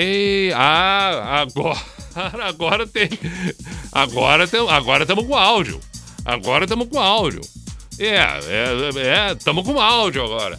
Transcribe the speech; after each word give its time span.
Ei, 0.00 0.52
ah, 0.52 1.40
agora, 1.40 1.80
agora 2.46 2.86
tem. 2.86 3.08
Agora 3.90 4.44
estamos 4.44 4.70
agora 4.70 5.04
tamo 5.04 5.24
com 5.24 5.34
áudio. 5.34 5.80
Agora 6.24 6.66
estamos 6.66 6.86
com 6.88 7.00
áudio. 7.00 7.40
É, 7.98 8.14
é, 8.16 9.32
estamos 9.32 9.64
com 9.64 9.80
áudio 9.80 10.22
agora. 10.22 10.56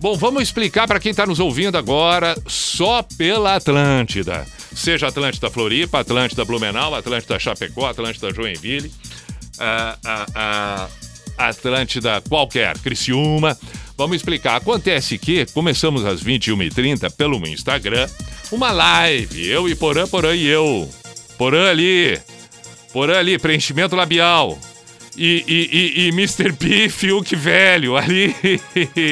Bom, 0.00 0.16
vamos 0.16 0.42
explicar 0.42 0.86
para 0.86 0.98
quem 0.98 1.10
está 1.10 1.26
nos 1.26 1.38
ouvindo 1.38 1.76
agora 1.76 2.34
só 2.46 3.02
pela 3.02 3.56
Atlântida. 3.56 4.46
Seja 4.74 5.08
Atlântida 5.08 5.50
Floripa, 5.50 6.00
Atlântida 6.00 6.46
Blumenau, 6.46 6.94
Atlântida 6.94 7.38
Chapecó, 7.38 7.88
Atlântida 7.88 8.32
Joinville, 8.32 8.90
a, 9.58 9.98
a, 10.02 10.88
a 11.36 11.48
Atlântida 11.48 12.22
qualquer, 12.22 12.78
Criciúma. 12.78 13.54
Vamos 13.96 14.16
explicar. 14.16 14.56
Acontece 14.56 15.18
que 15.18 15.46
começamos 15.46 16.04
às 16.04 16.22
21h30 16.22 17.12
pelo 17.12 17.36
Instagram, 17.46 18.08
uma 18.50 18.72
live. 18.72 19.48
Eu 19.48 19.68
e 19.68 19.74
Porã, 19.74 20.06
Porã 20.06 20.34
e 20.34 20.46
eu. 20.46 20.88
Porã 21.38 21.70
ali. 21.70 22.20
Porã 22.92 23.18
ali, 23.18 23.38
preenchimento 23.38 23.94
labial. 23.94 24.58
E, 25.16 25.44
e, 25.46 25.68
e, 25.72 26.06
e 26.06 26.08
Mr. 26.08 26.52
P, 26.52 26.88
Fiuk 26.88 27.36
velho, 27.36 27.96
ali. 27.96 28.34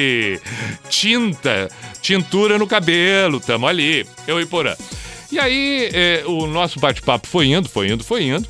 Tinta, 0.89 1.69
tintura 2.01 2.57
no 2.57 2.67
cabelo, 2.67 3.39
tamo 3.39 3.67
ali. 3.67 4.05
Eu 4.27 4.41
e 4.41 4.45
Porã. 4.45 4.75
E 5.31 5.39
aí, 5.39 5.89
é, 5.93 6.23
o 6.27 6.45
nosso 6.45 6.79
bate-papo 6.79 7.25
foi 7.25 7.47
indo, 7.47 7.69
foi 7.69 7.89
indo, 7.89 8.03
foi 8.03 8.23
indo. 8.25 8.47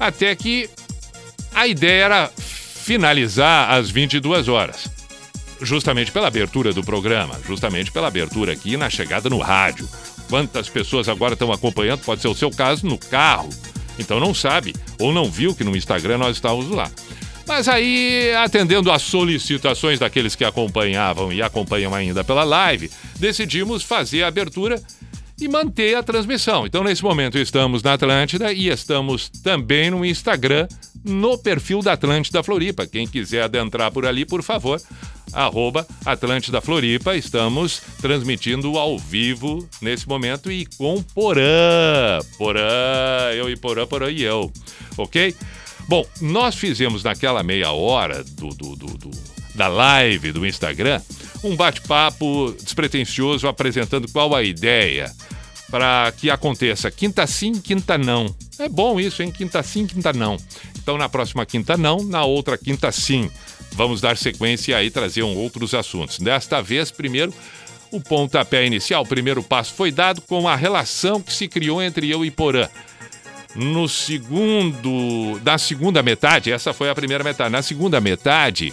Até 0.00 0.34
que 0.34 0.68
a 1.54 1.66
ideia 1.66 2.04
era 2.04 2.30
finalizar 2.36 3.70
às 3.70 3.88
22 3.88 4.48
horas 4.48 4.95
justamente 5.60 6.12
pela 6.12 6.28
abertura 6.28 6.72
do 6.72 6.82
programa, 6.82 7.38
justamente 7.46 7.90
pela 7.90 8.08
abertura 8.08 8.52
aqui 8.52 8.76
na 8.76 8.90
chegada 8.90 9.28
no 9.28 9.38
rádio. 9.38 9.88
Quantas 10.28 10.68
pessoas 10.68 11.08
agora 11.08 11.34
estão 11.34 11.52
acompanhando? 11.52 12.00
Pode 12.00 12.20
ser 12.20 12.28
o 12.28 12.34
seu 12.34 12.50
caso 12.50 12.86
no 12.86 12.98
carro. 12.98 13.48
Então 13.98 14.20
não 14.20 14.34
sabe 14.34 14.74
ou 14.98 15.12
não 15.12 15.30
viu 15.30 15.54
que 15.54 15.64
no 15.64 15.76
Instagram 15.76 16.18
nós 16.18 16.36
estávamos 16.36 16.70
lá. 16.70 16.90
Mas 17.46 17.68
aí, 17.68 18.34
atendendo 18.34 18.90
às 18.90 19.02
solicitações 19.02 20.00
daqueles 20.00 20.34
que 20.34 20.44
acompanhavam 20.44 21.32
e 21.32 21.40
acompanham 21.40 21.94
ainda 21.94 22.24
pela 22.24 22.42
live, 22.42 22.90
decidimos 23.20 23.84
fazer 23.84 24.24
a 24.24 24.28
abertura 24.28 24.82
e 25.40 25.48
manter 25.48 25.94
a 25.96 26.02
transmissão. 26.02 26.66
Então, 26.66 26.82
nesse 26.82 27.02
momento, 27.02 27.38
estamos 27.38 27.82
na 27.82 27.94
Atlântida 27.94 28.52
e 28.52 28.68
estamos 28.68 29.28
também 29.28 29.90
no 29.90 30.04
Instagram, 30.04 30.66
no 31.04 31.38
perfil 31.38 31.82
da 31.82 31.92
Atlântida 31.92 32.42
Floripa. 32.42 32.86
Quem 32.86 33.06
quiser 33.06 33.42
adentrar 33.42 33.92
por 33.92 34.06
ali, 34.06 34.24
por 34.24 34.42
favor, 34.42 34.80
arroba 35.32 35.86
Atlântida 36.04 36.60
Floripa. 36.60 37.16
Estamos 37.16 37.80
transmitindo 38.00 38.78
ao 38.78 38.98
vivo 38.98 39.68
nesse 39.80 40.08
momento 40.08 40.50
e 40.50 40.66
com 40.78 41.02
Porã. 41.02 42.18
Porã, 42.38 43.32
eu 43.34 43.50
e 43.50 43.56
Porã, 43.56 43.86
Porã 43.86 44.10
e 44.10 44.22
eu. 44.22 44.50
Ok? 44.96 45.34
Bom, 45.88 46.04
nós 46.20 46.56
fizemos 46.56 47.04
naquela 47.04 47.42
meia 47.42 47.70
hora 47.70 48.24
do, 48.24 48.48
do, 48.48 48.74
do, 48.74 48.86
do 48.98 49.36
da 49.56 49.68
live 49.68 50.32
do 50.32 50.46
Instagram 50.46 51.00
um 51.46 51.56
bate-papo 51.56 52.54
despretensioso 52.62 53.48
apresentando 53.48 54.10
qual 54.10 54.34
a 54.34 54.42
ideia 54.42 55.12
para 55.70 56.12
que 56.16 56.30
aconteça 56.30 56.90
quinta 56.90 57.26
sim, 57.26 57.52
quinta 57.52 57.98
não. 57.98 58.34
É 58.58 58.68
bom 58.68 59.00
isso, 59.00 59.22
hein? 59.22 59.30
Quinta 59.30 59.62
sim, 59.62 59.86
quinta 59.86 60.12
não. 60.12 60.36
Então, 60.78 60.96
na 60.96 61.08
próxima 61.08 61.44
quinta 61.44 61.76
não, 61.76 62.02
na 62.04 62.24
outra 62.24 62.56
quinta 62.56 62.90
sim. 62.92 63.30
Vamos 63.72 64.00
dar 64.00 64.16
sequência 64.16 64.76
aí 64.76 64.90
trazer 64.90 65.22
um 65.22 65.36
outros 65.36 65.74
assuntos. 65.74 66.18
Desta 66.18 66.62
vez, 66.62 66.90
primeiro, 66.90 67.34
o 67.90 68.00
pontapé 68.00 68.64
inicial, 68.64 69.02
o 69.02 69.06
primeiro 69.06 69.42
passo 69.42 69.74
foi 69.74 69.90
dado 69.90 70.20
com 70.22 70.48
a 70.48 70.56
relação 70.56 71.20
que 71.20 71.32
se 71.32 71.48
criou 71.48 71.82
entre 71.82 72.08
eu 72.08 72.24
e 72.24 72.30
Porã. 72.30 72.68
No 73.54 73.88
segundo, 73.88 75.40
na 75.44 75.58
segunda 75.58 76.02
metade, 76.02 76.52
essa 76.52 76.72
foi 76.72 76.90
a 76.90 76.94
primeira 76.94 77.24
metade. 77.24 77.50
Na 77.50 77.62
segunda 77.62 78.00
metade 78.00 78.72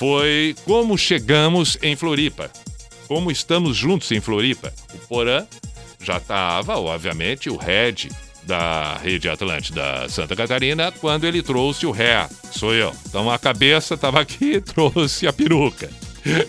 foi 0.00 0.56
como 0.64 0.96
chegamos 0.96 1.76
em 1.82 1.94
Floripa. 1.94 2.50
Como 3.06 3.30
estamos 3.30 3.76
juntos 3.76 4.10
em 4.10 4.18
Floripa. 4.18 4.72
O 4.94 4.98
Porã 5.06 5.46
já 6.02 6.16
estava, 6.16 6.78
obviamente, 6.78 7.50
o 7.50 7.58
head 7.58 8.08
da 8.44 8.96
Rede 8.96 9.28
Atlântida 9.28 10.08
Santa 10.08 10.34
Catarina 10.34 10.90
quando 10.90 11.24
ele 11.24 11.42
trouxe 11.42 11.84
o 11.84 11.90
ré. 11.90 12.26
Sou 12.50 12.72
eu. 12.72 12.94
Então 13.06 13.30
a 13.30 13.38
cabeça 13.38 13.92
estava 13.92 14.18
aqui 14.18 14.54
e 14.54 14.60
trouxe 14.62 15.26
a 15.26 15.34
peruca. 15.34 15.90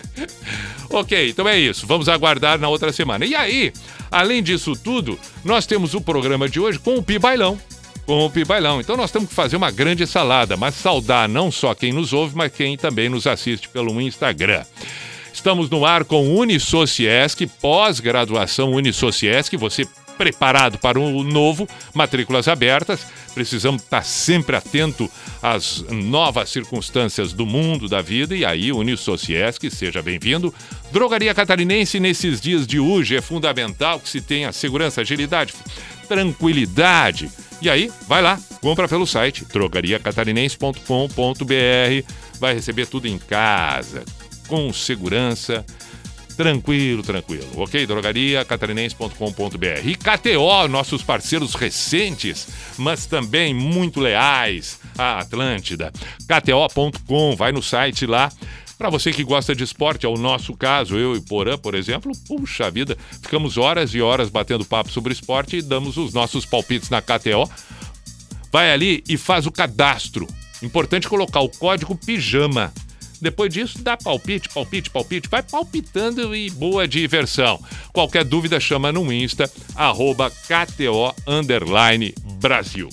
ok, 0.88 1.28
então 1.28 1.46
é 1.46 1.58
isso. 1.58 1.86
Vamos 1.86 2.08
aguardar 2.08 2.58
na 2.58 2.70
outra 2.70 2.90
semana. 2.90 3.26
E 3.26 3.34
aí, 3.34 3.70
além 4.10 4.42
disso 4.42 4.74
tudo, 4.74 5.20
nós 5.44 5.66
temos 5.66 5.92
o 5.92 6.00
programa 6.00 6.48
de 6.48 6.58
hoje 6.58 6.78
com 6.78 6.96
o 6.96 7.02
Pi 7.02 7.18
Bailão. 7.18 7.60
Com 8.06 8.26
o 8.26 8.30
Pi 8.30 8.44
Bailão. 8.44 8.80
Então 8.80 8.96
nós 8.96 9.10
temos 9.10 9.28
que 9.28 9.34
fazer 9.34 9.56
uma 9.56 9.70
grande 9.70 10.06
salada, 10.06 10.56
mas 10.56 10.74
saudar 10.74 11.28
não 11.28 11.50
só 11.50 11.74
quem 11.74 11.92
nos 11.92 12.12
ouve, 12.12 12.36
mas 12.36 12.52
quem 12.52 12.76
também 12.76 13.08
nos 13.08 13.26
assiste 13.26 13.68
pelo 13.68 14.00
Instagram. 14.00 14.64
Estamos 15.32 15.70
no 15.70 15.86
ar 15.86 16.04
com 16.04 16.36
Unisociesc, 16.36 17.46
pós-graduação 17.60 18.72
Unisociesc. 18.72 19.56
Você 19.56 19.86
preparado 20.22 20.78
para 20.78 21.00
o 21.00 21.22
novo, 21.24 21.68
matrículas 21.92 22.46
abertas. 22.48 23.04
Precisamos 23.34 23.82
estar 23.82 24.04
sempre 24.04 24.54
atento 24.54 25.10
às 25.42 25.84
novas 25.90 26.50
circunstâncias 26.50 27.32
do 27.32 27.46
mundo, 27.46 27.88
da 27.88 28.02
vida, 28.02 28.36
e 28.36 28.44
aí, 28.44 28.70
Unisociesc, 28.72 29.68
seja 29.70 30.02
bem-vindo. 30.02 30.54
Drogaria 30.92 31.34
Catarinense, 31.34 31.98
nesses 31.98 32.40
dias 32.40 32.66
de 32.66 32.78
hoje, 32.78 33.16
é 33.16 33.22
fundamental 33.22 33.98
que 33.98 34.08
se 34.08 34.20
tenha 34.20 34.52
segurança, 34.52 35.00
agilidade, 35.00 35.54
tranquilidade. 36.06 37.30
E 37.62 37.70
aí, 37.70 37.92
vai 38.08 38.20
lá, 38.20 38.40
compra 38.60 38.88
pelo 38.88 39.06
site 39.06 39.44
drogariacatarinense.com.br, 39.44 42.12
vai 42.40 42.54
receber 42.54 42.86
tudo 42.86 43.06
em 43.06 43.18
casa, 43.18 44.04
com 44.48 44.72
segurança 44.72 45.64
Tranquilo, 46.36 47.02
tranquilo. 47.02 47.46
Ok? 47.56 47.86
Drogaria 47.86 48.44
catarinense.com.br. 48.44 49.66
E 49.84 49.94
KTO, 49.94 50.68
nossos 50.68 51.02
parceiros 51.02 51.54
recentes, 51.54 52.48
mas 52.78 53.06
também 53.06 53.54
muito 53.54 54.00
leais 54.00 54.80
à 54.96 55.20
Atlântida. 55.20 55.92
KTO.com, 56.26 57.36
vai 57.36 57.52
no 57.52 57.62
site 57.62 58.06
lá. 58.06 58.32
Para 58.82 58.90
você 58.90 59.12
que 59.12 59.22
gosta 59.22 59.54
de 59.54 59.62
esporte, 59.62 60.06
é 60.06 60.08
o 60.08 60.16
nosso 60.16 60.56
caso, 60.56 60.96
eu 60.96 61.14
e 61.14 61.20
Porã, 61.20 61.56
por 61.56 61.72
exemplo, 61.72 62.10
puxa 62.26 62.68
vida, 62.68 62.98
ficamos 63.22 63.56
horas 63.56 63.94
e 63.94 64.02
horas 64.02 64.28
batendo 64.28 64.64
papo 64.64 64.90
sobre 64.90 65.12
esporte 65.12 65.58
e 65.58 65.62
damos 65.62 65.96
os 65.96 66.12
nossos 66.12 66.44
palpites 66.44 66.90
na 66.90 67.00
KTO. 67.00 67.48
Vai 68.50 68.72
ali 68.72 69.04
e 69.08 69.16
faz 69.16 69.46
o 69.46 69.52
cadastro. 69.52 70.26
Importante 70.60 71.08
colocar 71.08 71.38
o 71.38 71.48
código 71.48 71.94
PIJAMA 71.94 72.72
depois 73.20 73.54
disso, 73.54 73.80
dá 73.80 73.96
palpite, 73.96 74.48
palpite, 74.48 74.90
palpite, 74.90 75.28
vai 75.28 75.44
palpitando 75.44 76.34
e 76.34 76.50
boa 76.50 76.88
diversão. 76.88 77.62
Qualquer 77.92 78.24
dúvida, 78.24 78.58
chama 78.58 78.90
no 78.90 79.12
Insta, 79.12 79.48
arroba 79.76 80.28
KTO 80.28 81.14
Brasil. 82.40 82.88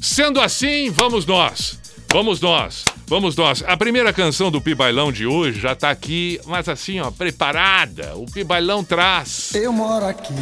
Sendo 0.00 0.40
assim, 0.40 0.88
vamos 0.88 1.26
nós. 1.26 1.78
Vamos 2.10 2.40
nós, 2.40 2.84
vamos 3.06 3.36
nós. 3.36 3.62
A 3.66 3.76
primeira 3.76 4.12
canção 4.12 4.50
do 4.50 4.60
Pibailão 4.60 5.12
de 5.12 5.26
hoje 5.26 5.60
já 5.60 5.74
tá 5.74 5.90
aqui, 5.90 6.40
mas 6.46 6.68
assim, 6.68 7.00
ó, 7.00 7.10
preparada. 7.10 8.14
O 8.16 8.24
Pibailão 8.24 8.82
traz. 8.82 9.54
Eu 9.54 9.72
moro 9.72 10.06
aqui. 10.06 10.34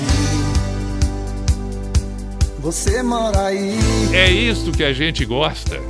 Você 2.61 3.03
mora 3.03 3.47
aí. 3.47 3.79
É 4.13 4.31
isso 4.31 4.71
que 4.71 4.85
a 4.85 4.93
gente 4.93 5.25
gosta. 5.25 5.81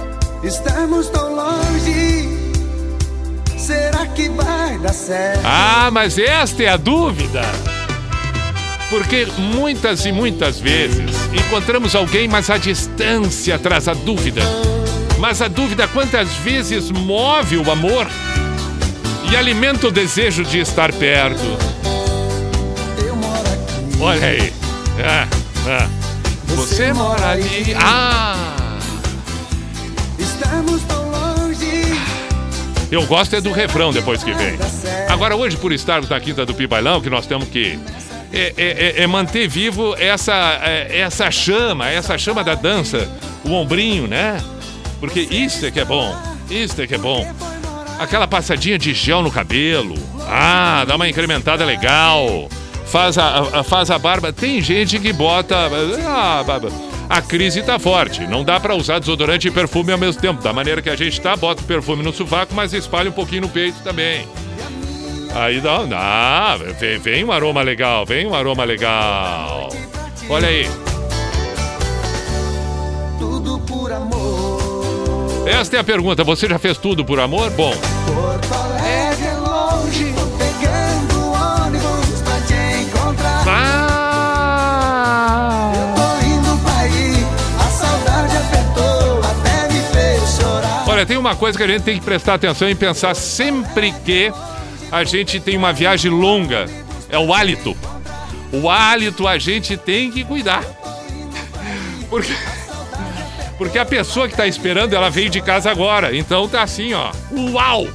Estamos 0.43 1.08
tão 1.08 1.34
longe 1.34 2.46
Será 3.56 4.06
dar 4.81 4.93
certo. 4.93 5.40
Ah, 5.44 5.90
mas 5.93 6.19
esta 6.19 6.62
é 6.62 6.69
a 6.69 6.76
dúvida. 6.76 7.43
Porque 8.88 9.26
muitas 9.37 10.06
e 10.06 10.12
muitas 10.12 10.61
vezes 10.61 11.11
encontramos 11.32 11.96
alguém, 11.96 12.28
mas 12.28 12.49
a 12.49 12.58
distância 12.58 13.58
traz 13.58 13.88
a 13.88 13.94
dúvida. 13.94 14.43
Mas 15.19 15.41
a 15.41 15.49
dúvida 15.49 15.89
quantas 15.89 16.29
vezes 16.37 16.91
move 16.91 17.57
o 17.57 17.71
amor 17.71 18.07
e 19.31 19.37
alimenta 19.37 19.89
o 19.89 19.91
desejo 19.91 20.45
de 20.45 20.59
estar 20.61 20.93
perto. 20.93 21.41
Eu 23.05 23.17
moro 23.17 23.39
aqui. 23.39 23.99
Olha 24.01 24.27
aí. 24.27 24.53
Ah, 25.05 25.27
ah. 25.67 25.89
Você 26.55 26.93
mora 26.93 27.31
ali. 27.31 27.75
Ah! 27.79 28.79
Estamos 30.19 30.83
tão 30.83 31.11
longe. 31.11 31.83
Eu 32.91 33.05
gosto 33.07 33.35
é 33.37 33.41
do 33.41 33.51
refrão 33.53 33.93
depois 33.93 34.23
que 34.23 34.33
vem. 34.33 34.57
Agora, 35.09 35.35
hoje, 35.35 35.57
por 35.57 35.73
estarmos 35.73 36.09
na 36.09 36.21
Quinta 36.21 36.47
do 36.47 36.55
Pibailão, 36.55 37.01
que 37.01 37.11
nós 37.11 37.27
temos 37.27 37.49
que 37.49 37.79
é, 38.33 38.53
é- 38.57 38.95
é- 38.99 39.03
é 39.03 39.07
manter 39.07 39.49
vivo 39.49 39.95
essa, 39.99 40.61
é- 40.62 41.01
essa 41.01 41.31
chama, 41.31 41.89
essa 41.91 42.17
chama 42.17 42.45
da 42.45 42.55
dança, 42.55 43.09
o 43.45 43.53
ombrinho, 43.53 44.07
né? 44.07 44.37
Porque 45.01 45.21
isso 45.21 45.65
é 45.67 45.71
que 45.71 45.81
é 45.81 45.85
bom, 45.85 46.15
isso 46.51 46.81
é 46.81 46.87
que 46.87 46.95
é 46.95 46.99
bom. 46.99 47.27
Aquela 47.99 48.27
passadinha 48.27 48.79
de 48.79 48.93
gel 48.93 49.23
no 49.23 49.31
cabelo, 49.31 49.95
ah, 50.29 50.85
dá 50.87 50.97
uma 50.97 51.09
incrementada 51.09 51.65
legal, 51.65 52.49
faz 52.87 53.17
a, 53.19 53.61
a- 53.61 53.63
faz 53.65 53.91
a 53.91 53.99
barba. 53.99 54.33
Tem 54.33 54.61
gente 54.61 54.99
que 54.99 55.13
bota. 55.13 55.57
Ah, 56.07 56.45
a 57.09 57.23
crise 57.23 57.63
tá 57.63 57.79
forte, 57.79 58.21
não 58.27 58.43
dá 58.45 58.59
pra 58.59 58.75
usar 58.75 58.99
desodorante 58.99 59.49
e 59.49 59.51
perfume 59.51 59.93
ao 59.93 59.99
mesmo 59.99 60.21
tempo. 60.21 60.43
Da 60.43 60.53
maneira 60.53 60.83
que 60.83 60.91
a 60.91 60.97
gente 60.97 61.21
tá, 61.21 61.37
bota 61.37 61.63
o 61.63 61.65
perfume 61.65 62.03
no 62.03 62.13
sovaco, 62.13 62.53
mas 62.55 62.73
espalha 62.75 63.09
um 63.11 63.13
pouquinho 63.13 63.43
no 63.43 63.49
peito 63.49 63.79
também. 63.85 64.27
Aí 65.35 65.61
dá, 65.61 65.83
dá 65.85 66.57
vem, 66.79 66.99
vem 66.99 67.25
um 67.25 67.31
aroma 67.31 67.63
legal, 67.63 68.05
vem 68.07 68.27
um 68.27 68.35
aroma 68.35 68.65
legal. 68.65 69.69
Olha 70.29 70.49
aí, 70.49 70.67
Tudo 73.19 73.59
por 73.61 73.93
amor. 73.93 74.25
Esta 75.47 75.77
é 75.77 75.81
a 75.81 75.85
pergunta. 75.85 76.25
Você 76.25 76.49
já 76.49 76.59
fez 76.59 76.77
tudo 76.77 77.05
por 77.05 77.21
amor? 77.21 77.51
Bom, 77.51 77.73
ah, 83.47 83.87
olha, 90.89 91.07
tem 91.07 91.17
uma 91.17 91.37
coisa 91.37 91.57
que 91.57 91.65
a 91.65 91.69
gente 91.69 91.83
tem 91.83 91.99
que 91.99 92.05
prestar 92.05 92.35
atenção 92.35 92.69
e 92.69 92.75
pensar 92.75 93.15
sempre 93.15 93.93
que 94.05 94.33
a 94.91 95.05
gente 95.05 95.39
tem 95.39 95.57
uma 95.57 95.73
viagem 95.73 96.11
longa, 96.11 96.67
é 97.09 97.19
o 97.19 97.33
hálito. 97.33 97.77
O 98.53 98.69
hálito 98.69 99.27
a 99.27 99.39
gente 99.39 99.77
tem 99.77 100.11
que 100.11 100.25
cuidar. 100.25 100.65
Porque 102.11 102.33
porque 103.58 103.79
a 103.79 103.85
pessoa 103.85 104.29
que 104.29 104.37
tá 104.37 104.47
esperando, 104.47 104.94
ela 104.94 105.11
veio 105.11 105.31
de 105.31 105.41
casa 105.41 105.70
agora. 105.70 106.17
Então 106.17 106.49
tá 106.49 106.62
assim, 106.62 106.93
ó. 106.93 107.11
Uau! 107.32 107.88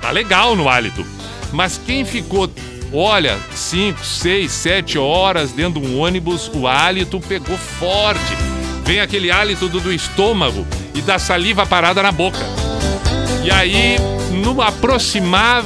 Tá 0.00 0.10
legal 0.10 0.56
no 0.56 0.68
hálito. 0.68 1.04
Mas 1.52 1.80
quem 1.84 2.04
ficou, 2.04 2.50
olha, 2.92 3.38
5, 3.54 4.04
6, 4.04 4.50
7 4.50 4.98
horas 4.98 5.52
dentro 5.52 5.80
de 5.80 5.86
um 5.86 6.00
ônibus, 6.00 6.50
o 6.52 6.66
hálito 6.66 7.20
pegou 7.20 7.56
forte. 7.56 8.36
Vem 8.84 9.00
aquele 9.00 9.30
hálito 9.30 9.68
do, 9.68 9.80
do 9.80 9.92
estômago 9.92 10.66
e 10.94 11.00
da 11.00 11.18
saliva 11.18 11.66
parada 11.66 12.02
na 12.02 12.12
boca. 12.12 12.38
E 13.44 13.50
aí, 13.50 13.96
no 14.44 14.60
aproximar, 14.60 15.64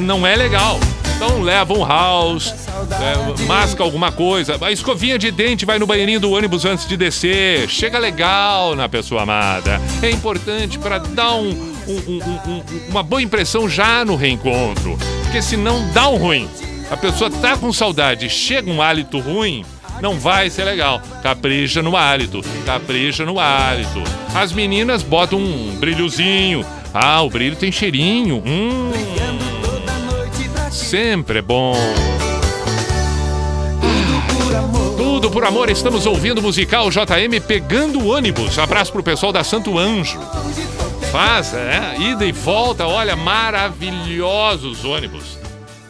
não 0.00 0.26
é 0.26 0.34
legal. 0.34 0.78
Então 1.16 1.40
leva 1.40 1.72
um 1.72 1.86
house, 1.86 2.52
é, 2.90 3.44
masca 3.44 3.82
alguma 3.82 4.12
coisa. 4.12 4.56
A 4.60 4.72
escovinha 4.72 5.18
de 5.18 5.30
dente 5.30 5.64
vai 5.64 5.78
no 5.78 5.86
banheirinho 5.86 6.20
do 6.20 6.30
ônibus 6.30 6.64
antes 6.64 6.86
de 6.86 6.96
descer. 6.96 7.68
Chega 7.68 7.98
legal 7.98 8.74
na 8.76 8.88
pessoa 8.88 9.22
amada. 9.22 9.80
É 10.02 10.10
importante 10.10 10.78
para 10.78 10.98
dar 10.98 11.34
um- 11.34 11.50
um- 11.86 12.02
um- 12.08 12.22
um- 12.22 12.50
um- 12.52 12.62
uma 12.90 13.02
boa 13.02 13.22
impressão 13.22 13.68
já 13.68 14.04
no 14.04 14.16
reencontro. 14.16 14.98
Porque 15.24 15.42
senão 15.42 15.88
dá 15.92 16.08
um 16.08 16.16
ruim. 16.16 16.48
A 16.90 16.96
pessoa 16.96 17.30
tá 17.30 17.56
com 17.56 17.72
saudade, 17.72 18.28
chega 18.30 18.70
um 18.70 18.80
hálito 18.80 19.18
ruim, 19.18 19.64
não 20.00 20.18
vai 20.18 20.48
ser 20.48 20.64
legal. 20.64 21.00
Capricha 21.22 21.82
no 21.82 21.96
hálito, 21.96 22.42
capricha 22.64 23.24
no 23.24 23.40
hálito. 23.40 24.02
As 24.34 24.52
meninas 24.52 25.02
botam 25.02 25.38
um 25.38 25.76
brilhozinho. 25.80 26.64
Ah, 26.94 27.20
o 27.22 27.28
brilho 27.28 27.56
tem 27.56 27.72
cheirinho. 27.72 28.42
Hum, 28.46 28.92
sempre 30.70 31.40
é 31.40 31.42
bom. 31.42 31.74
Tudo 35.16 35.30
por 35.30 35.46
amor, 35.46 35.70
estamos 35.70 36.04
ouvindo 36.04 36.40
o 36.40 36.42
musical 36.42 36.90
JM 36.90 37.40
pegando 37.48 38.00
o 38.00 38.08
ônibus. 38.08 38.58
Abraço 38.58 38.92
pro 38.92 39.02
pessoal 39.02 39.32
da 39.32 39.42
Santo 39.42 39.78
Anjo. 39.78 40.20
Faz, 41.10 41.54
é, 41.54 41.96
ida 41.98 42.26
e 42.26 42.32
volta, 42.32 42.86
olha, 42.86 43.16
maravilhosos 43.16 44.84
ônibus. 44.84 45.38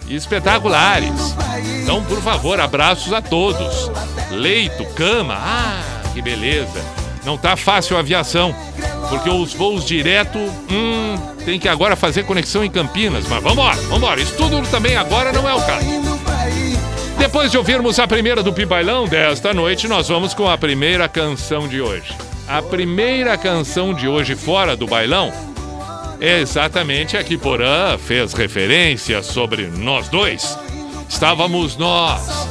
Espetaculares. 0.09 1.35
Então, 1.83 2.05
por 2.05 2.23
favor, 2.23 2.61
abraços 2.61 3.13
a 3.13 3.21
todos. 3.21 3.91
Leito, 4.31 4.85
cama, 4.95 5.37
ah, 5.37 5.83
que 6.15 6.23
beleza. 6.23 6.81
Não 7.25 7.37
tá 7.37 7.57
fácil 7.57 7.97
a 7.97 8.01
aviação, 8.01 8.55
porque 9.09 9.29
os 9.29 9.53
voos 9.53 9.85
direto, 9.85 10.39
hum, 10.39 11.17
tem 11.45 11.59
que 11.59 11.69
agora 11.69 11.97
fazer 11.97 12.23
conexão 12.23 12.65
em 12.65 12.71
Campinas. 12.71 13.27
Mas 13.29 13.43
vambora, 13.43 13.77
vambora. 13.89 14.21
Isso 14.21 14.37
tudo 14.37 14.63
também 14.69 14.95
agora 14.97 15.33
não 15.33 15.49
é 15.49 15.53
o 15.53 15.67
caso. 15.67 16.06
Depois 17.27 17.51
de 17.51 17.59
ouvirmos 17.59 17.99
a 17.99 18.07
primeira 18.07 18.41
do 18.41 18.53
Pibailão 18.53 19.05
desta 19.05 19.53
noite, 19.53 19.89
nós 19.89 20.07
vamos 20.07 20.33
com 20.33 20.49
a 20.49 20.57
primeira 20.57 21.09
canção 21.09 21.67
de 21.67 21.81
hoje. 21.81 22.17
A 22.47 22.63
primeira 22.63 23.37
canção 23.37 23.93
de 23.93 24.07
hoje 24.07 24.37
fora 24.37 24.77
do 24.77 24.87
bailão 24.87 25.33
é 26.21 26.39
exatamente 26.39 27.17
a 27.17 27.25
que 27.25 27.37
Porã 27.37 27.99
fez 27.99 28.33
referência 28.33 29.25
sobre 29.25 29.67
nós 29.67 30.09
dois. 30.09 30.57
Estávamos 31.09 31.77
nós, 31.77 32.49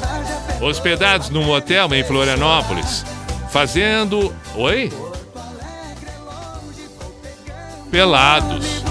hospedados 0.60 1.30
num 1.30 1.50
hotel 1.50 1.94
em 1.94 2.04
Florianópolis, 2.04 3.06
fazendo. 3.50 4.36
Oi? 4.56 4.92
Pelados, 7.90 8.84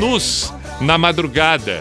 nus, 0.00 0.52
na 0.80 0.98
madrugada. 0.98 1.78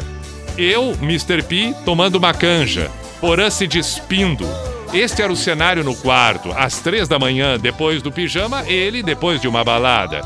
Eu, 0.55 0.95
Mr. 1.01 1.41
P, 1.41 1.73
tomando 1.83 2.17
uma 2.17 2.35
canja. 2.35 2.91
Porã 3.19 3.49
se 3.49 3.65
despindo. 3.65 4.45
Este 4.93 5.21
era 5.21 5.31
o 5.31 5.35
cenário 5.35 5.83
no 5.83 5.95
quarto, 5.95 6.51
às 6.53 6.79
três 6.79 7.07
da 7.07 7.19
manhã, 7.19 7.59
depois 7.59 8.01
do 8.01 8.11
pijama, 8.11 8.63
ele 8.67 9.03
depois 9.03 9.41
de 9.41 9.47
uma 9.47 9.63
balada. 9.63 10.21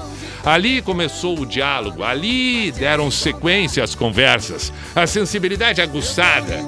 Ali 0.46 0.82
começou 0.82 1.40
o 1.40 1.46
diálogo, 1.46 2.04
ali 2.04 2.72
deram 2.72 3.10
sequência 3.10 3.84
às 3.84 3.96
conversas, 3.96 4.72
a 4.96 5.06
sensibilidade 5.08 5.82
aguçada, 5.82 6.60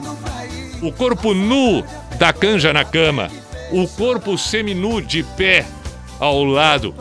o 0.81 0.91
corpo 0.91 1.33
nu 1.33 1.83
da 2.17 2.31
canja 2.31 2.71
na 2.71 2.85
cama, 2.85 3.29
o 3.71 3.87
corpo 3.87 4.37
seminu 4.37 5.01
de 5.01 5.23
pé 5.23 5.65
ao 6.19 6.43
lado. 6.43 6.95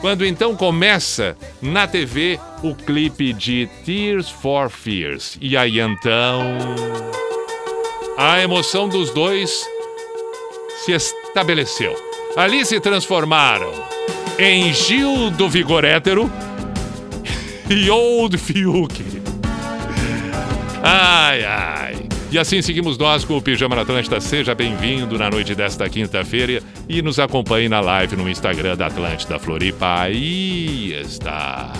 Quando 0.00 0.24
então 0.24 0.54
começa 0.54 1.36
na 1.60 1.86
TV 1.86 2.38
o 2.62 2.74
clipe 2.74 3.32
de 3.32 3.68
Tears 3.84 4.30
for 4.30 4.70
Fears. 4.70 5.36
E 5.40 5.56
aí 5.56 5.80
então. 5.80 6.56
A 8.20 8.42
emoção 8.42 8.88
dos 8.88 9.10
dois 9.10 9.64
se 10.84 10.90
estabeleceu. 10.90 11.94
Ali 12.36 12.66
se 12.66 12.80
transformaram 12.80 13.72
em 14.36 14.74
Gil 14.74 15.30
do 15.30 15.48
Vigor 15.48 15.84
Hétero 15.84 16.28
e 17.70 17.88
Old 17.88 18.36
Fiuk. 18.36 19.22
Ai, 20.82 21.44
ai. 21.44 22.08
E 22.32 22.36
assim 22.40 22.60
seguimos 22.60 22.98
nós 22.98 23.24
com 23.24 23.36
o 23.36 23.40
Pijama 23.40 23.76
na 23.76 23.82
Atlântida. 23.82 24.20
Seja 24.20 24.52
bem-vindo 24.52 25.16
na 25.16 25.30
noite 25.30 25.54
desta 25.54 25.88
quinta-feira 25.88 26.60
e 26.88 27.00
nos 27.00 27.20
acompanhe 27.20 27.68
na 27.68 27.78
live 27.78 28.16
no 28.16 28.28
Instagram 28.28 28.76
da 28.76 28.86
Atlântida 28.86 29.38
Floripa. 29.38 30.00
Aí 30.00 30.92
está. 31.00 31.72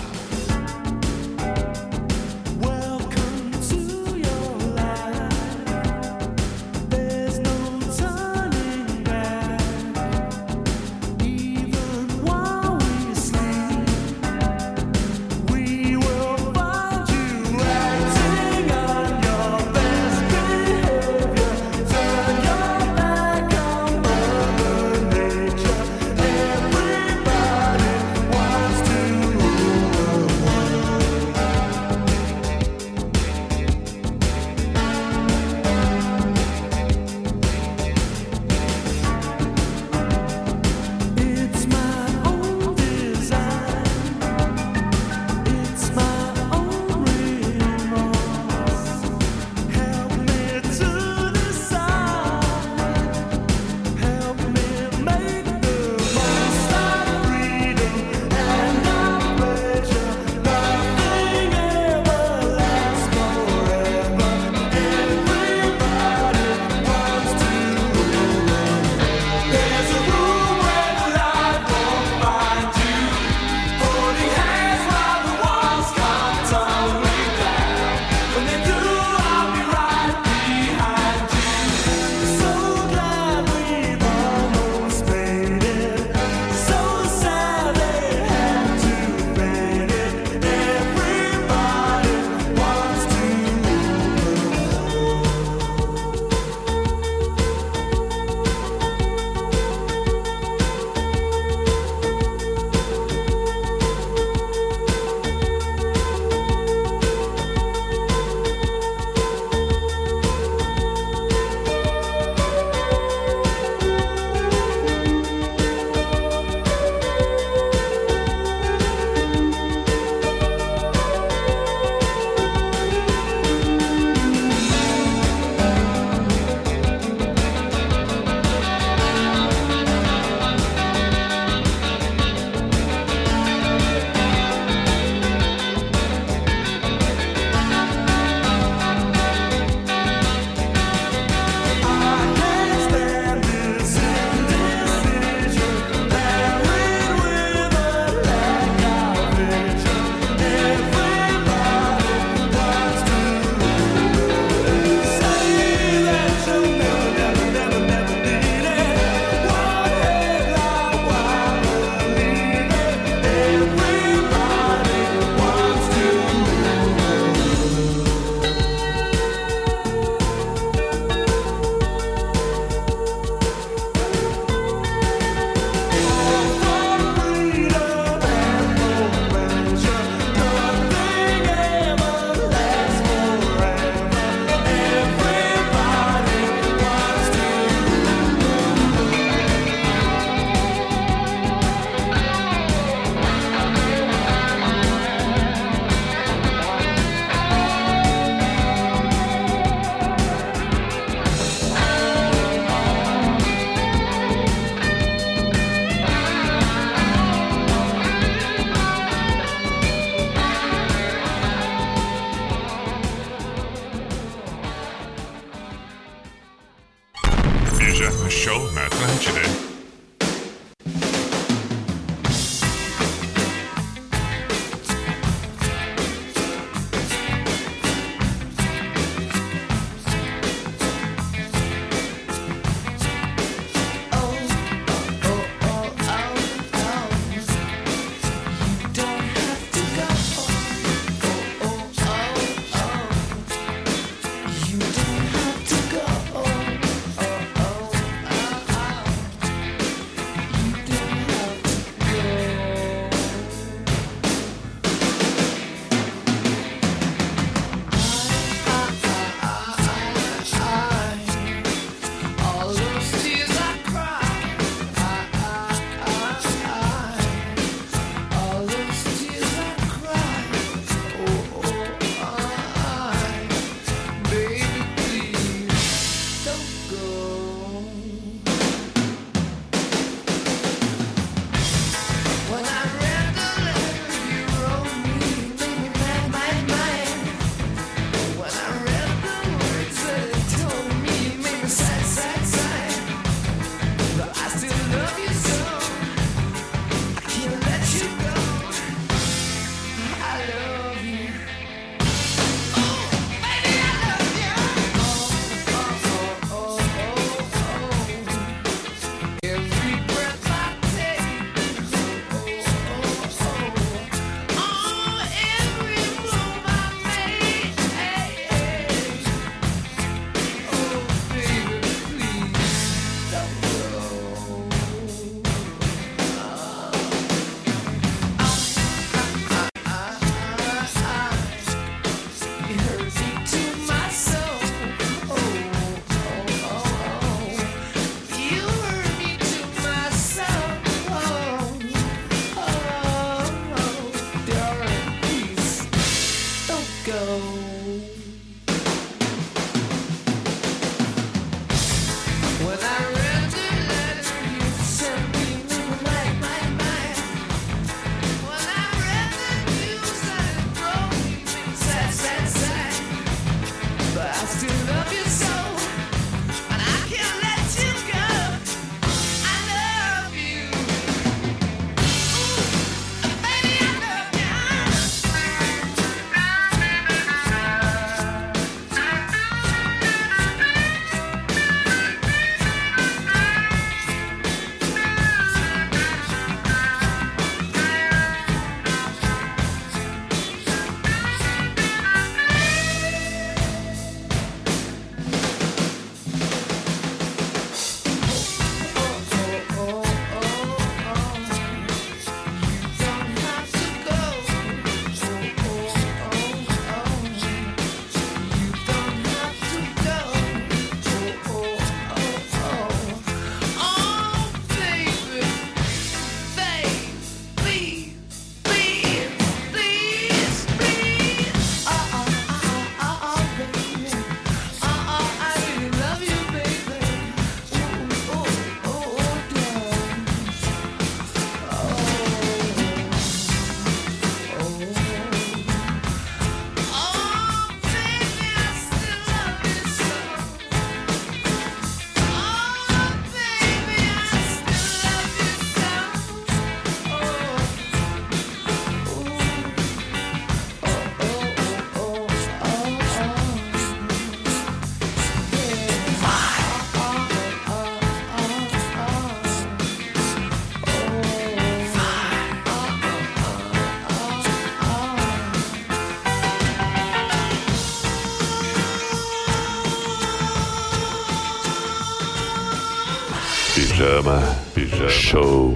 Show 475.29 475.68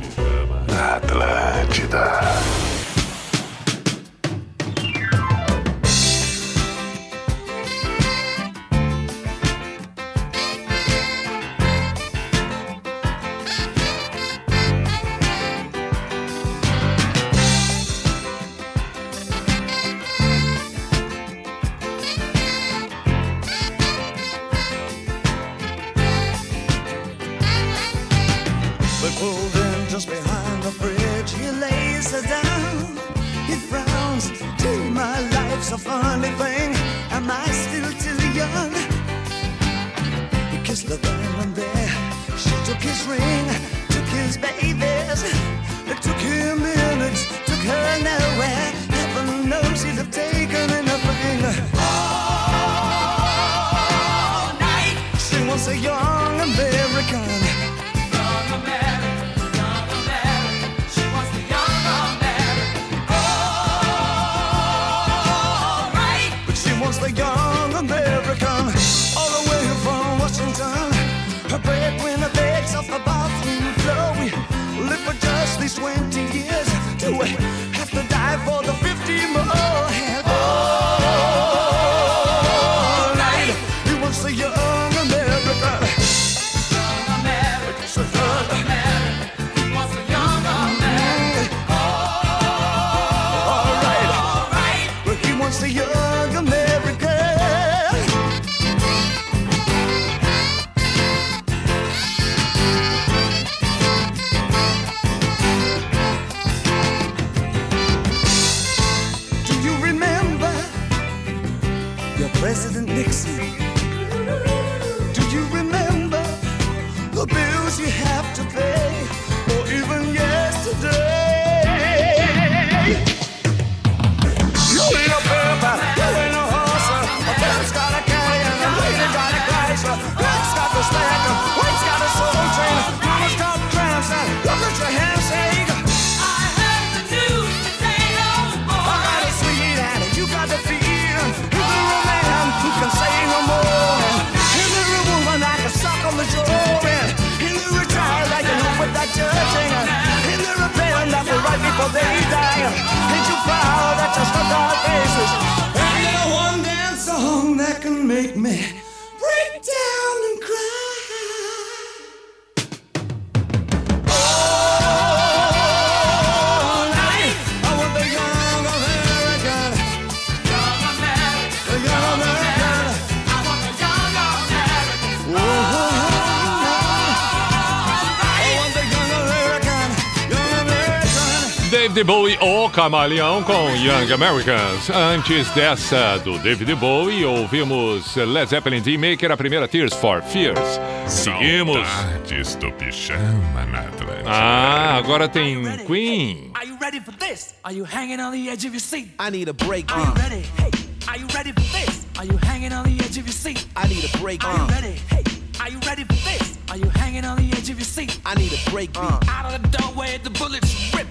David 181.94 182.08
Bowie, 182.08 182.38
o 182.42 182.68
Camaleão 182.72 183.44
com 183.44 183.70
Young 183.76 184.12
Americans. 184.12 184.90
Antes 184.90 185.48
dessa 185.52 186.18
do 186.18 186.40
David 186.40 186.74
Bowie, 186.74 187.24
ouvimos 187.24 188.16
Led 188.16 188.50
Zeppelin 188.50 188.82
D-Maker, 188.82 189.32
a 189.32 189.38
primeira 189.38 189.68
Tears 189.68 189.94
for 189.94 190.24
Fears. 190.24 190.80
Seguimos. 191.06 191.88
Saudades 191.88 192.56
do 192.56 192.72
pijama 192.72 193.66
na 193.68 193.82
Atlântida. 193.82 194.24
Ah, 194.26 194.98
agora 194.98 195.28
tem 195.30 195.62
Queen. 195.86 196.50
Are 196.56 196.66
you 196.66 196.76
ready 196.82 197.00
for 197.00 197.14
this? 197.20 197.54
Are 197.64 197.72
you 197.76 197.84
hanging 197.86 198.20
on 198.20 198.32
the 198.32 198.50
edge 198.50 198.66
of 198.66 198.74
your 198.74 198.82
seat? 198.82 199.10
I 199.20 199.30
need 199.30 199.48
a 199.50 199.54
break. 199.54 199.92
Are 199.94 200.00
you 200.02 200.08
Uh, 200.08 200.16
ready? 200.16 200.42
Hey, 200.58 200.72
are 201.08 201.20
you 201.20 201.28
ready 201.36 201.52
for 201.52 201.62
this? 201.78 202.08
Are 202.18 202.26
you 202.26 202.38
hanging 202.42 202.74
on 202.74 202.86
the 202.86 203.00
edge 203.06 203.20
of 203.20 203.28
your 203.28 203.36
seat? 203.36 203.68
I 203.76 203.88
need 203.88 204.04
a 204.04 204.18
break. 204.18 204.44
Are 204.44 204.52
you 204.58 204.64
Uh, 204.64 204.68
ready? 204.68 204.96
Hey, 205.12 205.24
are 205.60 205.70
you 205.70 205.78
ready 205.86 206.04
for 206.06 206.16
this? 206.26 206.58
Are 206.72 206.78
you 206.78 206.90
hanging 206.96 207.24
on 207.24 207.38
the 207.38 207.52
edge 207.56 207.70
of 207.70 207.78
your 207.78 207.86
seat? 207.86 208.18
I 208.26 208.34
need 208.34 208.52
a 208.52 208.72
break 208.72 208.92
beat. 208.94 209.30
Out 209.30 209.46
of 209.54 209.62
the 209.62 209.78
doorway, 209.78 210.18
the 210.24 210.32
bullets 210.32 210.74
rip. 210.96 211.06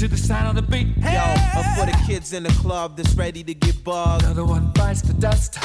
To 0.00 0.08
the 0.08 0.16
sound 0.16 0.48
of 0.48 0.54
the 0.54 0.62
beat. 0.62 0.86
Hey, 0.96 1.12
Yo, 1.12 1.20
uh, 1.60 1.74
for 1.76 1.84
the 1.84 1.92
kids 2.06 2.32
in 2.32 2.42
the 2.42 2.48
club 2.52 2.96
that's 2.96 3.12
ready 3.12 3.44
to 3.44 3.52
get 3.52 3.84
bugged. 3.84 4.24
another 4.24 4.46
one 4.46 4.72
bites 4.72 5.02
the 5.02 5.12
dust. 5.12 5.58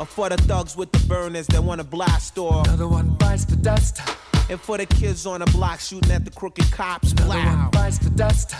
Or 0.00 0.06
for 0.06 0.30
the 0.30 0.38
thugs 0.38 0.74
with 0.74 0.90
the 0.92 0.98
burners 1.00 1.46
that 1.48 1.62
wanna 1.62 1.84
blast 1.84 2.38
off. 2.38 2.66
Another 2.68 2.88
one 2.88 3.10
bites 3.18 3.44
the 3.44 3.54
dust. 3.56 4.00
And 4.48 4.58
for 4.58 4.78
the 4.78 4.86
kids 4.86 5.26
on 5.26 5.40
the 5.40 5.46
block 5.46 5.78
shooting 5.78 6.10
at 6.10 6.24
the 6.24 6.30
crooked 6.30 6.72
cops. 6.72 7.12
Another 7.12 7.36
one 7.36 7.68
bites 7.70 7.98
the 7.98 8.08
dust. 8.08 8.54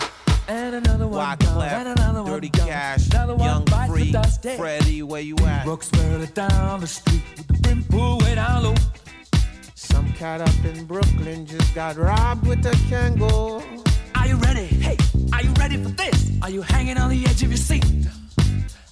And 0.47 0.75
another 0.75 1.07
one 1.07 1.37
gone. 1.39 1.57
Wyclef, 1.57 1.71
And 1.71 1.87
another 1.87 2.21
one 2.21 2.31
Dirty 2.31 2.49
gone. 2.49 2.67
Cash, 2.67 3.07
Another 3.09 3.33
one 3.33 3.47
Young 3.47 3.65
bites 3.65 3.91
Free, 3.91 4.03
the 4.03 4.11
dust. 4.11 4.43
Hey. 4.43 4.55
Freddie, 4.57 5.01
where 5.01 5.21
you 5.21 5.35
at? 5.47 5.65
Brooks 5.65 5.89
further 5.89 6.27
down 6.27 6.81
the 6.81 6.85
street 6.85 7.23
with 7.35 7.47
the 7.47 7.53
brim 7.53 7.83
pulled 7.85 8.21
way 8.21 8.35
down 8.35 8.65
low. 8.65 8.75
Some 9.73 10.13
cat 10.13 10.41
up 10.41 10.63
in 10.63 10.85
Brooklyn 10.85 11.47
just 11.47 11.73
got 11.73 11.95
robbed 11.97 12.45
with 12.45 12.63
a 12.67 12.71
Kangol. 12.87 13.63
Ready 15.63 15.81
for 15.81 15.89
this? 15.91 16.29
Are 16.41 16.49
you 16.49 16.61
hanging 16.61 16.97
on 16.97 17.09
the 17.09 17.25
edge 17.25 17.41
of 17.41 17.49
your 17.49 17.63
seat? 17.69 17.85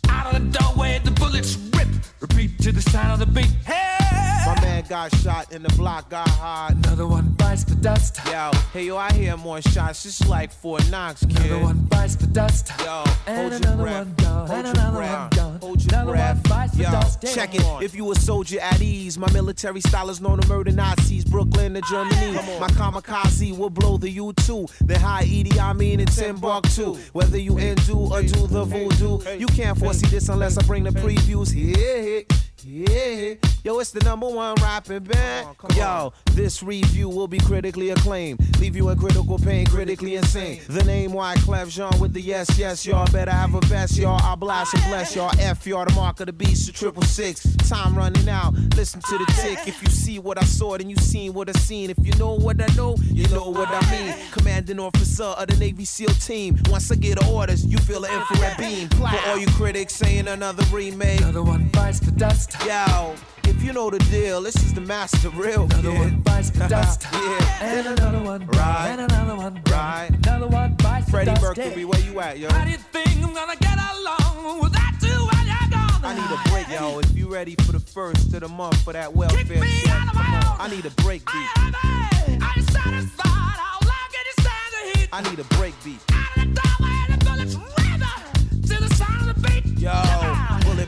Out 0.08 0.34
of 0.34 0.42
the 0.42 0.58
doorway, 0.58 1.02
the 1.04 1.12
bullets 1.12 1.58
rip. 1.76 1.90
Repeat 2.22 2.60
to 2.60 2.72
the 2.72 2.82
sound 2.82 3.12
of 3.12 3.20
the 3.20 3.26
beat. 3.26 3.52
Hey! 3.66 4.31
My 4.46 4.60
man 4.62 4.84
got 4.90 5.16
shot 5.18 5.54
and 5.54 5.64
the 5.64 5.74
block 5.76 6.10
got 6.10 6.28
hot. 6.28 6.72
Another 6.72 7.06
one 7.08 7.30
bites 7.34 7.64
the 7.64 7.76
dust. 7.76 8.20
Yo, 8.26 8.52
hey 8.74 8.86
yo, 8.86 8.98
I 8.98 9.12
hear 9.14 9.38
more 9.38 9.62
shots. 9.62 10.06
It's 10.06 10.28
like 10.28 10.52
four 10.52 10.80
knocks, 10.90 11.24
kid. 11.26 11.38
Another 11.46 11.60
one 11.64 11.78
bites 11.86 12.16
the 12.16 12.28
dust. 12.28 12.72
Yo, 12.80 13.04
And 13.28 13.38
hold 13.38 13.52
your 13.52 13.58
another 13.62 13.84
breath. 13.84 14.06
one 14.08 14.16
gone. 14.16 14.48
Hold 14.48 14.50
And 14.52 14.66
your 14.68 14.74
another 14.76 14.98
breath. 14.98 15.20
one 15.20 15.30
gone. 15.30 15.60
Hold 15.62 15.84
your 15.84 15.94
Another 15.94 16.12
breath. 16.12 16.36
one 16.36 16.50
bites 16.50 16.74
the 16.76 16.84
Yo, 16.84 16.92
dust. 16.92 17.22
check 17.34 17.54
it. 17.56 17.62
If 17.84 17.96
you 17.96 18.12
a 18.12 18.16
soldier 18.16 18.60
at 18.60 18.82
ease, 18.82 19.18
my 19.18 19.32
military 19.32 19.82
style 19.82 20.10
is 20.10 20.20
known 20.22 20.40
to 20.40 20.48
murder 20.48 20.72
Nazis. 20.72 21.24
Brooklyn 21.24 21.76
to 21.76 21.82
Germany. 21.82 22.34
My 22.60 22.68
kamikaze 22.70 23.56
will 23.58 23.70
blow 23.70 23.98
the 23.98 24.10
U2. 24.18 24.70
Then 24.88 25.00
high 25.00 25.22
Edie, 25.24 25.60
I 25.60 25.74
mean 25.74 26.00
in 26.00 26.08
Timbuktu. 26.08 26.96
Whether 27.14 27.38
you 27.38 27.56
Hindu 27.58 27.96
or 28.12 28.22
do 28.24 28.48
the 28.48 28.66
voodoo, 28.66 29.20
you 29.38 29.48
can't 29.48 29.78
foresee 29.78 30.08
this 30.08 30.30
unless 30.30 30.58
I 30.58 30.64
bring 30.64 30.84
the 30.84 30.90
previews. 30.92 31.54
Yeah, 31.56 32.24
yeah. 32.66 33.36
Yo, 33.64 33.78
it's 33.80 33.92
the 33.92 34.00
number 34.04 34.28
one 34.28 34.56
rapping 34.56 35.04
band. 35.04 35.56
Yo, 35.76 36.14
this 36.32 36.64
review 36.64 37.10
will 37.10 37.28
be 37.28 37.40
critically 37.40 37.90
acclaimed. 37.92 38.40
Leave 38.60 38.76
you 38.76 38.90
in 38.90 38.98
critical 38.98 39.38
pain, 39.38 39.66
critically 39.68 40.16
insane. 40.16 40.62
The 40.68 40.84
name 40.84 41.12
Wyclef 41.12 41.70
Jean 41.70 42.00
with 42.00 42.14
the 42.14 42.22
yes, 42.22 42.58
yes, 42.58 42.86
y'all 42.86 43.06
better 43.12 43.32
have 43.32 43.54
a 43.54 43.60
best, 43.62 43.98
y'all. 43.98 44.20
I 44.22 44.36
blast 44.36 44.74
and 44.74 44.84
bless 44.86 45.16
y'all. 45.16 45.32
F 45.40 45.66
y'all, 45.68 45.86
the 45.86 45.94
mark 45.94 46.20
of 46.22 46.26
the 46.28 46.34
beast, 46.34 46.68
the 46.68 46.74
triple 46.74 47.04
six. 47.04 47.44
Time 47.70 47.96
running 47.96 48.28
out. 48.28 48.54
Listen 48.76 49.02
to 49.02 49.18
the 49.18 49.32
tick. 49.42 49.68
If 49.68 49.82
you 49.82 49.90
see 49.90 50.20
what 50.20 50.42
I 50.42 50.44
saw, 50.44 50.78
then 50.78 50.90
you 50.90 50.98
seen 50.98 51.34
what 51.34 51.50
I 51.50 51.54
seen. 51.54 51.90
If 51.90 51.98
you 52.02 52.14
know 52.14 52.34
what 52.34 52.62
I 52.62 52.74
know, 52.76 52.96
you 53.00 53.28
know 53.30 53.50
what 53.50 53.70
I 53.70 53.92
mean. 53.92 54.16
Commanding 54.32 54.80
officer 54.80 55.24
of 55.24 55.48
the 55.48 55.56
Navy 55.58 55.86
SEAL 55.86 56.14
team. 56.16 56.58
Once 56.70 56.92
I 56.92 56.96
get 56.96 57.24
orders, 57.28 57.66
you 57.66 57.78
feel 57.80 58.04
an 58.06 58.12
infrared 58.12 58.58
beam. 58.58 58.90
For 58.90 59.20
all 59.28 59.38
you 59.38 59.48
critics 59.52 59.94
saying 59.94 60.28
another 60.28 60.64
remake. 60.76 61.22
Another 61.22 61.44
one 61.44 61.68
bites 61.70 62.00
the 62.00 62.12
dust. 62.12 62.51
Yo, 62.66 63.16
if 63.46 63.64
you 63.64 63.74
know 63.74 63.90
the 63.90 63.98
deal, 64.12 64.42
this 64.42 64.56
is 64.58 64.74
the 64.74 64.82
master 64.82 65.30
real 65.30 65.64
Another 65.64 65.92
kid. 65.92 66.00
one 66.00 66.20
bites 66.22 66.50
the 66.52 66.68
dust. 66.68 67.08
yeah. 67.12 67.58
And 67.64 67.88
another 68.00 68.20
one. 68.22 68.46
Right. 68.48 68.90
And 68.92 69.02
another 69.02 69.36
one. 69.36 69.62
Right. 69.70 70.10
Another 70.24 70.48
one 70.48 70.76
bites 70.76 71.10
Freddie 71.10 71.32
the 71.32 71.40
dust. 71.40 71.46
Freddie 71.56 71.62
Mercury, 71.70 71.86
where 71.86 72.00
you 72.02 72.20
at, 72.20 72.38
yo? 72.40 72.50
How 72.52 72.66
do 72.66 72.72
you 72.72 72.78
think 72.78 73.08
I'm 73.24 73.34
gonna 73.34 73.56
get 73.56 73.78
along 73.78 74.60
without 74.62 75.02
you 75.02 75.10
when 75.10 75.48
you're 75.48 75.70
gone? 75.72 76.02
I 76.04 76.14
need 76.16 76.32
a 76.32 76.50
break, 76.52 76.70
yo. 76.80 77.00
If 77.00 77.16
you 77.18 77.32
ready 77.34 77.56
for 77.56 77.72
the 77.72 77.80
first 77.80 78.34
of 78.34 78.42
the 78.42 78.48
month 78.48 78.82
for 78.84 78.94
that 78.94 79.12
welfare 79.14 79.38
Kick 79.40 79.50
me 79.62 79.82
check, 79.82 79.92
out 79.92 80.08
of 80.10 80.16
my 80.16 80.36
own. 80.52 80.58
I 80.60 80.68
need 80.76 80.86
a 80.86 80.92
break 81.02 81.26
beat. 81.26 82.44
Are 82.44 82.54
you 82.56 82.62
satisfied? 82.64 83.26
How 83.26 83.80
long 83.82 84.08
can 84.12 84.24
you 84.26 84.44
stand 84.44 84.72
the 84.94 85.00
heat? 85.00 85.10
I 85.12 85.22
need 85.30 85.40
a 85.40 85.44
break 85.56 85.74
beat. 85.84 86.00
Out 86.12 86.38
of 86.38 86.54
the 86.54 86.62
doorway, 86.62 86.98
the 87.10 87.26
bullets 87.26 87.56
river 87.56 88.68
to 88.68 88.88
the 88.90 88.96
sound 88.96 89.30
of 89.30 89.42
the 89.42 89.48
beat. 89.48 89.80
Yo, 89.80 89.90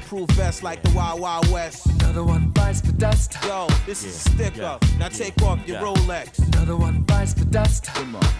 bulletproof 0.10 0.38
vest 0.38 0.64
like 0.64 0.82
the 0.84 0.90
Wild 0.92 1.20
Wild 1.20 1.50
West. 1.52 1.86
Another 2.02 2.24
one 2.24 2.50
bites 2.50 2.82
the 2.82 2.92
dust. 2.94 3.38
Yo, 3.46 3.68
this 3.86 4.04
is 4.04 4.16
a 4.26 4.30
sticker. 4.30 4.78
Now 5.00 5.08
take 5.10 5.42
off 5.42 5.66
your 5.68 5.80
Rolex. 5.80 6.40
Another 6.54 6.76
one 6.76 7.02
bites 7.02 7.34
the 7.34 7.46
dust. 7.46 7.90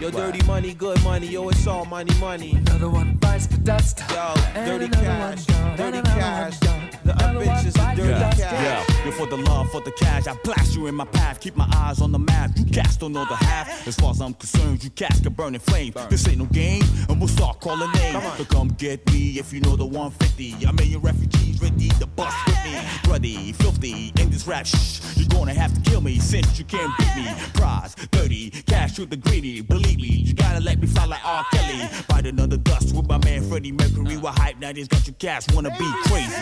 Yo, 0.00 0.10
dirty 0.10 0.44
money, 0.46 0.74
good 0.74 1.02
money. 1.02 1.26
Yo, 1.26 1.48
it's 1.48 1.66
all 1.66 1.84
money, 1.84 2.12
money. 2.18 2.52
Another 2.52 2.88
one 2.90 3.14
bites 3.16 3.46
the 3.46 3.58
dust. 3.58 4.00
Yo, 4.10 4.34
And 4.54 4.66
dirty 4.80 4.88
cash, 4.88 5.48
one, 5.48 5.76
dirty 5.76 6.02
cash. 6.02 6.60
one, 6.62 6.80
dog. 6.80 6.83
The 7.04 7.12
Another 7.12 7.46
one 7.46 7.46
bitches 7.48 7.78
are 7.78 7.84
bites 7.84 8.00
dirty 8.00 8.12
cash. 8.12 8.40
Yeah, 8.40 9.04
you're 9.04 9.12
for 9.12 9.26
the 9.26 9.36
love, 9.36 9.70
for 9.70 9.80
the 9.82 9.92
cash. 9.92 10.26
I 10.26 10.34
blast 10.42 10.74
you 10.74 10.86
in 10.86 10.94
my 10.94 11.04
path. 11.04 11.38
Keep 11.40 11.56
my 11.56 11.70
eyes 11.76 12.00
on 12.00 12.12
the 12.12 12.18
map. 12.18 12.52
You 12.56 12.64
cats 12.64 12.96
don't 12.96 13.12
know 13.12 13.26
the 13.26 13.36
half. 13.36 13.86
As 13.86 13.96
far 13.96 14.12
as 14.12 14.22
I'm 14.22 14.32
concerned, 14.32 14.82
you 14.82 14.88
cats 14.90 15.20
can 15.20 15.34
burn 15.34 15.54
in 15.54 15.60
flame. 15.60 15.92
This 16.08 16.26
ain't 16.26 16.38
no 16.38 16.46
game, 16.46 16.82
and 17.10 17.18
we'll 17.18 17.28
start 17.28 17.60
calling 17.60 17.90
names. 17.92 18.24
So 18.38 18.44
come 18.46 18.68
get 18.68 19.06
me 19.12 19.38
if 19.38 19.52
you 19.52 19.60
know 19.60 19.76
the 19.76 19.84
150. 19.84 20.66
I 20.66 20.72
mean, 20.72 20.90
your 20.90 21.00
refugees 21.00 21.60
ready 21.60 21.88
to 21.88 22.06
bust 22.06 22.36
with 22.46 22.64
me. 22.64 22.80
Bloody, 23.04 23.52
filthy, 23.52 24.12
in 24.18 24.30
this 24.30 24.46
rap 24.46 24.64
shh. 24.64 25.00
You're 25.16 25.28
gonna 25.28 25.52
have 25.52 25.74
to 25.74 25.90
kill 25.90 26.00
me 26.00 26.18
since 26.18 26.58
you 26.58 26.64
can't 26.64 26.90
beat 26.96 27.16
me. 27.16 27.28
Prize, 27.52 27.94
dirty, 28.12 28.50
cash 28.66 28.94
to 28.94 29.04
the 29.04 29.16
greedy. 29.16 29.60
Believe 29.60 29.98
me, 29.98 30.08
you 30.08 30.32
gotta 30.32 30.60
let 30.60 30.80
me 30.80 30.86
fly 30.86 31.04
like 31.04 31.24
R. 31.24 31.44
Kelly. 31.52 31.86
Bite 32.08 32.26
another 32.26 32.56
dust 32.56 32.94
with 32.96 33.06
my 33.08 33.18
man 33.18 33.46
Freddie 33.46 33.72
Mercury. 33.72 34.16
What 34.16 34.38
hype 34.38 34.58
night 34.58 34.78
is 34.78 34.88
got 34.88 35.06
you 35.06 35.12
cats 35.14 35.46
wanna 35.52 35.70
be 35.78 35.92
crazy. 36.04 36.32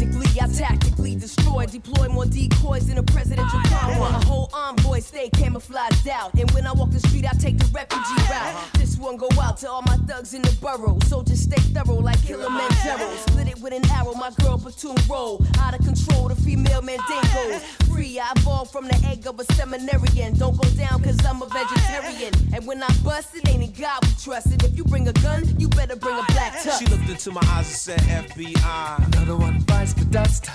Practically, 0.00 0.40
I 0.40 0.46
tactically 0.46 1.14
destroy, 1.14 1.66
deploy 1.66 2.08
more 2.08 2.24
decoys 2.24 2.86
than 2.86 2.96
a 2.96 3.02
presidential 3.02 3.60
comma. 3.64 4.16
A 4.16 4.24
whole 4.24 4.48
envoy 4.54 5.00
stay 5.00 5.28
camouflaged 5.28 6.08
out. 6.08 6.32
And 6.38 6.50
when 6.52 6.66
I 6.66 6.72
walk 6.72 6.90
the 6.90 7.00
street, 7.00 7.26
I 7.26 7.36
take 7.36 7.58
the 7.58 7.66
refugee 7.66 8.32
route. 8.32 8.72
This 8.78 8.96
one 8.96 9.18
go 9.18 9.28
out 9.42 9.58
to 9.58 9.70
all 9.70 9.82
my 9.82 9.96
thugs 10.08 10.32
in 10.32 10.40
the 10.40 10.56
borough. 10.62 10.98
Soldiers 11.04 11.40
stay 11.40 11.60
thorough 11.74 12.00
like 12.00 12.22
Kilimanjaro. 12.24 13.14
Split 13.26 13.48
it 13.48 13.60
with 13.60 13.74
an 13.74 13.84
arrow, 13.90 14.14
my 14.14 14.30
girl 14.40 14.56
platoon 14.56 14.96
roll. 15.06 15.44
Out 15.58 15.78
of 15.78 15.84
control, 15.84 16.28
the 16.28 16.34
female 16.34 16.80
mandingos. 16.80 17.60
Free, 17.92 18.18
I 18.18 18.32
evolved 18.36 18.72
from 18.72 18.86
the 18.88 18.96
egg 19.06 19.26
of 19.26 19.38
a 19.38 19.44
seminarian. 19.52 20.34
Don't 20.38 20.56
go 20.56 20.68
down, 20.70 21.02
cause 21.02 21.18
I'm 21.26 21.42
a 21.42 21.46
vegetarian. 21.46 22.32
And 22.54 22.66
when 22.66 22.82
I 22.82 22.88
bust 23.04 23.36
it, 23.36 23.46
ain't 23.50 23.62
in 23.62 23.72
God 23.72 24.02
we 24.06 24.14
trust. 24.22 24.46
And 24.46 24.62
if 24.64 24.74
you 24.78 24.84
bring 24.84 25.08
a 25.08 25.12
gun, 25.12 25.44
you 25.58 25.68
better 25.68 25.96
bring 25.96 26.16
a 26.16 26.24
black 26.32 26.54
tux. 26.54 26.78
She 26.78 26.86
looked 26.86 27.10
into 27.10 27.32
my 27.32 27.42
eyes 27.44 27.66
and 27.68 28.00
said 28.00 28.00
FBI. 28.00 29.06
Another 29.12 29.36
one 29.36 29.60
bites 29.64 29.89
the 29.94 30.04
dust. 30.04 30.48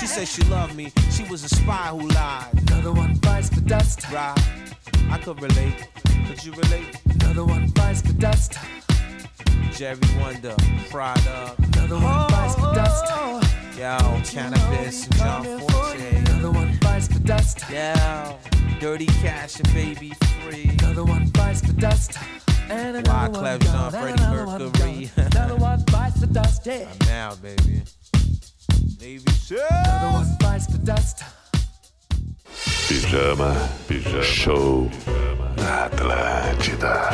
She 0.00 0.06
said 0.06 0.26
she 0.28 0.42
loved 0.44 0.74
me. 0.74 0.92
She 1.10 1.24
was 1.24 1.44
a 1.44 1.48
spy 1.48 1.88
who 1.88 2.08
lied. 2.08 2.48
Another 2.68 2.92
one 2.92 3.14
bites 3.16 3.48
the 3.48 3.60
dust. 3.60 4.10
Right? 4.10 4.36
I 5.10 5.18
could 5.18 5.40
relate. 5.40 5.88
Could 6.26 6.44
you 6.44 6.52
relate? 6.52 7.00
Another 7.20 7.44
one 7.44 7.68
bites 7.68 8.02
the 8.02 8.12
dust. 8.12 8.58
Jerry 9.72 9.98
Wonder, 10.20 10.54
fried 10.90 11.26
up. 11.28 11.58
Another 11.58 11.96
one 11.96 12.04
oh, 12.04 12.26
bites 12.28 12.54
the 12.56 12.72
dust. 12.72 13.04
Oh, 13.08 13.40
oh. 13.42 13.78
Yo, 13.78 14.22
cannabis 14.24 15.06
and 15.06 15.16
John 15.16 15.44
Forte. 15.60 16.16
Another 16.16 16.50
one 16.50 16.78
bites 16.80 17.08
the 17.08 17.20
dust. 17.20 17.64
Yo, 17.70 18.38
dirty 18.80 19.06
cash 19.06 19.58
and 19.58 19.72
baby 19.74 20.12
free. 20.44 20.70
Another 20.80 21.04
one 21.04 21.28
bites 21.28 21.62
the 21.62 21.72
dust. 21.72 22.18
And 22.68 22.96
another 22.96 23.32
Jean, 23.32 23.58
gone. 23.58 23.94
And 23.94 23.94
Freddie 23.94 24.22
another 24.22 24.46
one 24.46 24.62
Mercury. 24.62 25.10
Another 25.16 25.56
one 25.56 25.84
bites 25.90 26.20
the 26.20 26.26
dust. 26.26 26.66
Yeah. 26.66 26.86
Now, 27.06 27.34
baby. 27.36 27.82
Pijama, 32.88 33.52
pijama, 33.88 34.22
show. 34.22 34.90
Na 35.56 35.84
Atlântida. 35.86 37.10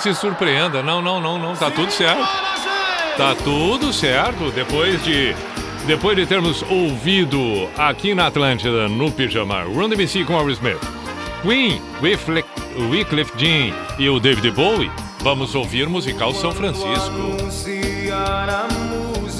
Se 0.00 0.14
surpreenda, 0.14 0.82
não, 0.82 1.02
não, 1.02 1.20
não, 1.20 1.38
não, 1.38 1.54
tá 1.54 1.70
tudo 1.70 1.90
certo. 1.92 2.26
Tá 3.16 3.34
tudo 3.44 3.92
certo 3.92 4.50
depois 4.50 5.02
de 5.04 5.34
depois 5.86 6.16
de 6.16 6.26
termos 6.26 6.62
ouvido 6.70 7.68
aqui 7.76 8.14
na 8.14 8.26
Atlântida 8.26 8.88
no 8.88 9.10
pijama 9.10 9.62
Run 9.62 9.88
DMC 9.88 10.24
com 10.24 10.36
Will 10.36 10.50
Smith, 10.50 10.78
Queen, 11.42 11.82
Wycliffe, 12.00 13.32
Jean 13.36 13.74
e 13.98 14.08
o 14.08 14.20
David 14.20 14.50
Bowie, 14.52 14.90
vamos 15.20 15.54
ouvir 15.54 15.88
musical 15.88 16.32
São 16.34 16.52
Francisco. 16.52 17.12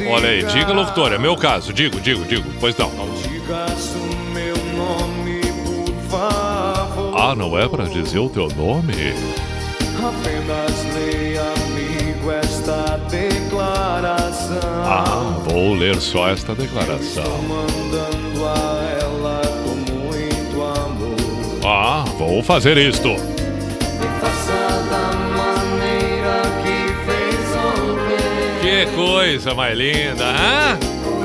Olha 0.09 0.29
aí, 0.31 0.43
diga 0.45 0.73
locutor, 0.73 1.13
é 1.13 1.19
meu 1.19 1.37
caso, 1.37 1.73
digo, 1.73 2.01
digo, 2.01 2.25
digo, 2.25 2.51
pois 2.59 2.77
não. 2.77 2.91
Ah, 7.15 7.35
não 7.35 7.59
é 7.59 7.69
pra 7.69 7.85
dizer 7.85 8.19
o 8.19 8.29
teu 8.29 8.49
nome? 8.49 8.95
Apenas 10.01 10.85
leia, 10.95 11.43
amigo, 11.43 12.33
esta 12.33 12.99
declaração. 13.11 14.59
Ah, 14.83 15.39
vou 15.45 15.75
ler 15.75 16.01
só 16.01 16.31
esta 16.31 16.55
declaração. 16.55 17.43
Mandando 17.43 18.47
a 18.47 18.99
ela 19.03 19.43
com 19.63 19.75
muito 19.93 20.63
amor. 20.63 21.67
Ah, 21.67 22.05
vou 22.17 22.43
fazer 22.43 22.79
isto. 22.79 23.11
Que 28.63 28.87
coisa 28.95 29.55
mais 29.55 29.77
linda, 29.77 30.25
hã? 30.25 30.79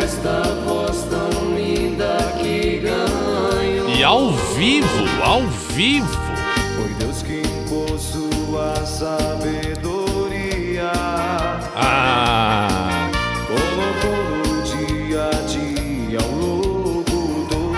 Esta 0.04 0.42
voz 0.66 1.04
tão 1.10 1.56
linda 1.56 2.34
que 2.42 2.82
ganho. 2.84 3.90
E 3.90 4.04
ao 4.04 4.32
vivo, 4.32 5.24
ao 5.24 5.42
vivo. 5.48 6.25
Sabedoria. 9.06 10.92
Ah, 11.76 13.10
Colocou 13.48 14.18
no 14.40 14.64
dia 14.64 15.30
a 15.30 15.32
dia 15.46 16.22
o 16.22 16.34
locutor. 17.06 17.76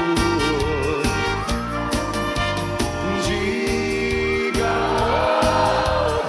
Diga, 3.26 4.74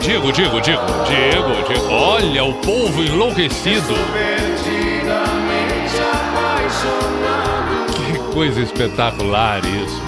digo, 0.01 0.33
digo, 0.33 0.61
digo, 0.61 0.83
digo, 1.07 1.53
digo. 1.69 1.87
Olha 1.93 2.43
o 2.45 2.55
povo 2.55 3.05
enlouquecido. 3.05 3.95
Que 7.95 8.19
coisa 8.35 8.61
espetacular 8.61 9.61
isso. 9.65 10.08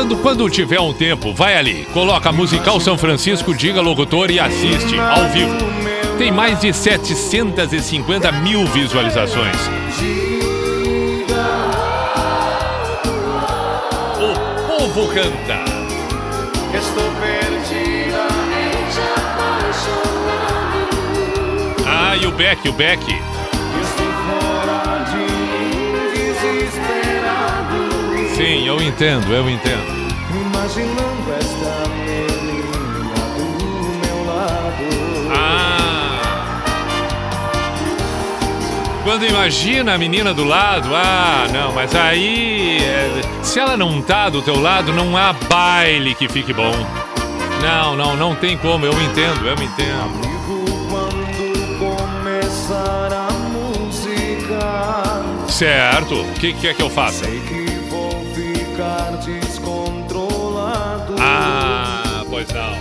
Quando, 0.00 0.16
quando 0.16 0.48
tiver 0.48 0.80
um 0.80 0.94
tempo, 0.94 1.34
vai 1.34 1.58
ali, 1.58 1.86
coloca 1.92 2.32
musical 2.32 2.80
São 2.80 2.96
Francisco, 2.96 3.54
diga 3.54 3.82
locutor 3.82 4.30
e 4.30 4.40
assiste 4.40 4.98
ao 4.98 5.28
vivo. 5.28 5.54
Tem 6.16 6.32
mais 6.32 6.58
de 6.58 6.72
750 6.72 8.32
mil 8.32 8.64
visualizações. 8.68 9.56
O 14.18 14.78
povo 14.78 15.06
canta. 15.08 15.64
Estou 16.74 17.04
perdidamente 17.20 19.00
apaixonado. 19.36 20.56
Ah, 21.86 22.16
e 22.16 22.26
o 22.26 22.32
Beck, 22.32 22.66
o 22.66 22.72
Beck. 22.72 23.02
Estou 23.02 24.06
fora 24.24 25.04
de 25.10 25.18
mim, 25.18 25.92
desesperado. 26.14 26.99
Sim, 28.40 28.66
eu 28.66 28.80
entendo, 28.80 29.30
eu 29.34 29.50
entendo. 29.50 29.84
Imaginando 30.30 31.32
esta 31.38 31.88
menina 31.90 33.14
do 33.36 33.44
meu 34.06 34.24
lado. 34.24 34.84
Ah. 35.30 36.62
Quando 39.04 39.26
imagina 39.26 39.92
a 39.92 39.98
menina 39.98 40.32
do 40.32 40.44
lado, 40.44 40.88
ah, 40.94 41.48
não, 41.52 41.70
mas 41.74 41.94
aí. 41.94 42.78
é, 42.82 43.20
Se 43.42 43.58
ela 43.60 43.76
não 43.76 44.00
tá 44.00 44.30
do 44.30 44.40
teu 44.40 44.58
lado, 44.58 44.90
não 44.90 45.18
há 45.18 45.34
baile 45.34 46.14
que 46.14 46.26
fique 46.26 46.54
bom. 46.54 46.72
Não, 47.60 47.94
não, 47.94 48.16
não 48.16 48.34
tem 48.34 48.56
como, 48.56 48.86
eu 48.86 48.92
entendo, 49.02 49.46
eu 49.46 49.52
entendo. 49.52 50.00
Amigo, 50.02 50.64
quando 50.88 51.78
começar 51.78 53.12
a 53.12 53.30
música, 53.50 55.22
Certo, 55.46 56.22
o 56.22 56.32
que, 56.36 56.54
que 56.54 56.68
é 56.68 56.72
que 56.72 56.80
eu 56.82 56.88
faço? 56.88 57.22
sei 57.26 57.38
que 57.40 57.59
Ah, 61.32 62.24
pois 62.28 62.48
não. 62.48 62.76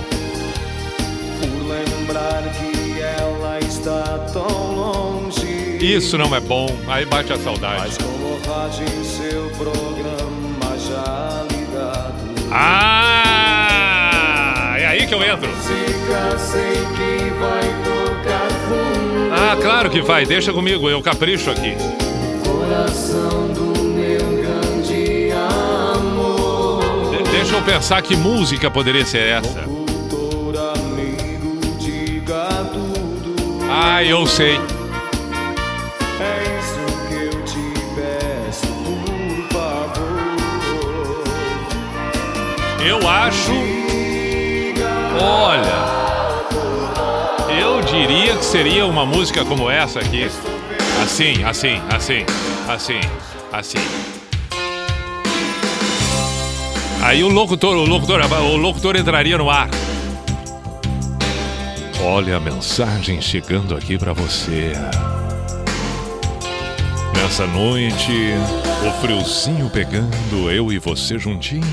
Por 1.40 1.68
lembrar 1.68 2.44
que 2.54 3.00
ela 3.00 3.60
está 3.60 4.20
tão 4.34 4.76
longe. 4.76 5.78
Isso 5.80 6.18
não 6.18 6.36
é 6.36 6.40
bom, 6.40 6.68
aí 6.88 7.06
bate 7.06 7.32
a 7.32 7.38
saudade. 7.38 7.80
Mas 7.80 7.98
com 7.98 8.40
rádio 8.50 8.88
seu 9.06 9.50
programa 9.52 10.78
já 10.78 11.46
ligado. 11.52 12.14
Ah, 12.52 13.16
é 14.78 14.88
aí 14.88 15.06
que 15.06 15.14
eu 15.14 15.24
entro. 15.24 15.50
Ah, 19.32 19.56
claro 19.62 19.90
que 19.90 20.02
vai, 20.02 20.26
deixa 20.26 20.52
comigo, 20.52 20.90
eu 20.90 21.02
capricho 21.02 21.52
aqui. 21.52 21.76
Coração 22.44 23.48
do 23.54 23.69
Deixa 27.50 27.64
eu 27.64 27.66
pensar 27.66 28.00
que 28.04 28.16
música 28.16 28.70
poderia 28.70 29.04
ser 29.04 29.24
essa. 29.24 29.62
Doutor 29.62 30.56
amigo, 30.76 31.60
diga 31.80 32.48
tudo. 32.72 33.36
Ah, 33.68 34.04
eu 34.04 34.28
sei. 34.28 34.54
É 36.20 36.44
isso 36.60 36.86
que 37.08 37.16
eu 37.16 37.42
te 37.46 37.74
peço, 37.96 38.68
por 38.68 39.48
favor. 39.52 41.24
Eu 42.86 43.10
acho. 43.10 43.52
Olha. 45.20 45.80
Eu 47.60 47.82
diria 47.82 48.36
que 48.36 48.46
seria 48.46 48.86
uma 48.86 49.08
música 49.08 49.44
como 49.44 49.72
essa 49.72 50.02
aqui. 50.02 50.30
Assim, 51.02 51.44
assim, 51.44 51.82
assim, 51.90 52.24
assim, 52.68 53.02
assim. 53.52 54.19
Aí 57.02 57.24
o 57.24 57.30
locutor, 57.30 57.76
o 57.78 57.86
locutor, 57.86 58.20
o 58.22 58.56
locutor 58.58 58.96
entraria 58.96 59.38
no 59.38 59.50
ar. 59.50 59.70
Olha 62.04 62.38
a 62.38 62.40
mensagem 62.40 63.22
chegando 63.22 63.76
aqui 63.76 63.98
pra 63.98 64.14
você. 64.14 64.74
Nessa 67.16 67.46
noite, 67.48 68.34
o 68.86 69.02
friozinho 69.02 69.70
pegando, 69.70 70.52
eu 70.52 70.72
e 70.72 70.80
você 70.80 71.18
juntinhos. 71.18 71.66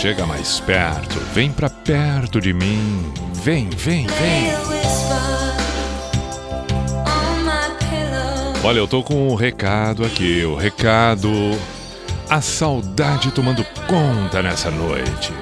Chega 0.00 0.26
mais 0.26 0.58
perto, 0.60 1.20
vem 1.32 1.52
pra 1.52 1.70
perto 1.70 2.40
de 2.40 2.52
mim. 2.52 3.12
Vem, 3.34 3.70
vem, 3.70 4.06
vem. 4.06 4.46
Olha, 8.64 8.78
eu 8.78 8.86
tô 8.86 9.02
com 9.02 9.28
um 9.28 9.34
recado 9.34 10.04
aqui. 10.04 10.44
O 10.44 10.54
recado. 10.54 11.28
A 12.28 12.40
saudade 12.40 13.30
tomando 13.30 13.64
conta 13.86 14.42
nessa 14.42 14.70
noite. 14.70 15.32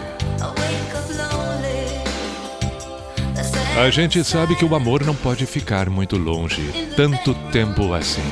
A 3.80 3.88
gente 3.90 4.22
sabe 4.24 4.56
que 4.56 4.64
o 4.64 4.74
amor 4.74 5.04
não 5.04 5.14
pode 5.14 5.46
ficar 5.46 5.88
muito 5.88 6.16
longe 6.16 6.60
tanto 6.96 7.32
tempo 7.50 7.94
assim. 7.94 8.22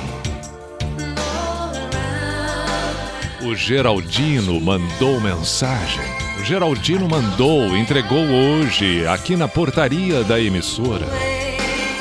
O 3.42 3.54
Geraldino 3.54 4.60
mandou 4.60 5.20
mensagem. 5.20 6.04
O 6.40 6.44
Geraldino 6.44 7.08
mandou, 7.08 7.76
entregou 7.76 8.24
hoje, 8.24 9.06
aqui 9.06 9.36
na 9.36 9.48
portaria 9.48 10.22
da 10.24 10.38
emissora, 10.40 11.06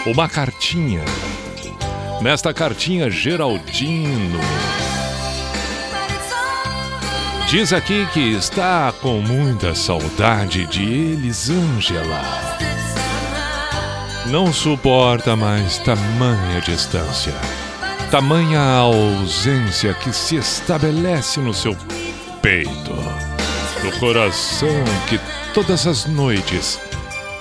uma 0.05 0.27
cartinha. 0.27 1.03
Nesta 2.21 2.53
cartinha, 2.53 3.09
Geraldino 3.09 4.39
diz 7.47 7.71
aqui 7.71 8.05
que 8.07 8.33
está 8.33 8.93
com 9.01 9.21
muita 9.21 9.73
saudade 9.73 10.65
de 10.67 10.83
Elisângela. 10.83 12.21
Não 14.25 14.51
suporta 14.51 15.33
mais 15.33 15.77
tamanha 15.77 16.59
distância, 16.59 17.33
tamanha 18.11 18.59
ausência 18.59 19.93
que 19.93 20.11
se 20.11 20.35
estabelece 20.35 21.39
no 21.39 21.53
seu 21.53 21.75
peito, 22.41 22.93
no 23.81 23.97
coração 23.97 24.83
que 25.07 25.17
todas 25.53 25.87
as 25.87 26.05
noites 26.05 26.77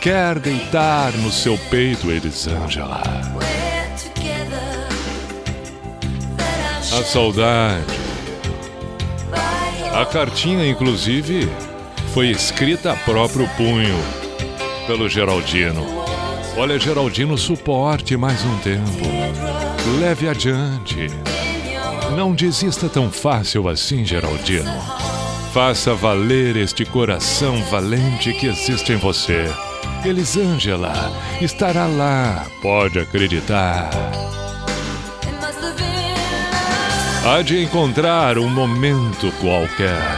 quer 0.00 0.38
deitar 0.38 1.12
no 1.14 1.32
seu 1.32 1.58
peito, 1.68 2.12
Elisângela. 2.12 3.02
A 6.92 7.02
saudade. 7.02 8.05
A 9.96 10.04
cartinha, 10.04 10.68
inclusive, 10.68 11.48
foi 12.12 12.28
escrita 12.28 12.92
a 12.92 12.96
próprio 12.96 13.48
punho 13.56 13.96
pelo 14.86 15.08
Geraldino. 15.08 15.86
Olha, 16.54 16.78
Geraldino, 16.78 17.38
suporte 17.38 18.14
mais 18.14 18.44
um 18.44 18.58
tempo. 18.58 19.06
Leve 19.98 20.28
adiante. 20.28 21.06
Não 22.14 22.34
desista 22.34 22.90
tão 22.90 23.10
fácil 23.10 23.70
assim, 23.70 24.04
Geraldino. 24.04 24.70
Faça 25.54 25.94
valer 25.94 26.58
este 26.58 26.84
coração 26.84 27.56
valente 27.70 28.34
que 28.34 28.48
existe 28.48 28.92
em 28.92 28.96
você. 28.96 29.46
Elisângela 30.04 31.10
estará 31.40 31.86
lá, 31.86 32.44
pode 32.60 32.98
acreditar. 32.98 33.88
Há 37.28 37.42
de 37.42 37.60
encontrar 37.60 38.38
um 38.38 38.48
momento 38.48 39.32
qualquer 39.40 40.16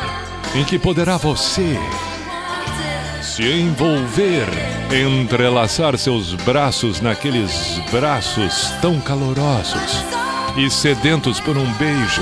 em 0.54 0.62
que 0.62 0.78
poderá 0.78 1.16
você 1.16 1.78
se 3.22 3.42
envolver, 3.42 4.46
entrelaçar 4.92 5.96
seus 5.96 6.34
braços 6.34 7.00
naqueles 7.00 7.80
braços 7.90 8.70
tão 8.82 9.00
calorosos 9.00 10.04
e 10.58 10.70
sedentos 10.70 11.40
por 11.40 11.56
um 11.56 11.72
beijo, 11.78 12.20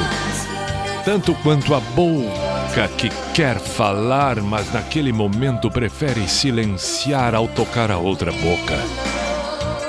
tanto 1.05 1.35
quanto 1.43 1.75
a 1.75 1.81
boca 1.81 2.87
que 2.97 3.11
quer 3.35 3.59
falar, 3.59 4.41
mas 4.41 4.73
naquele 4.73 5.13
momento 5.13 5.69
prefere 5.69 6.29
silenciar 6.29 7.35
ao 7.35 7.49
tocar 7.49 7.91
a 7.91 7.99
outra 7.99 8.31
boca. 8.31 8.79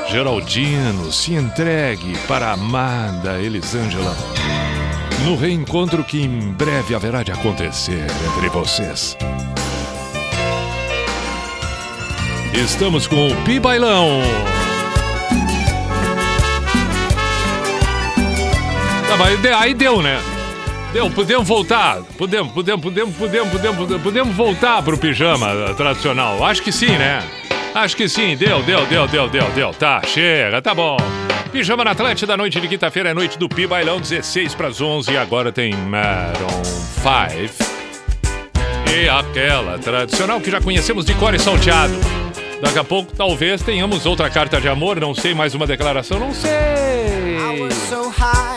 Geraldino, 0.10 1.12
se 1.12 1.36
entregue 1.36 2.18
para 2.28 2.48
a 2.48 2.54
amada 2.54 3.40
Elisângela 3.40 4.47
no 5.28 5.36
reencontro 5.36 6.06
que 6.06 6.22
em 6.22 6.54
breve 6.54 6.96
haverá 6.96 7.22
de 7.22 7.34
acontecer 7.34 8.08
entre 8.34 8.48
vocês. 8.48 9.18
Estamos 12.54 13.08
com 13.08 13.28
o 13.28 13.36
Pi 13.44 13.60
Bailão. 13.60 14.22
Tá, 19.10 19.18
mas 19.18 19.46
aí 19.60 19.74
deu, 19.74 20.02
né? 20.02 20.18
Deu, 20.94 21.10
podemos 21.10 21.46
voltar. 21.46 22.02
Podemos, 22.18 22.54
podemos, 22.54 22.82
podemos, 22.82 23.14
podemos, 23.18 23.52
podemos, 23.52 24.02
podemos 24.02 24.34
voltar 24.34 24.82
pro 24.82 24.98
pijama 24.98 25.74
tradicional. 25.76 26.42
Acho 26.46 26.62
que 26.62 26.72
sim, 26.72 26.98
né? 26.98 27.22
Acho 27.76 27.98
que 27.98 28.08
sim. 28.08 28.38
Deu, 28.38 28.64
deu, 28.64 28.86
deu, 28.86 29.06
deu, 29.10 29.30
deu, 29.30 29.50
deu. 29.50 29.74
Tá, 29.74 30.02
chega, 30.06 30.62
tá 30.62 30.74
bom. 30.74 30.96
Pijama 31.58 31.84
na 31.84 31.90
Atlântida, 31.90 32.38
noite 32.38 32.62
de 32.62 32.68
quinta-feira 32.68 33.10
é 33.10 33.14
noite 33.16 33.36
do 33.36 33.50
Pi 33.50 33.66
Bailão, 33.66 34.00
16 34.00 34.54
para 34.54 34.68
as 34.68 34.80
11 34.80 35.12
e 35.12 35.18
agora 35.18 35.52
tem 35.52 35.74
Maroon 35.76 36.64
5. 36.64 37.66
E 38.94 39.10
aquela 39.10 39.80
tradicional 39.80 40.40
que 40.40 40.52
já 40.52 40.62
conhecemos 40.62 41.04
de 41.04 41.16
core 41.16 41.40
salteado. 41.40 41.96
Daqui 42.62 42.78
a 42.78 42.84
pouco 42.84 43.12
talvez 43.12 43.64
tenhamos 43.64 44.06
outra 44.06 44.30
carta 44.30 44.62
de 44.62 44.70
amor, 44.70 45.00
não 45.00 45.16
sei, 45.16 45.34
mais 45.34 45.56
uma 45.56 45.66
declaração, 45.66 46.20
não 46.20 46.32
sei. 46.32 46.52
I 46.52 47.60
was 47.60 47.74
so 47.74 48.08
high 48.08 48.57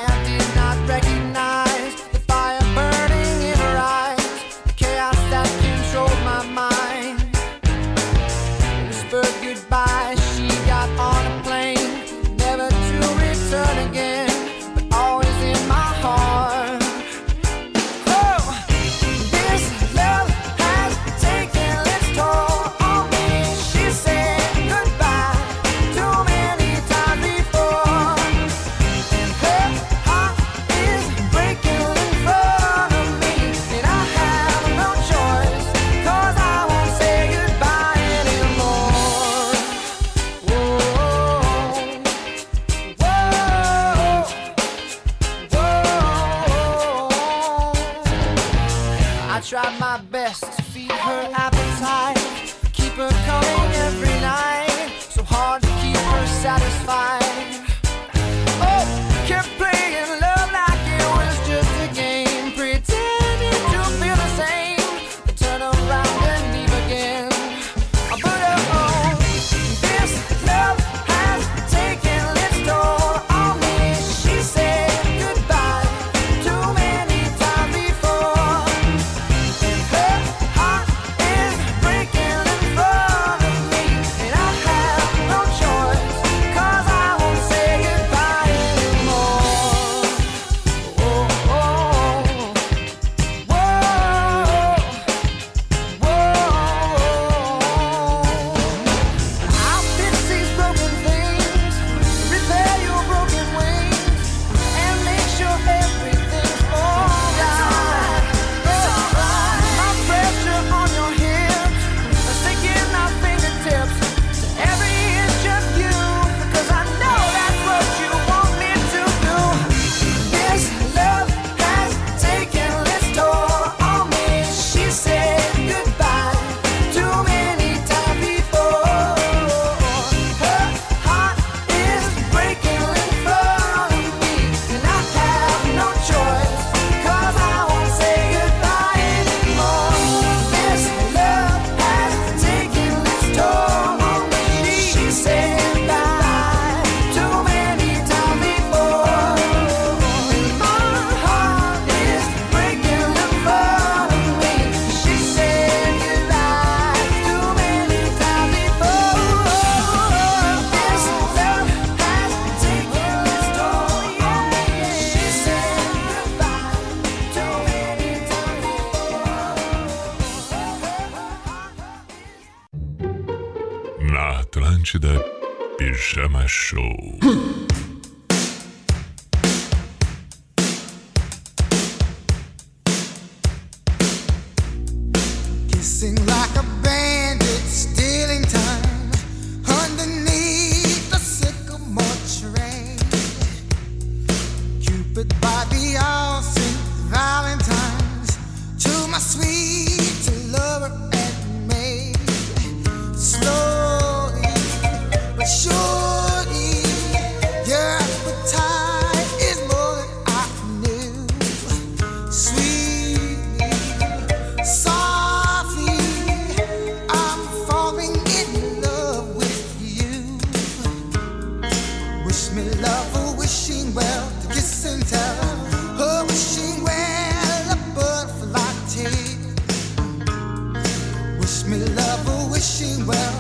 she 232.80 233.02
well. 233.02 233.39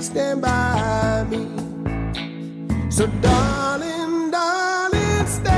stand 0.00 0.42
by 0.42 1.24
me. 1.28 1.46
So, 2.90 3.06
darling, 3.20 4.30
darling, 4.30 5.26
stand. 5.26 5.57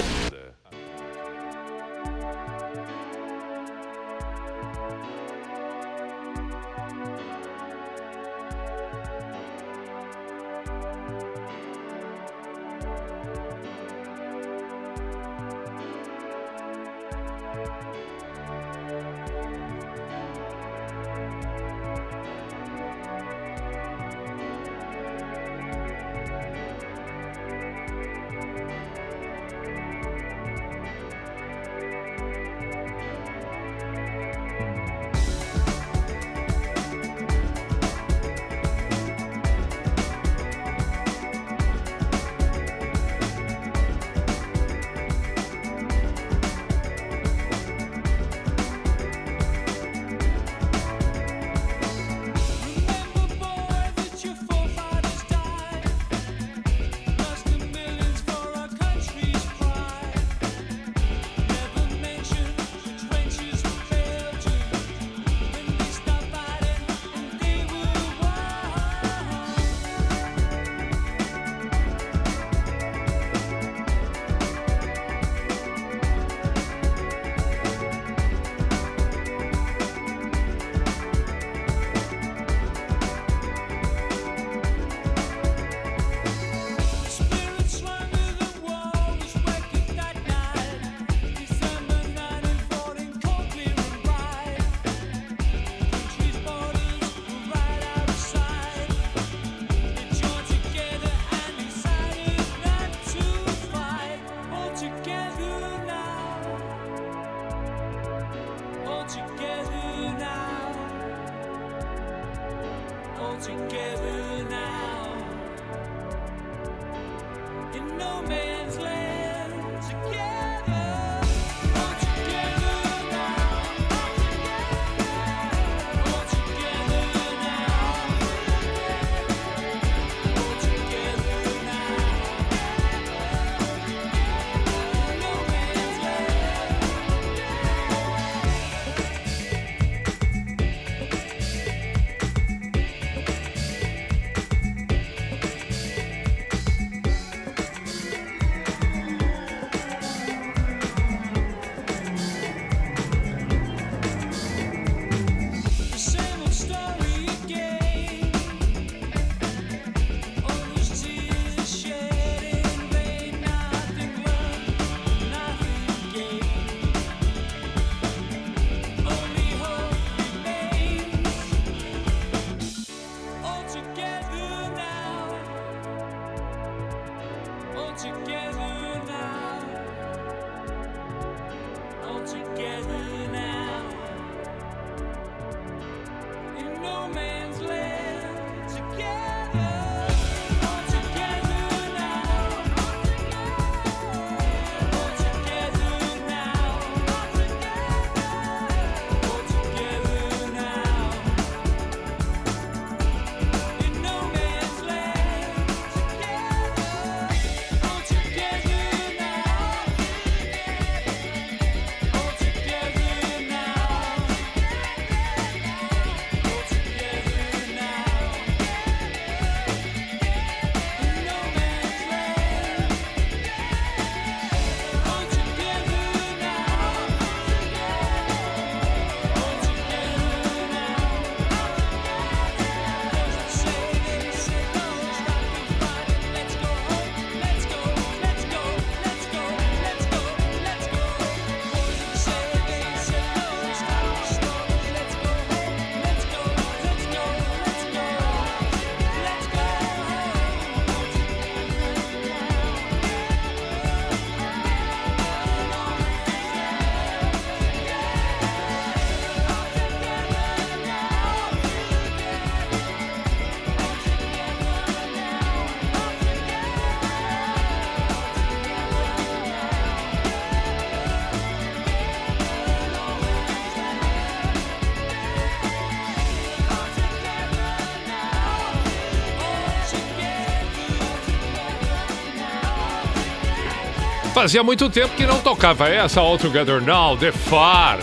Fazia 284.33 284.63
muito 284.63 284.89
tempo 284.89 285.13
que 285.15 285.25
não 285.25 285.39
tocava 285.39 285.89
essa 285.89 286.21
All 286.21 286.37
Together 286.37 286.81
Now, 286.81 287.17
The 287.17 287.31
Far. 287.31 287.99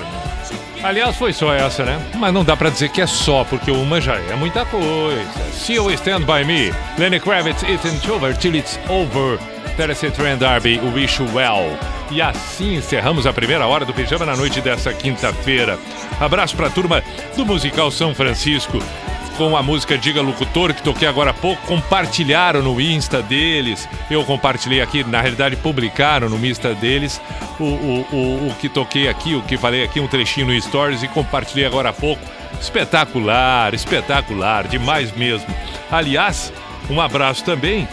Aliás, 0.82 1.16
foi 1.16 1.32
só 1.32 1.52
essa, 1.52 1.84
né? 1.84 1.98
Mas 2.16 2.32
não 2.32 2.44
dá 2.44 2.56
pra 2.56 2.70
dizer 2.70 2.90
que 2.90 3.00
é 3.00 3.06
só, 3.06 3.44
porque 3.44 3.70
uma 3.70 4.00
já 4.00 4.14
é 4.14 4.36
muita 4.36 4.64
coisa. 4.66 5.26
See 5.52 5.76
You 5.76 5.90
Stand 5.92 6.20
By 6.20 6.44
Me, 6.44 6.72
Lenny 6.98 7.18
Kravitz, 7.18 7.62
It's 7.62 8.08
Over 8.08 8.36
Till 8.36 8.54
It's 8.54 8.78
Over, 8.88 9.38
Tennessee 9.76 10.10
Trent 10.10 10.38
D'Arby, 10.40 10.78
Wish 10.94 11.20
Well. 11.34 11.76
E 12.10 12.22
assim 12.22 12.76
encerramos 12.76 13.26
a 13.26 13.32
primeira 13.32 13.66
hora 13.66 13.84
do 13.84 13.92
Pijama 13.92 14.24
na 14.24 14.36
noite 14.36 14.60
dessa 14.60 14.92
quinta-feira. 14.92 15.78
Abraço 16.20 16.54
pra 16.54 16.70
turma 16.70 17.02
do 17.36 17.44
Musical 17.44 17.90
São 17.90 18.14
Francisco 18.14 18.78
com 19.38 19.56
a 19.56 19.62
música 19.62 19.96
Diga 19.96 20.20
Locutor, 20.20 20.74
que 20.74 20.82
toquei 20.82 21.06
agora 21.06 21.30
há 21.30 21.34
pouco, 21.34 21.64
compartilharam 21.64 22.60
no 22.60 22.80
Insta 22.80 23.22
deles. 23.22 23.88
Eu 24.10 24.24
compartilhei 24.24 24.80
aqui, 24.80 25.04
na 25.04 25.20
realidade 25.20 25.54
publicaram 25.54 26.28
no 26.28 26.44
Insta 26.44 26.74
deles 26.74 27.20
o, 27.60 27.62
o, 27.62 28.06
o, 28.12 28.48
o 28.48 28.54
que 28.56 28.68
toquei 28.68 29.08
aqui, 29.08 29.36
o 29.36 29.42
que 29.42 29.56
falei 29.56 29.84
aqui, 29.84 30.00
um 30.00 30.08
trechinho 30.08 30.48
no 30.48 30.60
Stories 30.60 31.04
e 31.04 31.08
compartilhei 31.08 31.64
agora 31.64 31.90
há 31.90 31.92
pouco. 31.92 32.20
Espetacular, 32.60 33.72
espetacular, 33.74 34.66
demais 34.66 35.12
mesmo. 35.12 35.46
Aliás, 35.88 36.52
um 36.90 37.00
abraço 37.00 37.44
também 37.44 37.86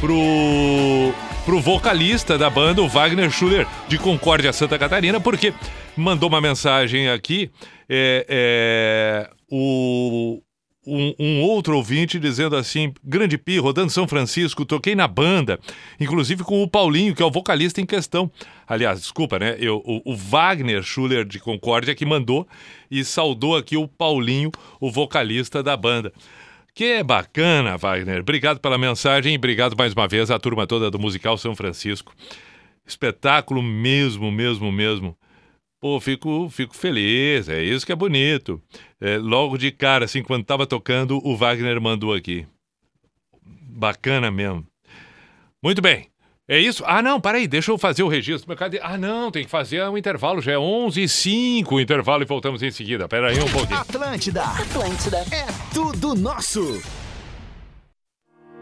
pro, 0.00 1.14
pro 1.44 1.60
vocalista 1.60 2.36
da 2.36 2.50
banda, 2.50 2.82
o 2.82 2.88
Wagner 2.88 3.30
Schuller, 3.30 3.64
de 3.86 3.96
Concórdia, 3.96 4.52
Santa 4.52 4.76
Catarina, 4.76 5.20
porque 5.20 5.54
mandou 5.96 6.28
uma 6.28 6.40
mensagem 6.40 7.08
aqui. 7.08 7.48
É, 7.88 8.26
é, 8.28 9.30
o, 9.48 10.40
um, 10.86 11.14
um 11.18 11.42
outro 11.42 11.76
ouvinte 11.76 12.18
dizendo 12.18 12.56
assim: 12.56 12.92
Grande 13.04 13.36
Pi, 13.36 13.58
rodando 13.58 13.90
São 13.90 14.08
Francisco, 14.08 14.64
toquei 14.64 14.94
na 14.94 15.06
banda, 15.06 15.58
inclusive 15.98 16.42
com 16.42 16.62
o 16.62 16.68
Paulinho, 16.68 17.14
que 17.14 17.22
é 17.22 17.26
o 17.26 17.30
vocalista 17.30 17.80
em 17.80 17.86
questão. 17.86 18.30
Aliás, 18.66 19.00
desculpa, 19.00 19.38
né? 19.38 19.56
Eu, 19.58 19.82
o, 19.84 20.12
o 20.12 20.16
Wagner 20.16 20.82
Schuller 20.82 21.24
de 21.24 21.38
Concórdia 21.38 21.94
que 21.94 22.06
mandou 22.06 22.46
e 22.90 23.04
saudou 23.04 23.56
aqui 23.56 23.76
o 23.76 23.88
Paulinho, 23.88 24.50
o 24.80 24.90
vocalista 24.90 25.62
da 25.62 25.76
banda. 25.76 26.12
Que 26.74 27.02
bacana, 27.02 27.76
Wagner. 27.76 28.20
Obrigado 28.20 28.60
pela 28.60 28.78
mensagem 28.78 29.34
e 29.34 29.36
obrigado 29.36 29.76
mais 29.76 29.92
uma 29.92 30.08
vez 30.08 30.30
à 30.30 30.38
turma 30.38 30.66
toda 30.66 30.90
do 30.90 30.98
Musical 30.98 31.36
São 31.36 31.54
Francisco. 31.54 32.14
Espetáculo 32.86 33.62
mesmo, 33.62 34.30
mesmo, 34.30 34.72
mesmo. 34.72 35.16
Pô, 35.80 35.98
fico, 35.98 36.48
fico 36.50 36.76
feliz, 36.76 37.48
é 37.48 37.62
isso 37.62 37.86
que 37.86 37.92
é 37.92 37.96
bonito. 37.96 38.62
É, 39.00 39.16
logo 39.16 39.56
de 39.56 39.70
cara, 39.70 40.04
assim, 40.04 40.22
quando 40.22 40.44
tava 40.44 40.66
tocando, 40.66 41.20
o 41.26 41.36
Wagner 41.36 41.80
mandou 41.80 42.12
aqui. 42.12 42.46
Bacana 43.42 44.30
mesmo. 44.30 44.66
Muito 45.62 45.80
bem. 45.80 46.10
É 46.46 46.58
isso? 46.58 46.82
Ah, 46.84 47.00
não, 47.00 47.20
peraí, 47.20 47.46
deixa 47.46 47.70
eu 47.70 47.78
fazer 47.78 48.02
o 48.02 48.08
registro. 48.08 48.54
Cadê? 48.56 48.80
Ah, 48.82 48.98
não, 48.98 49.30
tem 49.30 49.44
que 49.44 49.50
fazer 49.50 49.82
um 49.84 49.96
intervalo, 49.96 50.40
já 50.40 50.52
é 50.52 50.58
11 50.58 51.02
h 51.02 51.08
05 51.08 51.74
o 51.76 51.80
intervalo 51.80 52.24
e 52.24 52.26
voltamos 52.26 52.60
em 52.62 52.72
seguida. 52.72 53.06
Peraí 53.06 53.38
um 53.38 53.48
pouquinho. 53.48 53.78
Atlântida. 53.78 54.42
Atlântida. 54.42 55.18
É 55.30 55.46
tudo 55.72 56.14
nosso. 56.14 56.82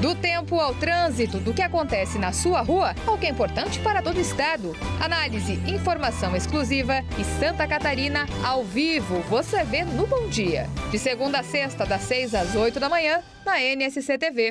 Do 0.00 0.14
tempo 0.14 0.60
ao 0.60 0.72
trânsito, 0.74 1.40
do 1.40 1.52
que 1.52 1.60
acontece 1.60 2.20
na 2.20 2.32
sua 2.32 2.60
rua 2.62 2.94
ao 3.04 3.18
que 3.18 3.26
é 3.26 3.30
importante 3.30 3.80
para 3.80 4.00
todo 4.00 4.18
o 4.18 4.20
estado. 4.20 4.72
Análise, 5.00 5.54
informação 5.68 6.36
exclusiva 6.36 7.02
e 7.18 7.24
Santa 7.24 7.66
Catarina 7.66 8.24
ao 8.44 8.62
vivo. 8.62 9.18
Você 9.22 9.64
vê 9.64 9.82
no 9.82 10.06
Bom 10.06 10.28
Dia. 10.28 10.68
De 10.92 11.00
segunda 11.00 11.40
a 11.40 11.42
sexta, 11.42 11.84
das 11.84 12.02
6 12.02 12.32
às 12.32 12.54
8 12.54 12.78
da 12.78 12.88
manhã, 12.88 13.20
na 13.44 13.60
NSC 13.60 14.16
TV. 14.18 14.50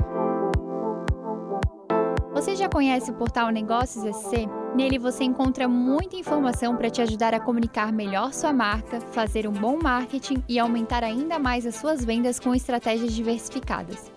Você 2.33 2.53
já 2.53 2.67
conhece 2.67 3.09
o 3.09 3.13
portal 3.13 3.49
Negócios 3.49 4.03
SC? 4.17 4.49
Nele 4.75 4.99
você 4.99 5.23
encontra 5.23 5.65
muita 5.65 6.17
informação 6.17 6.75
para 6.75 6.89
te 6.89 7.01
ajudar 7.01 7.33
a 7.33 7.39
comunicar 7.39 7.93
melhor 7.93 8.33
sua 8.33 8.51
marca, 8.51 8.99
fazer 8.99 9.47
um 9.47 9.53
bom 9.53 9.79
marketing 9.81 10.43
e 10.47 10.59
aumentar 10.59 11.05
ainda 11.05 11.39
mais 11.39 11.65
as 11.65 11.75
suas 11.75 12.03
vendas 12.03 12.37
com 12.37 12.53
estratégias 12.53 13.13
diversificadas. 13.13 14.16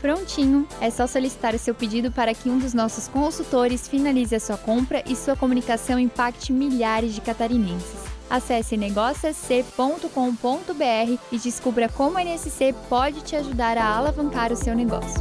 Prontinho! 0.00 0.66
É 0.80 0.90
só 0.90 1.06
solicitar 1.06 1.54
o 1.54 1.58
seu 1.58 1.74
pedido 1.74 2.10
para 2.10 2.34
que 2.34 2.48
um 2.48 2.58
dos 2.58 2.72
nossos 2.72 3.06
consultores 3.06 3.86
finalize 3.86 4.34
a 4.34 4.40
sua 4.40 4.56
compra 4.56 5.02
e 5.06 5.14
sua 5.14 5.36
comunicação 5.36 5.98
impacte 5.98 6.52
milhares 6.52 7.14
de 7.14 7.20
catarinenses. 7.20 8.00
Acesse 8.30 8.76
negóciosc.com.br 8.76 11.18
e 11.32 11.38
descubra 11.38 11.88
como 11.88 12.16
a 12.16 12.24
NSC 12.24 12.74
pode 12.88 13.22
te 13.22 13.36
ajudar 13.36 13.76
a 13.76 13.96
alavancar 13.96 14.52
o 14.52 14.56
seu 14.56 14.74
negócio. 14.74 15.20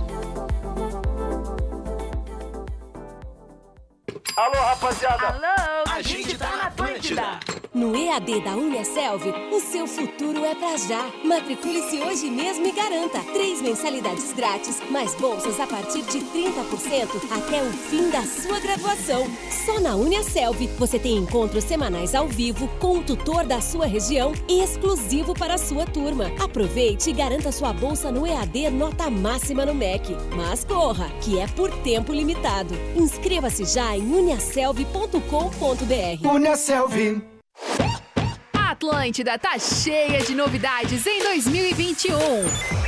Alô, 4.37 4.61
rapaziada! 4.61 5.27
Alô, 5.27 5.91
a 5.91 6.01
gente 6.01 6.37
tá 6.37 6.55
na 6.55 6.67
Atlântida! 6.67 7.39
No 7.71 7.95
EAD 7.95 8.41
da 8.41 8.55
Uniaselv, 8.55 9.31
o 9.51 9.59
seu 9.59 9.85
futuro 9.85 10.43
é 10.43 10.55
pra 10.55 10.75
já. 10.75 11.07
Matricule-se 11.23 12.01
hoje 12.01 12.27
mesmo 12.27 12.65
e 12.65 12.71
garanta 12.71 13.19
três 13.31 13.61
mensalidades 13.61 14.33
grátis, 14.33 14.81
mais 14.89 15.13
bolsas 15.13 15.59
a 15.59 15.67
partir 15.67 16.01
de 16.01 16.17
30% 16.17 17.07
até 17.29 17.61
o 17.61 17.71
fim 17.71 18.09
da 18.09 18.23
sua 18.23 18.59
graduação. 18.59 19.27
Só 19.65 19.79
na 19.79 19.95
Uniaselv 19.95 20.65
você 20.79 20.97
tem 20.97 21.17
encontros 21.17 21.63
semanais 21.63 22.15
ao 22.15 22.27
vivo 22.27 22.67
com 22.79 22.97
um 22.97 23.03
tutor 23.03 23.45
da 23.45 23.61
sua 23.61 23.85
região 23.85 24.33
e 24.47 24.63
exclusivo 24.63 25.35
para 25.35 25.53
a 25.53 25.59
sua 25.59 25.85
turma. 25.85 26.31
Aproveite 26.39 27.11
e 27.11 27.13
garanta 27.13 27.51
sua 27.51 27.71
bolsa 27.71 28.11
no 28.11 28.25
EAD 28.25 28.71
nota 28.71 29.11
máxima 29.11 29.63
no 29.63 29.75
MEC. 29.75 30.17
Mas 30.35 30.63
corra, 30.63 31.07
que 31.21 31.37
é 31.37 31.45
por 31.45 31.69
tempo 31.83 32.11
limitado. 32.11 32.73
Inscreva-se 32.95 33.63
já 33.65 33.95
em 33.95 34.11
uniaselv.com.br. 34.11 36.27
Uniaselv. 36.27 37.28
A 38.53 38.71
Atlântida 38.71 39.37
tá 39.37 39.57
cheia 39.57 40.21
de 40.21 40.35
novidades 40.35 41.05
em 41.05 41.23
2021. 41.23 42.17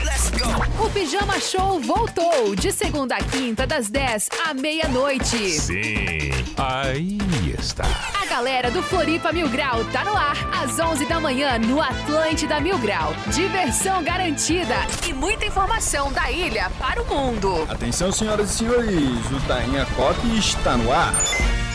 Let's 0.03 0.29
go! 0.29 0.85
O 0.85 0.89
Pijama 0.89 1.39
Show 1.39 1.79
voltou 1.79 2.55
de 2.55 2.71
segunda 2.71 3.15
a 3.15 3.23
quinta, 3.23 3.65
das 3.65 3.89
10 3.89 4.29
à 4.45 4.53
meia-noite. 4.53 5.37
Sim, 5.59 6.31
aí 6.57 7.17
está. 7.59 7.83
A 8.21 8.25
galera 8.25 8.71
do 8.71 8.81
Floripa 8.83 9.31
Mil 9.31 9.49
Grau 9.49 9.83
tá 9.85 10.03
no 10.03 10.15
ar 10.15 10.37
às 10.63 10.79
11 10.79 11.05
da 11.05 11.19
manhã 11.19 11.57
no 11.57 11.81
Atlântida 11.81 12.59
Mil 12.59 12.77
Grau. 12.77 13.13
Diversão 13.33 14.03
garantida 14.03 14.75
e 15.07 15.13
muita 15.13 15.45
informação 15.45 16.11
da 16.11 16.31
ilha 16.31 16.69
para 16.79 17.01
o 17.01 17.05
mundo. 17.05 17.67
Atenção, 17.69 18.11
senhoras 18.11 18.51
e 18.51 18.57
senhores, 18.59 19.31
o 19.31 19.47
Tainha 19.47 19.85
Cop 19.95 20.17
está 20.37 20.77
no 20.77 20.91
ar. 20.91 21.13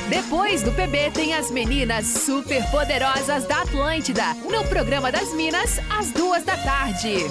Depois 0.09 0.63
do 0.63 0.71
PB 0.71 1.11
tem 1.11 1.35
as 1.35 1.51
meninas 1.51 2.07
super 2.07 2.65
poderosas 2.71 3.45
da 3.45 3.63
Atlântida, 3.63 4.23
no 4.49 4.65
programa 4.69 5.11
das 5.11 5.35
Minas, 5.35 5.81
às 5.91 6.13
duas 6.13 6.45
da 6.45 6.57
tarde. 6.57 7.27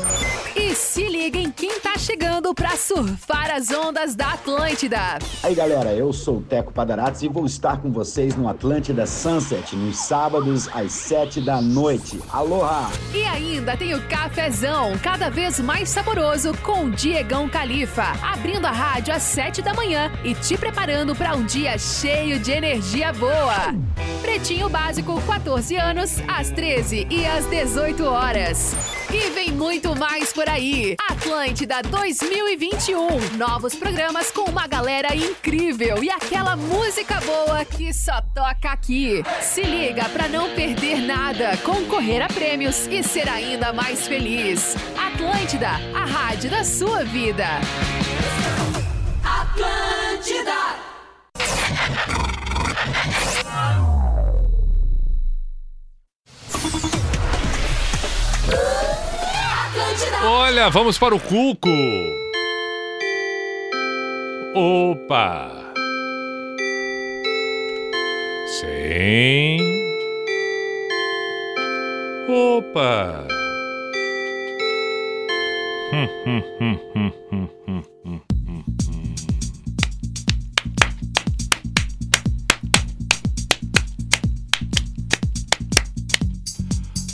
E 0.54 0.76
se 0.76 1.08
liguem 1.08 1.50
quem 1.50 1.80
tá 1.80 1.98
chegando 1.98 2.54
pra 2.54 2.76
surfar 2.76 3.50
as 3.50 3.72
ondas 3.72 4.14
da 4.14 4.34
Atlântida. 4.34 5.20
Aí 5.42 5.56
galera, 5.56 5.94
eu 5.94 6.12
sou 6.12 6.40
o 6.40 6.42
Teco 6.42 6.74
Padarates 6.74 7.22
e 7.22 7.30
vou 7.30 7.46
estar 7.46 7.78
com 7.78 7.94
vocês 7.94 8.36
no 8.36 8.50
Atlântida 8.50 9.06
Sunset 9.06 9.74
nos 9.74 9.96
sábados 9.96 10.68
às 10.74 10.92
sete 10.92 11.40
da 11.40 11.62
noite. 11.62 12.20
Aloha! 12.30 12.92
E 13.14 13.24
ainda 13.24 13.78
tem 13.78 13.94
o 13.94 14.02
cafezão, 14.10 14.98
cada 15.02 15.30
vez 15.30 15.62
mais 15.62 15.88
saboroso, 15.88 16.54
com 16.62 16.86
o 16.86 16.92
Diegão 16.92 17.48
Califa, 17.48 18.12
abrindo 18.22 18.66
a 18.66 18.72
rádio 18.72 19.14
às 19.14 19.24
sete 19.24 19.62
da 19.62 19.74
manhã 19.74 20.12
e 20.26 20.34
te 20.34 20.58
preparando 20.58 21.16
para 21.16 21.36
um 21.36 21.46
dia 21.46 21.78
cheio 21.78 22.38
de 22.38 22.52
energia 22.52 22.64
boa. 23.20 23.76
Pretinho 24.24 24.68
Básico, 24.70 25.22
14 25.22 25.76
anos, 25.76 26.18
às 26.28 26.49
13 26.49 27.07
e 27.11 27.24
às 27.24 27.45
18 27.45 28.03
horas. 28.03 28.74
E 29.13 29.30
vem 29.30 29.51
muito 29.51 29.95
mais 29.95 30.34
por 30.34 30.49
aí. 30.49 30.95
Atlântida 31.09 31.84
2021. 31.84 33.38
Novos 33.38 33.76
programas 33.76 34.32
com 34.32 34.49
uma 34.49 34.66
galera 34.66 35.16
incrível 35.16 36.03
e 36.03 36.09
aquela 36.09 36.55
música 36.55 37.22
boa 37.22 37.63
que 37.63 37.93
só 37.93 38.20
toca 38.34 38.72
aqui. 38.72 39.24
Se 39.41 39.61
liga 39.61 40.09
pra 40.09 40.28
não 40.28 40.49
perder 40.55 41.01
nada, 41.01 41.55
concorrer 41.57 42.24
a 42.24 42.28
prêmios 42.28 42.88
e 42.88 43.03
ser 43.03 43.30
ainda 43.30 43.72
mais 43.72 44.07
feliz. 44.07 44.76
Atlântida, 44.97 45.70
a 45.93 46.03
rádio 46.03 46.49
da 46.49 46.63
sua 46.63 47.03
vida. 47.03 47.45
Atlântida! 49.24 50.85
Olha, 60.38 60.70
vamos 60.70 60.98
para 60.98 61.16
o 61.16 61.20
Cuco. 61.20 61.70
Opa. 64.54 65.50
Sim. 68.46 69.58
Opa. 72.28 73.26
Hum, 75.94 76.08
hum, 76.26 76.44
hum, 76.60 76.80
hum, 76.96 77.12
hum, 77.32 77.50
hum, 77.66 77.82
hum, 78.06 78.22
hum. 78.92 79.16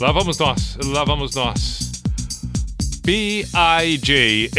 Lá 0.00 0.10
vamos 0.10 0.38
nós, 0.38 0.76
lá 0.84 1.04
vamos 1.04 1.36
nós. 1.36 1.91
P-I-J-A-M-A 3.02 4.54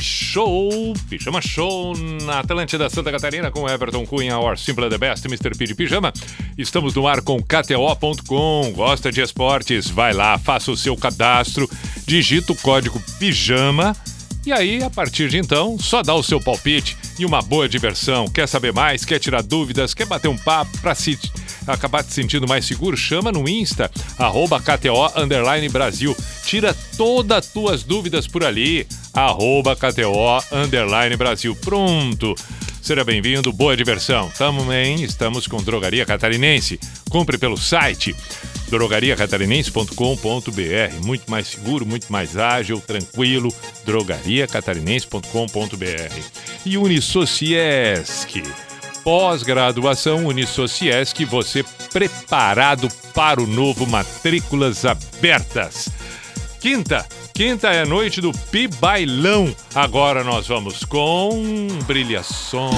Show, 0.00 0.94
Pijama 1.08 1.42
Show 1.42 1.92
na 2.24 2.40
Atlântida 2.40 2.88
Santa 2.88 3.10
Catarina 3.10 3.50
com 3.50 3.68
Everton 3.68 4.06
Cunha, 4.06 4.38
Or 4.38 4.58
Simple 4.58 4.88
the 4.88 4.98
Best, 4.98 5.26
Mr. 5.26 5.56
P 5.56 5.66
de 5.66 5.74
Pijama. 5.74 6.12
Estamos 6.56 6.94
no 6.94 7.06
ar 7.06 7.20
com 7.20 7.42
KTO.com. 7.42 8.72
Gosta 8.74 9.12
de 9.12 9.20
esportes? 9.20 9.90
Vai 9.90 10.12
lá, 10.12 10.38
faça 10.38 10.70
o 10.72 10.76
seu 10.76 10.96
cadastro, 10.96 11.68
digita 12.06 12.52
o 12.52 12.56
código 12.56 13.02
PIJAMA 13.18 13.94
e 14.48 14.52
aí, 14.52 14.82
a 14.82 14.88
partir 14.88 15.28
de 15.28 15.36
então, 15.36 15.78
só 15.78 16.02
dá 16.02 16.14
o 16.14 16.22
seu 16.22 16.40
palpite 16.40 16.96
e 17.18 17.26
uma 17.26 17.42
boa 17.42 17.68
diversão. 17.68 18.26
Quer 18.28 18.48
saber 18.48 18.72
mais? 18.72 19.04
Quer 19.04 19.18
tirar 19.18 19.42
dúvidas? 19.42 19.92
Quer 19.92 20.06
bater 20.06 20.28
um 20.28 20.38
papo 20.38 20.78
para 20.78 20.94
se 20.94 21.18
acabar 21.74 22.02
te 22.02 22.12
sentindo 22.12 22.48
mais 22.48 22.64
seguro? 22.64 22.96
Chama 22.96 23.32
no 23.32 23.48
Insta, 23.48 23.90
arroba 24.18 24.60
KTO 24.60 25.12
Underline 25.16 25.68
Brasil. 25.68 26.16
Tira 26.44 26.74
todas 26.96 27.38
as 27.38 27.46
tuas 27.48 27.82
dúvidas 27.82 28.26
por 28.26 28.44
ali, 28.44 28.86
arroba 29.12 29.76
KTO 29.76 30.42
Underline 30.52 31.16
Brasil. 31.16 31.54
Pronto! 31.56 32.34
Seja 32.88 33.04
bem-vindo, 33.04 33.52
boa 33.52 33.76
diversão. 33.76 34.32
Também 34.38 35.02
estamos 35.02 35.46
com 35.46 35.62
Drogaria 35.62 36.06
Catarinense. 36.06 36.80
Compre 37.10 37.36
pelo 37.36 37.58
site 37.58 38.16
drogariacatarinense.com.br. 38.70 41.04
Muito 41.04 41.30
mais 41.30 41.48
seguro, 41.48 41.84
muito 41.84 42.10
mais 42.10 42.34
ágil, 42.36 42.80
tranquilo. 42.80 43.52
drogariacatarinense.com.br. 43.84 46.22
E 46.64 46.78
Unisociesc 46.78 48.42
pós-graduação 49.08 50.26
Unisociesc, 50.26 51.24
você 51.24 51.64
preparado 51.90 52.90
para 53.14 53.42
o 53.42 53.46
novo 53.46 53.86
Matrículas 53.86 54.84
Abertas. 54.84 55.88
Quinta, 56.60 57.06
quinta 57.32 57.68
é 57.68 57.80
a 57.80 57.86
noite 57.86 58.20
do 58.20 58.32
pi 58.50 58.68
bailão 58.68 59.56
Agora 59.74 60.22
nós 60.22 60.46
vamos 60.46 60.84
com 60.84 61.68
Brilhação. 61.86 62.68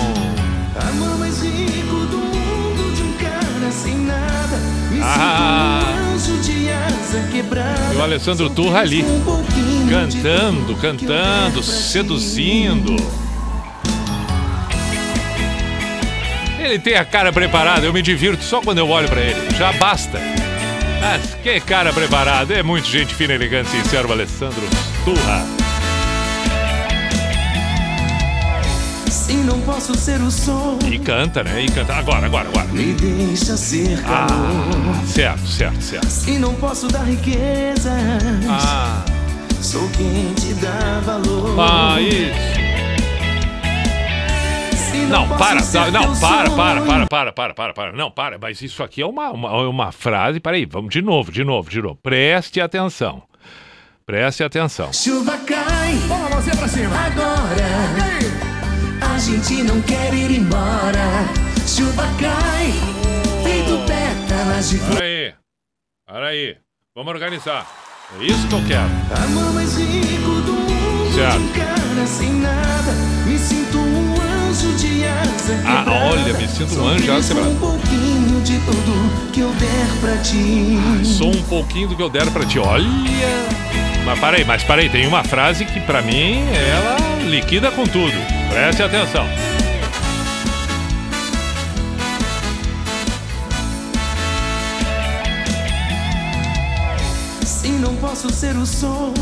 Mais 1.18 1.36
do 1.40 1.48
mundo 1.48 2.94
de 2.94 3.02
um 3.02 3.12
cara 3.14 3.72
sem 3.72 3.96
nada. 3.96 4.56
Ah. 5.02 5.82
E 7.92 7.96
o 7.96 8.02
Alessandro 8.04 8.48
Turra 8.50 8.82
ali, 8.82 9.04
cantando, 9.90 10.76
cantando, 10.76 11.60
seduzindo. 11.60 12.94
Ele 16.70 16.78
tem 16.78 16.94
a 16.94 17.04
cara 17.04 17.32
preparada, 17.32 17.84
eu 17.84 17.92
me 17.92 18.00
divirto 18.00 18.44
só 18.44 18.60
quando 18.60 18.78
eu 18.78 18.88
olho 18.88 19.08
pra 19.08 19.20
ele. 19.20 19.50
Já 19.58 19.72
basta. 19.72 20.18
Ah, 21.02 21.18
que 21.42 21.58
cara 21.60 21.92
preparado. 21.92 22.52
É 22.52 22.62
muito 22.62 22.86
gente 22.88 23.12
fina, 23.12 23.32
elegante, 23.34 23.70
sincero, 23.70 24.12
Alessandro 24.12 24.62
Turra. 25.04 25.44
Se 29.10 29.32
não 29.32 29.60
posso 29.62 29.96
ser 29.98 30.20
o 30.20 30.30
som, 30.30 30.78
E 30.88 30.96
canta, 31.00 31.42
né? 31.42 31.60
E 31.64 31.68
canta. 31.68 31.94
Agora, 31.94 32.26
agora, 32.26 32.48
agora. 32.48 32.66
me 32.68 32.92
deixa 32.92 33.56
ser 33.56 34.00
calor. 34.02 34.28
Ah, 34.30 35.02
certo, 35.06 35.46
certo, 35.48 35.82
certo. 35.82 36.06
Se 36.08 36.38
não 36.38 36.54
posso 36.54 36.86
dar 36.86 37.02
riqueza, 37.04 37.90
Ah, 38.48 39.02
sou 39.60 39.88
quem 39.90 40.32
te 40.34 40.54
dá 40.54 41.00
valor. 41.04 41.58
ah 41.58 42.00
isso. 42.00 42.59
Não, 45.10 45.28
para, 45.28 45.60
não, 45.90 46.20
para, 46.20 46.50
para, 46.50 46.80
para, 46.80 47.06
para, 47.06 47.32
para, 47.32 47.54
para, 47.54 47.74
para. 47.74 47.92
Não, 47.92 48.10
para, 48.10 48.38
mas 48.38 48.62
isso 48.62 48.82
aqui 48.82 49.02
é 49.02 49.06
uma, 49.06 49.30
uma, 49.30 49.68
uma 49.68 49.92
frase. 49.92 50.38
Peraí, 50.38 50.64
vamos 50.64 50.92
de 50.92 51.02
novo, 51.02 51.32
de 51.32 51.42
novo, 51.42 51.68
de 51.68 51.82
novo. 51.82 51.96
Preste 51.96 52.60
atenção. 52.60 53.22
Preste 54.06 54.44
atenção. 54.44 54.92
Chuva 54.92 55.36
cai. 55.38 55.94
Vamos, 56.06 56.30
mãozinha 56.30 56.56
pra 56.56 56.68
cima. 56.68 56.94
Agora. 56.96 58.30
A 59.00 59.18
gente 59.18 59.62
não 59.64 59.80
quer 59.82 60.14
ir 60.14 60.30
embora. 60.30 61.26
Chuva 61.66 62.06
cai. 62.20 62.72
Feito 63.42 63.78
pétalas 63.86 64.70
de 64.70 64.78
flor. 64.78 64.96
Peraí, 64.96 65.34
peraí. 66.06 66.56
Vamos 66.94 67.12
organizar. 67.12 67.66
É 68.20 68.24
isso 68.24 68.46
que 68.48 68.54
eu 68.54 68.64
quero. 68.66 68.90
Amor 69.24 69.52
mais 69.54 69.76
rico 69.76 70.40
do 70.42 70.52
mundo. 70.52 71.14
Certo. 71.14 71.38
De 71.38 71.48
cara 71.58 72.06
sem 72.06 72.32
nada. 72.34 72.92
Me 73.26 73.38
sinto 73.38 73.79
Ah, 75.66 75.84
olha, 76.10 76.32
me 76.32 76.48
sinto 76.48 76.72
um 76.72 76.76
Sou 76.76 76.88
anjo 76.88 77.06
com 77.06 77.22
quebrada. 77.22 77.48
Um 77.48 77.56
pouquinho 77.56 78.40
de 78.42 78.58
tudo 78.60 79.30
que 79.32 79.40
eu 79.40 79.50
der 79.52 79.86
pra 80.00 80.16
ti. 80.18 80.78
Sou 81.04 81.28
um 81.28 81.42
pouquinho 81.42 81.88
do 81.88 81.96
que 81.96 82.02
eu 82.02 82.08
der 82.08 82.30
pra 82.30 82.44
ti. 82.44 82.58
Olha. 82.58 82.86
Mas 84.04 84.18
parei, 84.18 84.44
mas 84.44 84.62
parei. 84.62 84.88
Tem 84.88 85.06
uma 85.06 85.22
frase 85.22 85.64
que 85.64 85.80
pra 85.80 86.00
mim 86.00 86.42
ela 86.48 86.96
liquida 87.28 87.70
com 87.70 87.84
tudo. 87.84 88.16
Preste 88.48 88.82
atenção. 88.82 89.26
Se 97.44 97.68
não 97.68 97.94
posso 97.96 98.32
ser 98.32 98.56
o 98.56 98.64
som, 98.64 99.12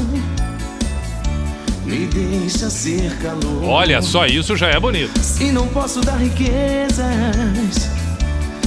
me 1.89 2.07
deixa 2.07 2.69
ser 2.69 3.17
calor. 3.17 3.65
Olha, 3.65 4.03
só 4.03 4.27
isso 4.27 4.55
já 4.57 4.69
é 4.69 4.79
bonito. 4.79 5.19
Se 5.21 5.51
não 5.51 5.67
posso 5.69 6.01
dar 6.03 6.17
riquezas, 6.17 7.91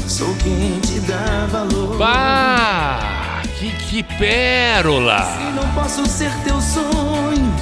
sou 0.07 0.34
quem 0.38 0.80
te 0.80 0.99
dá 1.01 1.47
valor. 1.51 1.97
Bah, 1.97 3.43
que, 3.59 3.72
que 3.72 4.03
pérola. 4.03 5.19
Se 5.19 5.55
não 5.55 5.74
posso 5.74 6.05
ser 6.07 6.32
teu 6.43 6.59
sonho, 6.59 7.55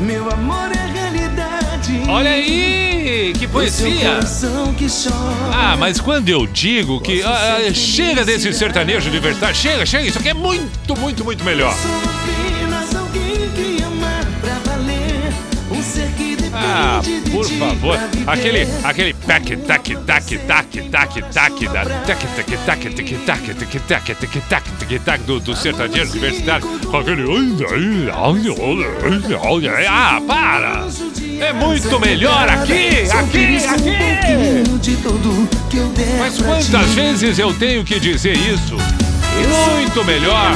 meu 0.00 0.28
amor 0.32 0.72
é 0.72 0.92
realidade. 0.92 2.02
Olha 2.08 2.30
aí, 2.30 3.32
que 3.38 3.46
poesia. 3.46 4.18
que. 4.76 4.86
Ah, 5.54 5.76
mas 5.78 6.00
quando 6.00 6.28
eu 6.28 6.48
digo 6.48 7.00
que 7.00 7.22
ah, 7.22 7.58
ah, 7.68 7.74
chega 7.74 8.24
desse 8.24 8.52
sertanejo 8.52 9.08
universitário, 9.08 9.54
chega, 9.54 9.86
chega, 9.86 10.08
isso 10.08 10.18
aqui 10.18 10.30
é 10.30 10.34
muito, 10.34 10.96
muito, 10.96 11.24
muito 11.24 11.44
melhor. 11.44 11.72
Sou 11.76 12.51
Ah, 16.74 17.02
por 17.30 17.44
favor, 17.44 17.98
aquele, 18.26 18.66
aquele 18.82 19.12
tac, 19.12 19.54
tac, 19.56 19.94
tac, 19.96 20.36
tac, 20.38 20.38
tac, 20.38 20.82
tac, 20.88 21.22
da 21.68 21.84
tac, 21.84 22.26
tac, 22.26 22.56
tac, 22.64 22.64
tac, 22.64 22.94
tac, 22.94 23.24
tac, 23.26 23.54
tac, 23.54 23.80
tac, 23.86 24.14
tac, 24.48 24.70
tac, 24.78 24.98
tac, 25.04 25.22
do, 25.24 25.38
do 25.38 25.54
sertanejo 25.54 26.12
universitário, 26.12 26.66
aquele. 26.90 27.26
Ah, 29.86 30.18
para! 30.26 30.86
É 31.38 31.52
muito 31.52 32.00
melhor 32.00 32.48
aqui, 32.48 33.02
aqui, 33.12 33.58
aqui! 33.66 33.98
Mas 36.18 36.40
quantas 36.40 36.94
vezes 36.94 37.38
eu 37.38 37.52
tenho 37.52 37.84
que 37.84 38.00
dizer 38.00 38.34
isso? 38.34 38.76
Muito 39.76 40.02
melhor! 40.04 40.52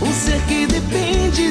Um 0.00 0.10
ser 0.12 0.40
que 0.48 0.66
depende 0.66 0.99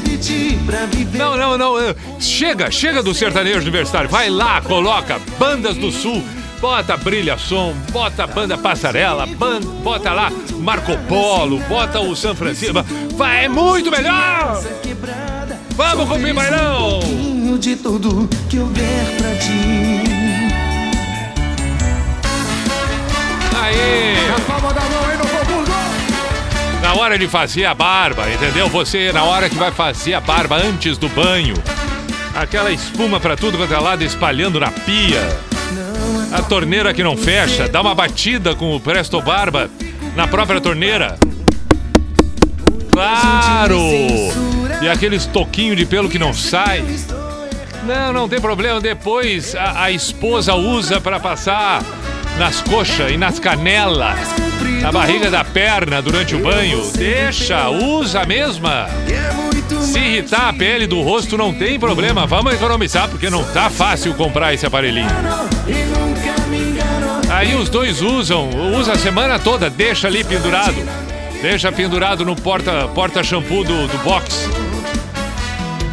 de 0.02 0.18
ti 0.18 0.60
pra 0.66 0.86
viver. 0.86 1.18
Não, 1.18 1.36
não, 1.38 1.58
não. 1.58 1.76
Chega, 2.20 2.70
chega 2.70 3.02
do 3.02 3.14
sertanejo 3.14 3.60
universitário. 3.60 4.10
Vai 4.10 4.30
lá, 4.30 4.62
coloca 4.62 5.20
Bandas 5.40 5.76
do 5.78 5.92
Sul. 5.92 6.24
Bota 6.62 6.98
Brilha 6.98 7.38
Som, 7.38 7.74
bota 7.90 8.28
Banda 8.28 8.58
Passarela, 8.58 9.26
ban- 9.26 9.62
bota 9.82 10.12
lá 10.12 10.30
Marco 10.60 10.92
Polo, 11.08 11.58
bota 11.70 12.02
o 12.02 12.14
São 12.18 12.36
Francisco. 12.36 12.84
Vai, 13.16 13.46
é 13.46 13.48
muito 13.48 13.90
melhor! 13.90 14.62
Vamos 15.78 16.10
com 16.10 16.16
o 16.16 16.34
Bailão! 16.34 17.00
pouquinho 17.00 17.58
de 17.58 17.76
tudo 17.78 18.28
que 18.50 18.58
eu 18.58 18.66
der 18.68 19.06
pra 19.18 19.36
ti. 19.36 20.04
Aí! 23.64 24.30
A 24.36 24.40
palma 24.42 24.74
da 24.74 24.82
mão 24.82 25.04
Hamburgo. 25.06 25.19
Na 26.82 26.94
hora 26.96 27.18
de 27.18 27.28
fazer 27.28 27.66
a 27.66 27.74
barba, 27.74 28.30
entendeu? 28.30 28.68
Você, 28.70 29.12
na 29.12 29.24
hora 29.24 29.50
que 29.50 29.56
vai 29.56 29.72
fazer 29.72 30.14
a 30.14 30.22
barba 30.22 30.58
antes 30.58 30.98
do 30.98 31.10
banho, 31.10 31.56
aquela 32.34 32.72
espuma 32.72 33.20
pra 33.20 33.36
tudo 33.36 33.58
quanto 33.58 33.74
é 33.74 33.80
lado 33.80 34.04
espalhando 34.04 34.60
na 34.60 34.72
pia. 34.72 35.22
A 36.32 36.42
torneira 36.42 36.94
que 36.94 37.04
não 37.04 37.18
fecha, 37.18 37.68
dá 37.68 37.82
uma 37.82 37.96
batida 37.96 38.56
com 38.56 38.76
o 38.76 38.80
Presto 38.80 39.22
Barba 39.22 39.70
na 40.16 40.28
própria 40.28 40.62
torneira. 40.62 41.18
Claro! 42.92 43.80
E 44.82 44.88
aquele 44.88 45.20
toquinho 45.20 45.76
de 45.76 45.86
pelo 45.86 46.10
que 46.10 46.20
não 46.20 46.34
sai. 46.34 46.84
Não, 47.84 48.14
não 48.14 48.30
tem 48.30 48.40
problema. 48.40 48.80
Depois 48.80 49.56
a, 49.56 49.84
a 49.84 49.92
esposa 49.92 50.54
usa 50.54 51.02
pra 51.02 51.20
passar 51.20 51.84
nas 52.38 52.62
coxas 52.62 53.12
e 53.12 53.18
nas 53.18 53.40
canelas, 53.40 54.20
na 54.82 54.92
barriga 54.92 55.30
da 55.30 55.44
perna 55.44 56.02
durante 56.02 56.36
o 56.36 56.40
banho. 56.40 56.90
Deixa, 56.96 57.70
usa 57.70 58.22
a 58.22 58.26
mesma. 58.26 58.88
Se 59.82 60.00
irritar 60.00 60.50
a 60.50 60.54
pele 60.54 60.88
do 60.88 61.02
rosto 61.02 61.38
não 61.38 61.54
tem 61.54 61.80
problema. 61.80 62.26
Vamos 62.26 62.54
economizar 62.54 63.08
porque 63.08 63.30
não 63.30 63.44
tá 63.44 63.70
fácil 63.70 64.14
comprar 64.14 64.54
esse 64.54 64.66
aparelhinho. 64.66 65.10
Aí 67.30 67.56
os 67.56 67.70
dois 67.70 68.02
usam, 68.02 68.50
usa 68.78 68.94
a 68.94 68.98
semana 68.98 69.38
toda, 69.38 69.70
deixa 69.70 70.08
ali 70.08 70.24
pendurado. 70.24 70.76
Deixa 71.42 71.72
pendurado 71.72 72.26
no 72.26 72.36
porta, 72.36 72.88
porta 72.94 73.24
shampoo 73.24 73.64
do, 73.64 73.88
do 73.88 73.98
box. 74.04 74.50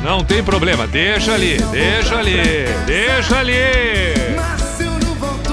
Não 0.02 0.24
tem 0.24 0.42
problema, 0.42 0.86
deixa 0.86 1.34
ali, 1.34 1.56
deixa 1.70 2.16
ali, 2.16 2.64
deixa 2.86 3.38
ali. 3.38 4.55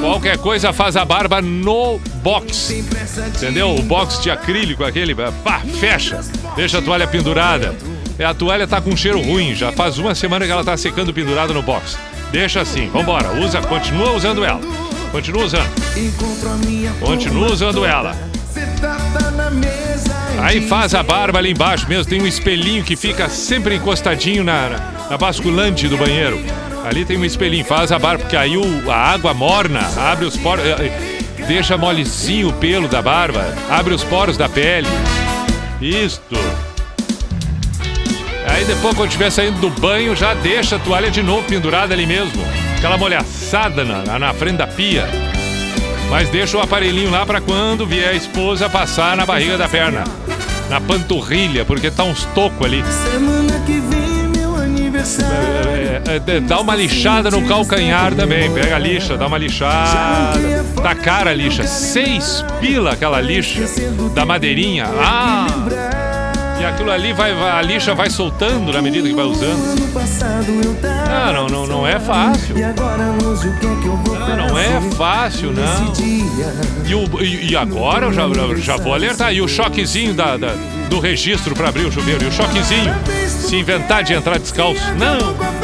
Qualquer 0.03 0.37
coisa 0.37 0.73
faz 0.73 0.97
a 0.97 1.05
barba 1.05 1.41
no 1.41 1.97
box. 2.21 2.83
Entendeu? 3.37 3.73
O 3.73 3.81
box 3.83 4.21
de 4.21 4.29
acrílico, 4.29 4.83
aquele, 4.83 5.15
pá, 5.15 5.61
fecha. 5.79 6.19
Deixa 6.57 6.79
a 6.79 6.81
toalha 6.81 7.07
pendurada. 7.07 7.73
E 8.19 8.23
a 8.23 8.33
toalha 8.33 8.67
tá 8.67 8.81
com 8.81 8.97
cheiro 8.97 9.21
ruim, 9.21 9.55
já 9.55 9.71
faz 9.71 9.97
uma 9.97 10.13
semana 10.13 10.45
que 10.45 10.51
ela 10.51 10.63
tá 10.63 10.75
secando 10.75 11.13
pendurada 11.13 11.53
no 11.53 11.61
box. 11.61 11.97
Deixa 12.33 12.59
assim, 12.59 12.89
vambora, 12.89 13.31
usa, 13.39 13.61
continua 13.61 14.11
usando 14.11 14.43
ela. 14.43 14.59
Continua 15.09 15.45
usando. 15.45 15.69
Continua 16.99 17.53
usando 17.53 17.85
ela. 17.85 18.13
Aí 20.41 20.67
faz 20.67 20.93
a 20.93 21.01
barba 21.01 21.39
ali 21.39 21.51
embaixo 21.51 21.87
mesmo, 21.87 22.09
tem 22.09 22.21
um 22.21 22.27
espelhinho 22.27 22.83
que 22.83 22.97
fica 22.97 23.29
sempre 23.29 23.75
encostadinho 23.75 24.43
na, 24.43 24.69
na 25.09 25.17
basculante 25.17 25.87
do 25.87 25.95
banheiro. 25.95 26.43
Ali 26.85 27.05
tem 27.05 27.17
um 27.17 27.25
espelhinho, 27.25 27.63
faz 27.63 27.91
a 27.91 27.99
barba, 27.99 28.23
porque 28.23 28.35
aí 28.35 28.57
o, 28.57 28.91
a 28.91 28.95
água 28.95 29.33
morna 29.33 29.81
abre 29.97 30.25
os 30.25 30.35
poros, 30.35 30.65
eh, 30.65 30.91
eh, 31.39 31.43
deixa 31.47 31.77
molezinho 31.77 32.49
o 32.49 32.53
pelo 32.53 32.87
da 32.87 33.01
barba, 33.01 33.45
abre 33.69 33.93
os 33.93 34.03
poros 34.03 34.35
da 34.35 34.49
pele. 34.49 34.87
Isto. 35.81 36.37
Aí 38.47 38.65
depois, 38.65 38.95
quando 38.95 39.07
estiver 39.09 39.31
saindo 39.31 39.59
do 39.59 39.69
banho, 39.69 40.15
já 40.15 40.33
deixa 40.33 40.75
a 40.75 40.79
toalha 40.79 41.09
de 41.09 41.23
novo 41.23 41.43
pendurada 41.47 41.93
ali 41.93 42.05
mesmo. 42.05 42.43
Aquela 42.77 42.97
molhaçada 42.97 43.85
na, 43.85 44.19
na 44.19 44.33
frente 44.33 44.57
da 44.57 44.67
pia. 44.67 45.07
Mas 46.09 46.29
deixa 46.29 46.57
o 46.57 46.61
aparelhinho 46.61 47.09
lá 47.09 47.25
pra 47.25 47.41
quando 47.41 47.87
vier 47.87 48.09
a 48.09 48.13
esposa 48.13 48.69
passar 48.69 49.15
na 49.15 49.25
barriga 49.25 49.57
da 49.57 49.67
perna. 49.67 50.03
Na 50.69 50.79
panturrilha, 50.81 51.65
porque 51.65 51.89
tá 51.89 52.03
uns 52.03 52.25
tocos 52.35 52.65
ali. 52.65 52.83
Semana 53.11 53.59
que 53.65 53.79
vem, 53.79 54.27
meu 54.35 54.55
aniversário. 54.55 55.72
É, 56.05 56.39
dá 56.41 56.59
uma 56.59 56.75
lixada 56.75 57.31
no 57.31 57.47
calcanhar 57.47 58.13
também. 58.13 58.51
Pega 58.51 58.75
a 58.75 58.79
lixa, 58.79 59.17
dá 59.17 59.27
uma 59.27 59.37
lixada. 59.37 60.39
Tá 60.81 60.93
cara 60.95 61.31
a 61.31 61.33
lixa. 61.33 61.63
Seis 61.65 62.43
pila 62.59 62.91
aquela 62.91 63.21
lixa 63.21 63.61
da 64.13 64.25
madeirinha. 64.25 64.85
Ah! 64.99 65.47
E 66.59 66.65
aquilo 66.65 66.91
ali 66.91 67.11
vai, 67.13 67.31
a 67.31 67.61
lixa 67.61 67.93
vai 67.95 68.09
soltando 68.09 68.71
na 68.71 68.81
medida 68.81 69.07
que 69.07 69.13
vai 69.15 69.25
usando. 69.25 69.91
Tava 70.81 71.33
Não, 71.33 71.47
não, 71.47 71.67
não, 71.67 71.87
é 71.87 71.99
fácil. 71.99 72.55
Vou 72.55 74.17
Não, 74.37 74.57
é 74.57 74.81
fácil, 74.95 75.51
não. 75.51 75.93
E, 76.85 76.95
o- 76.95 77.21
e- 77.23 77.51
e 77.51 77.55
agora 77.55 78.05
eu 78.07 78.13
já, 78.13 78.23
já 78.57 78.77
vou 78.77 78.93
alertar. 78.93 79.33
E 79.33 79.41
o 79.41 79.47
choquezinho 79.47 80.13
da, 80.13 80.37
da- 80.37 80.55
do 80.89 80.99
registro 80.99 81.53
para 81.55 81.69
abrir 81.69 81.85
o 81.85 81.91
chuveiro. 81.91 82.23
E 82.23 82.27
o 82.27 82.31
choquezinho. 82.31 82.93
Se 83.27 83.55
inventar 83.57 84.03
de 84.03 84.13
entrar 84.13 84.37
descalço. 84.39 84.81
Não! 84.97 85.62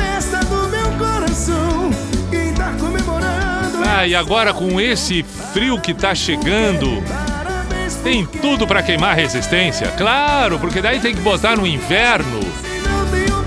E 4.08 4.16
agora 4.16 4.54
com 4.54 4.80
esse 4.80 5.24
frio 5.54 5.80
que 5.80 5.94
tá 5.94 6.16
chegando, 6.16 7.04
tem 8.04 8.26
tudo 8.26 8.66
pra 8.66 8.82
queimar 8.82 9.12
a 9.12 9.14
resistência. 9.14 9.88
Claro, 9.98 10.58
porque 10.58 10.82
daí 10.82 11.00
tem 11.00 11.14
que 11.14 11.22
botar 11.22 11.56
no 11.56 11.68
inverno, 11.68 12.40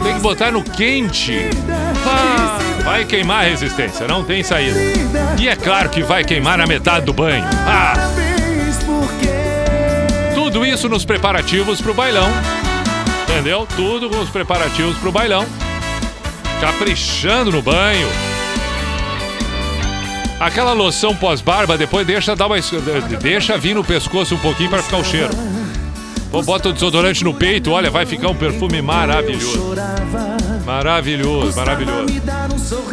tem 0.03 0.15
que 0.15 0.21
botar 0.21 0.51
no 0.51 0.63
quente. 0.63 1.49
Ah, 2.07 2.59
vai 2.85 3.05
queimar 3.05 3.45
a 3.45 3.49
resistência, 3.49 4.07
não 4.07 4.25
tem 4.25 4.43
saída. 4.43 4.79
E 5.41 5.49
é 5.49 5.57
claro 5.57 5.89
que 5.89 6.03
vai 6.03 6.25
queimar 6.25 6.59
na 6.59 6.67
metade 6.67 7.07
do 7.07 7.13
banho. 7.13 7.45
Ah, 7.67 7.95
tudo 10.35 10.67
isso 10.67 10.89
nos 10.89 11.05
preparativos 11.05 11.81
pro 11.81 11.95
bailão. 11.95 12.31
Entendeu? 13.23 13.67
Tudo 13.75 14.11
com 14.11 14.19
os 14.21 14.29
preparativos 14.29 14.99
pro 14.99 15.11
bailão. 15.11 15.47
Caprichando 16.61 17.51
no 17.51 17.63
banho. 17.63 18.32
Aquela 20.45 20.73
loção 20.73 21.15
pós-barba, 21.15 21.79
depois 21.79 22.07
deixa 22.07 22.35
dar 22.35 22.47
uma. 22.47 22.57
Deixa 23.21 23.57
vir 23.57 23.75
no 23.75 23.85
pescoço 23.85 24.35
um 24.35 24.39
pouquinho 24.39 24.71
para 24.71 24.83
ficar 24.83 24.97
o 24.99 25.05
cheiro. 25.05 25.31
Ou 26.33 26.43
bota 26.43 26.71
o 26.71 26.73
desodorante 26.73 27.23
no 27.23 27.33
peito, 27.35 27.71
olha, 27.71 27.91
vai 27.91 28.05
ficar 28.07 28.29
um 28.29 28.35
perfume 28.35 28.81
maravilhoso. 28.83 29.75
Maravilhoso, 30.65 31.57
maravilhoso. 31.57 32.07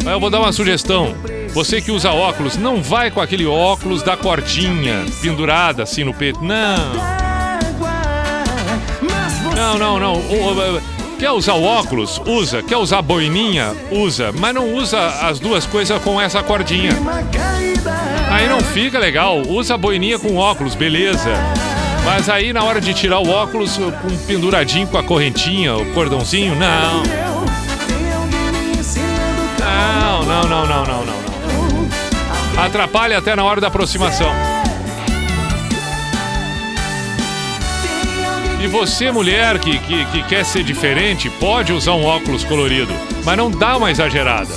Mas 0.04 0.06
eu 0.12 0.20
vou 0.20 0.30
dar 0.30 0.40
uma 0.40 0.52
sugestão. 0.52 1.14
Você 1.52 1.80
que 1.80 1.90
usa 1.90 2.10
óculos, 2.12 2.56
não 2.56 2.80
vai 2.82 3.10
com 3.10 3.20
aquele 3.20 3.46
óculos 3.46 4.02
da 4.02 4.16
cordinha 4.16 5.04
pendurada 5.20 5.82
assim 5.82 6.04
no 6.04 6.14
peito. 6.14 6.40
Não. 6.44 7.20
Não, 9.56 9.78
não, 9.78 9.98
não. 9.98 10.12
O- 10.14 10.76
o- 10.76 10.82
Quer 11.20 11.32
usar 11.32 11.52
o 11.52 11.62
óculos? 11.62 12.18
Usa. 12.24 12.62
Quer 12.62 12.78
usar 12.78 13.00
a 13.00 13.02
boininha? 13.02 13.76
Usa. 13.90 14.32
Mas 14.32 14.54
não 14.54 14.72
usa 14.72 14.98
as 15.20 15.38
duas 15.38 15.66
coisas 15.66 16.02
com 16.02 16.18
essa 16.18 16.42
cordinha. 16.42 16.92
Aí 18.30 18.48
não 18.48 18.60
fica 18.60 18.98
legal. 18.98 19.42
Usa 19.46 19.74
a 19.74 19.76
boininha 19.76 20.18
com 20.18 20.36
óculos, 20.36 20.74
beleza. 20.74 21.28
Mas 22.06 22.30
aí 22.30 22.54
na 22.54 22.64
hora 22.64 22.80
de 22.80 22.94
tirar 22.94 23.18
o 23.18 23.28
óculos 23.28 23.76
com 23.76 24.16
penduradinho 24.26 24.86
com 24.86 24.96
a 24.96 25.02
correntinha, 25.02 25.76
o 25.76 25.92
cordãozinho, 25.92 26.56
não. 26.56 27.02
Não, 29.60 30.24
não, 30.24 30.42
não, 30.48 30.66
não, 30.66 30.84
não, 30.86 31.04
não, 31.04 31.04
não. 31.04 32.64
Atrapalha 32.64 33.18
até 33.18 33.36
na 33.36 33.44
hora 33.44 33.60
da 33.60 33.66
aproximação. 33.66 34.49
E 38.60 38.66
você, 38.66 39.10
mulher 39.10 39.58
que, 39.58 39.78
que, 39.78 40.04
que 40.04 40.22
quer 40.24 40.44
ser 40.44 40.62
diferente, 40.62 41.30
pode 41.30 41.72
usar 41.72 41.94
um 41.94 42.04
óculos 42.04 42.44
colorido, 42.44 42.92
mas 43.24 43.36
não 43.36 43.50
dá 43.50 43.76
uma 43.76 43.90
exagerada. 43.90 44.54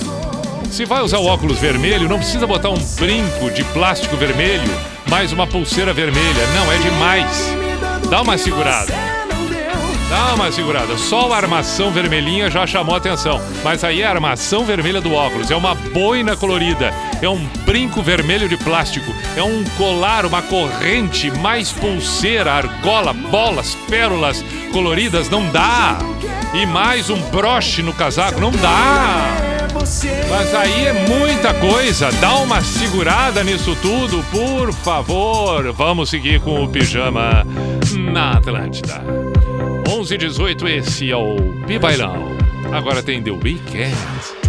Se 0.70 0.84
vai 0.84 1.02
usar 1.02 1.20
o 1.20 1.26
óculos 1.26 1.60
vermelho, 1.60 2.10
não 2.10 2.18
precisa 2.18 2.46
botar 2.46 2.70
um 2.70 2.84
brinco 3.00 3.50
de 3.52 3.64
plástico 3.66 4.18
vermelho, 4.18 4.70
mais 5.10 5.32
uma 5.32 5.48
pulseira 5.48 5.94
vermelha. 5.94 6.48
Não, 6.54 6.72
é 6.72 6.78
demais. 6.80 7.56
Dá 8.10 8.22
uma 8.22 8.38
segurada. 8.38 9.03
Dá 10.14 10.35
uma 10.35 10.52
segurada. 10.52 10.95
Só 10.95 11.34
a 11.34 11.38
armação 11.38 11.90
vermelhinha 11.90 12.48
já 12.48 12.68
chamou 12.68 12.95
atenção. 12.95 13.41
Mas 13.64 13.84
aí 13.84 14.03
é 14.03 14.06
a 14.06 14.11
armação 14.11 14.64
vermelha 14.64 15.02
do 15.02 15.11
óculos. 15.11 15.49
É 15.49 15.56
uma 15.56 15.73
boina 15.73 16.38
colorida. 16.38 16.94
É 17.19 17.27
um 17.27 17.44
brinco 17.65 17.99
vermelho 18.03 18.48
de 18.48 18.56
plástico. 18.56 19.11
É 19.35 19.41
um 19.41 19.64
colar, 19.76 20.23
uma 20.27 20.44
corrente, 20.44 21.31
mais 21.31 21.72
pulseira, 21.72 22.53
argola, 22.53 23.11
bolas, 23.11 23.73
pérolas 23.90 24.45
coloridas. 24.72 25.30
Não 25.31 25.49
dá. 25.49 25.98
E 26.53 26.64
mais 26.68 27.10
um 27.10 27.19
broche 27.31 27.81
no 27.81 27.91
casaco. 27.91 28.40
Não 28.40 28.52
dá. 28.52 29.35
Mas 30.30 30.53
aí 30.53 30.85
é 30.85 30.94
muita 30.94 31.56
coisa. 31.56 32.11
Dá 32.22 32.35
uma 32.35 32.61
segurada 32.61 33.44
nisso 33.44 33.76
tudo, 33.81 34.23
por 34.31 34.72
favor. 34.73 35.73
Vamos 35.73 36.11
seguir 36.11 36.40
com 36.40 36.64
o 36.64 36.69
pijama 36.69 37.44
na 38.11 38.34
Atlântida. 38.34 39.23
11 39.94 40.15
e 40.15 40.18
18, 40.18 40.68
esse 40.70 41.11
é 41.11 41.15
o 41.15 41.36
Bibailão. 41.68 42.36
Agora 42.72 43.03
tem 43.03 43.22
The 43.22 43.30
Weeknd. 43.30 44.43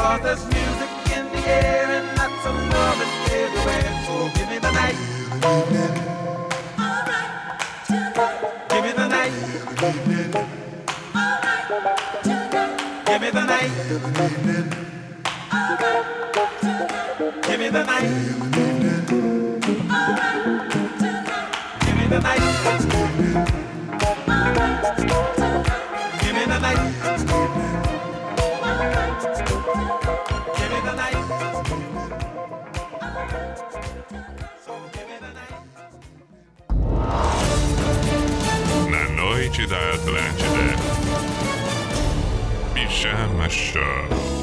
Cause 0.00 0.22
there's 0.22 0.44
music 0.46 0.90
in 1.14 1.24
the 1.30 1.40
air 1.46 1.86
and 1.90 2.06
lots 2.16 2.46
of 2.46 2.54
love 2.72 3.00
is 3.04 3.12
everywhere. 3.32 3.90
So 4.06 4.14
give 4.34 4.48
me 4.48 4.58
the 4.58 4.72
night. 4.72 4.96
Alright, 5.44 5.94
tonight. 7.86 8.40
Give 8.70 8.82
me 8.82 8.92
the 8.92 9.06
night. 9.08 9.32
Give 13.04 13.20
me 13.20 13.30
the 13.30 13.44
night. 13.44 13.70
Alright, 15.52 16.00
tonight. 17.02 17.42
Give 17.42 17.60
me 17.60 17.68
the 17.68 17.84
night. 17.84 18.29
da 39.70 39.78
Atlântida. 39.94 40.74
Pijama 42.74 43.48
Show. 43.48 44.39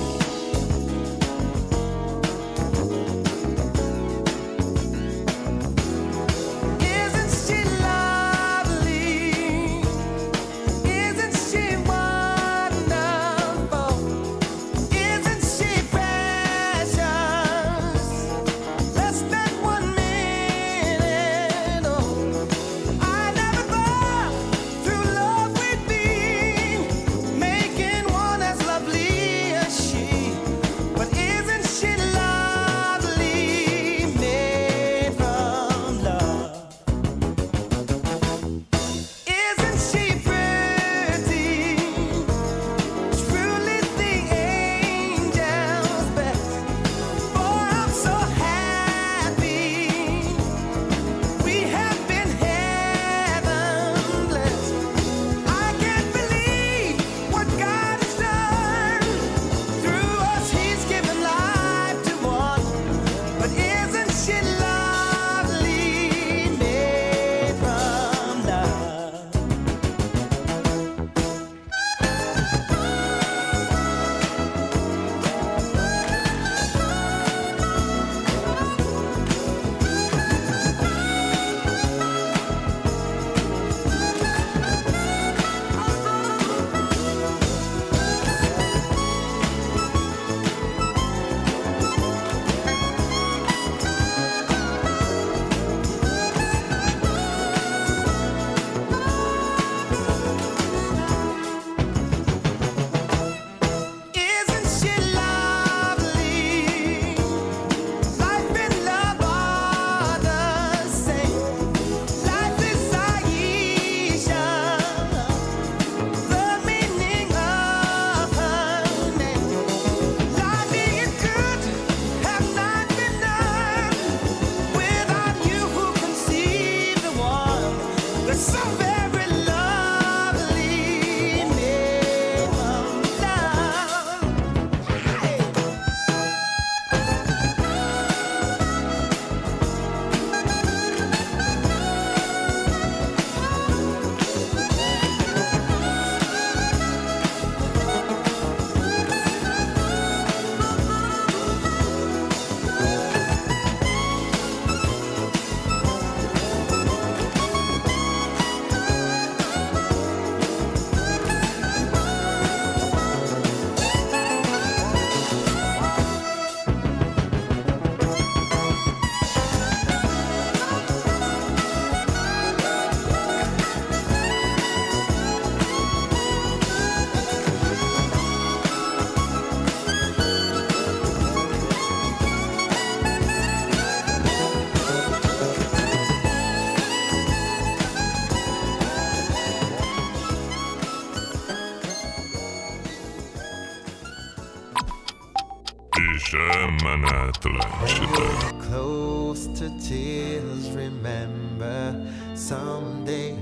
Close 198.62 199.48
to 199.48 199.70
tears, 199.80 200.70
remember 200.72 202.08
someday 202.36 203.38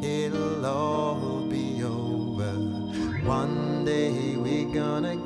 it'll 0.00 0.64
all 0.64 1.40
be 1.40 1.82
over. 1.82 2.52
One 3.26 3.84
day 3.84 4.36
we're 4.36 4.72
gonna 4.72 5.16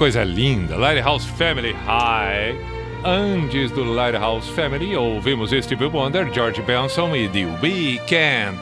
coisa 0.00 0.24
linda, 0.24 0.78
Lighthouse 0.78 1.28
Family 1.36 1.76
High. 1.84 2.56
Antes 3.04 3.70
do 3.70 3.84
Lighthouse 3.84 4.50
Family, 4.52 4.96
ouvimos 4.96 5.50
Steve 5.50 5.84
Wonder, 5.84 6.32
George 6.32 6.62
Benson 6.62 7.14
e 7.14 7.28
The 7.28 7.46
Weeknd. 7.62 8.58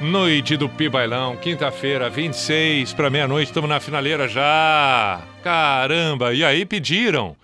Noite 0.00 0.56
do 0.56 0.70
Pibailão, 0.70 1.36
quinta-feira, 1.36 2.08
26 2.08 2.94
para 2.94 3.10
meia-noite, 3.10 3.48
estamos 3.48 3.68
na 3.68 3.80
finaleira 3.80 4.26
já. 4.26 5.20
Caramba, 5.44 6.32
e 6.32 6.42
aí 6.42 6.64
pediram. 6.64 7.36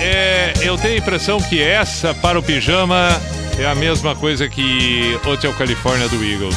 É, 0.00 0.52
eu 0.62 0.78
tenho 0.78 0.94
a 0.94 0.98
impressão 0.98 1.40
que 1.40 1.60
essa 1.60 2.14
para 2.14 2.38
o 2.38 2.42
pijama 2.44 3.08
é 3.58 3.66
a 3.66 3.74
mesma 3.74 4.14
coisa 4.14 4.48
que 4.48 5.18
Hotel 5.26 5.52
California 5.54 6.08
do 6.08 6.24
Eagles. 6.24 6.56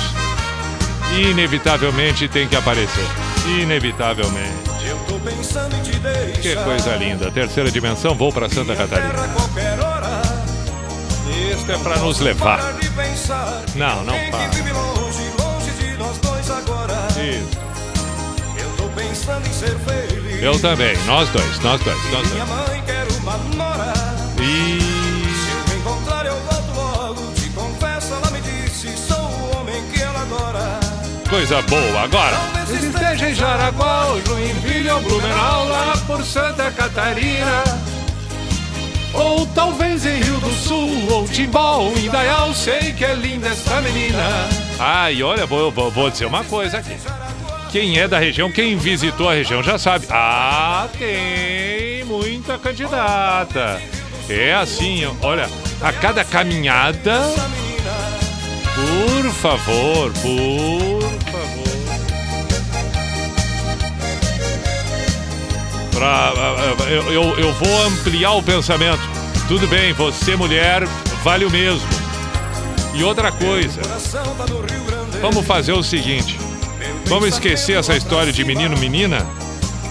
Inevitavelmente 1.18 2.27
tem 2.27 2.47
que 2.47 2.56
aparecer. 2.56 3.28
Inevitavelmente. 3.49 4.69
Eu 4.88 4.97
tô 5.07 5.19
pensando 5.19 5.76
em 5.76 5.81
te 5.81 5.97
deixar. 5.99 6.41
Que 6.41 6.55
coisa 6.55 6.95
linda. 6.95 7.31
Terceira 7.31 7.71
dimensão, 7.71 8.13
vou 8.15 8.31
para 8.31 8.47
Santa 8.49 8.76
Catarina. 8.76 9.13
Isso 11.51 11.71
é 11.71 11.77
para 11.77 11.97
nos 11.97 12.19
levar. 12.19 12.59
Não, 13.76 14.03
não 14.03 14.13
para. 14.30 14.49
que 14.49 14.55
vive 14.55 14.71
longe, 14.71 15.23
longe 15.39 15.71
de 15.80 15.97
nós 15.97 16.17
dois 16.19 16.49
agora. 16.49 16.93
Isso. 17.17 17.57
Eu 18.57 18.69
tô 18.77 18.84
pensando 18.89 19.47
em 19.47 19.53
ser 19.53 19.77
feliz. 19.80 20.43
Eu 20.43 20.59
também. 20.59 20.95
Nós 21.05 21.27
dois, 21.30 21.59
nós 21.59 21.81
dois, 21.81 21.97
nós 22.11 22.31
Minha 22.31 22.45
dois. 22.45 22.69
mãe 22.69 22.84
quer 22.85 23.07
uma 23.21 23.38
nora. 23.55 23.93
E 24.39 24.80
Se 24.80 25.51
eu 25.51 25.73
me 25.73 25.80
encontrar, 25.81 26.26
eu 26.26 26.35
volto 26.41 26.76
logo. 26.76 27.31
Te 27.34 27.49
confesso, 27.49 28.13
ela 28.13 28.31
me 28.31 28.41
disse: 28.41 28.95
sou 28.97 29.17
o 29.17 29.57
homem 29.59 29.84
que 29.91 30.01
ela 30.01 30.21
adora. 30.21 30.80
coisa 31.30 31.61
boa. 31.63 32.01
Agora. 32.03 32.38
Esteja 32.72 33.30
em 33.30 33.34
Jaraguá, 33.36 34.06
Joinville 34.26 34.90
ou 34.91 35.02
Blumenau, 35.02 35.68
lá 35.68 35.94
por 36.06 36.24
Santa 36.24 36.70
Catarina. 36.72 37.64
Ou 39.14 39.46
talvez 39.48 40.06
em 40.06 40.22
Rio 40.22 40.40
do 40.40 40.52
Sul, 40.52 41.12
ou 41.12 41.28
Timbó, 41.28 41.91
Indaial, 41.98 42.54
sei 42.54 42.94
que 42.94 43.04
é 43.04 43.16
linda 43.16 43.48
essa 43.48 43.82
menina. 43.82 44.48
Ai, 44.78 45.24
olha, 45.24 45.46
vou, 45.48 45.72
vou, 45.72 45.90
vou 45.90 46.12
dizer 46.12 46.26
uma 46.26 46.44
coisa 46.44 46.78
aqui. 46.78 46.96
Quem 47.72 48.00
é 48.00 48.08
da 48.08 48.20
região, 48.20 48.52
quem 48.52 48.78
visitou 48.78 49.30
a 49.30 49.34
região 49.34 49.64
já 49.64 49.78
sabe. 49.78 50.06
Ah, 50.10 50.88
tem 50.98 52.04
muita 52.06 52.58
candidata. 52.58 53.82
É 54.30 54.54
assim, 54.54 55.06
olha, 55.22 55.50
a 55.82 55.91
cada 55.91 56.24
caminhada. 56.24 57.22
Por 58.76 59.32
favor, 59.34 60.12
por 60.22 60.98
Pra, 65.99 66.31
eu, 66.89 67.11
eu, 67.11 67.39
eu 67.39 67.53
vou 67.55 67.84
ampliar 67.88 68.31
o 68.31 68.41
pensamento. 68.41 69.01
Tudo 69.49 69.67
bem, 69.67 69.91
você 69.91 70.34
mulher 70.34 70.88
vale 71.26 71.43
o 71.43 71.49
mesmo. 71.51 71.85
E 72.93 73.03
outra 73.03 73.34
coisa, 73.34 73.81
vamos 75.21 75.45
fazer 75.45 75.73
o 75.73 75.84
seguinte: 75.84 76.39
vamos 77.05 77.27
esquecer 77.27 77.77
essa 77.77 77.97
história 77.97 78.31
de 78.31 78.45
menino 78.45 78.77
menina. 78.77 79.26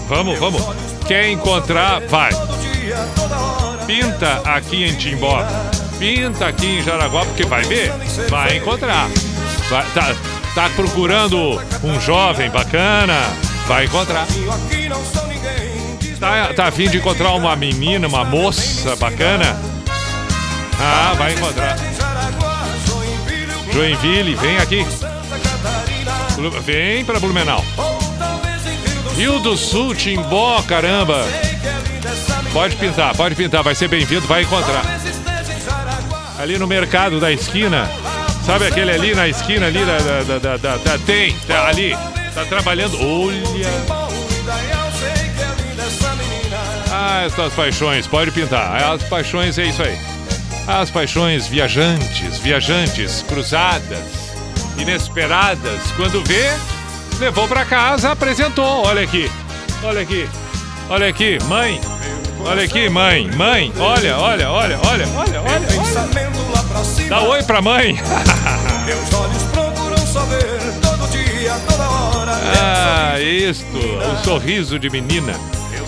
Vamos, 0.07 0.39
vamos. 0.39 0.63
Quer 1.07 1.29
encontrar, 1.29 2.01
vai. 2.07 2.31
Pinta 3.85 4.41
aqui 4.45 4.83
em 4.83 4.95
Timbó. 4.95 5.43
Pinta 5.99 6.47
aqui 6.47 6.79
em 6.79 6.83
Jaraguá, 6.83 7.23
porque 7.23 7.45
vai 7.45 7.61
ver, 7.65 7.91
vai 8.29 8.57
encontrar. 8.57 9.07
Vai- 9.69 9.85
tá, 9.93 10.15
tá 10.55 10.69
procurando 10.75 11.61
um 11.83 12.01
jovem 12.01 12.49
bacana, 12.49 13.15
vai 13.67 13.85
encontrar. 13.85 14.25
Tá, 16.19 16.53
tá 16.53 16.65
a 16.67 16.71
fim 16.71 16.89
de 16.89 16.97
encontrar 16.97 17.31
uma 17.31 17.55
menina, 17.55 18.07
uma 18.07 18.25
moça 18.25 18.95
bacana? 18.97 19.57
Ah, 20.79 21.13
vai 21.17 21.33
encontrar. 21.33 21.77
Joinville, 23.71 24.35
vem 24.35 24.57
aqui. 24.57 24.85
Vem 26.65 27.05
pra 27.05 27.19
Blumenau. 27.19 27.63
Rio 29.15 29.39
do 29.39 29.55
Sul, 29.57 29.95
Timbó, 29.95 30.61
caramba. 30.63 31.25
Pode 32.51 32.75
pintar, 32.77 33.15
pode 33.15 33.35
pintar, 33.35 33.63
vai 33.63 33.75
ser 33.75 33.87
bem-vindo, 33.87 34.25
vai 34.27 34.43
encontrar. 34.43 34.83
Ali 36.39 36.57
no 36.57 36.67
mercado 36.67 37.19
da 37.19 37.31
esquina. 37.31 37.89
Sabe 38.45 38.65
aquele 38.67 38.91
ali 38.91 39.13
na 39.13 39.27
esquina 39.27 39.67
ali 39.67 39.85
da, 39.85 39.97
da, 39.99 40.39
da- 40.39 40.57
da- 40.57 40.77
da- 40.77 40.97
tem, 40.99 41.33
tá 41.47 41.67
ali. 41.67 41.95
Tá 42.33 42.45
trabalhando. 42.45 42.97
Olha. 42.99 43.98
Ah, 47.19 47.25
essas 47.25 47.53
paixões, 47.53 48.07
pode 48.07 48.31
pintar. 48.31 48.81
As 48.81 49.03
paixões 49.03 49.57
é 49.57 49.65
isso 49.65 49.83
aí. 49.83 49.97
As 50.65 50.89
paixões 50.89 51.47
viajantes, 51.47 52.37
viajantes, 52.37 53.25
cruzadas, 53.27 54.05
inesperadas. 54.77 55.81
Quando 55.97 56.23
vê, 56.23 56.49
levou 57.19 57.45
pra 57.45 57.65
casa, 57.65 58.11
apresentou. 58.13 58.85
Olha 58.85 59.01
aqui, 59.01 59.29
olha 59.83 59.99
aqui, 59.99 60.29
olha 60.89 61.09
aqui, 61.09 61.37
mãe. 61.43 61.81
Olha 62.45 62.63
aqui, 62.63 62.87
mãe, 62.87 63.29
mãe. 63.35 63.73
Olha, 63.77 64.17
olha, 64.17 64.49
olha, 64.49 64.79
olha, 64.79 65.07
olha, 65.09 65.41
olha. 65.41 65.67
Cima. 66.85 67.09
Dá 67.09 67.21
oi 67.21 67.43
pra 67.43 67.61
mãe. 67.61 67.99
Meus 68.85 69.13
olhos 69.13 69.43
procuram 69.51 69.97
só 70.07 70.21
ver 70.21 70.57
todo 70.81 71.11
dia, 71.11 71.53
toda 71.67 71.83
hora. 71.83 72.31
Ah, 72.61 73.19
isto, 73.19 73.77
o 73.77 74.23
sorriso 74.23 74.79
de 74.79 74.89
menina. 74.89 75.33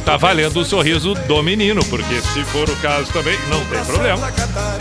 Tá 0.05 0.17
valendo 0.17 0.59
o 0.59 0.65
sorriso 0.65 1.13
do 1.13 1.43
menino, 1.43 1.83
porque 1.85 2.21
se 2.21 2.43
for 2.45 2.67
o 2.69 2.75
caso 2.77 3.11
também, 3.13 3.37
não 3.49 3.63
tem 3.65 3.83
problema. 3.85 4.31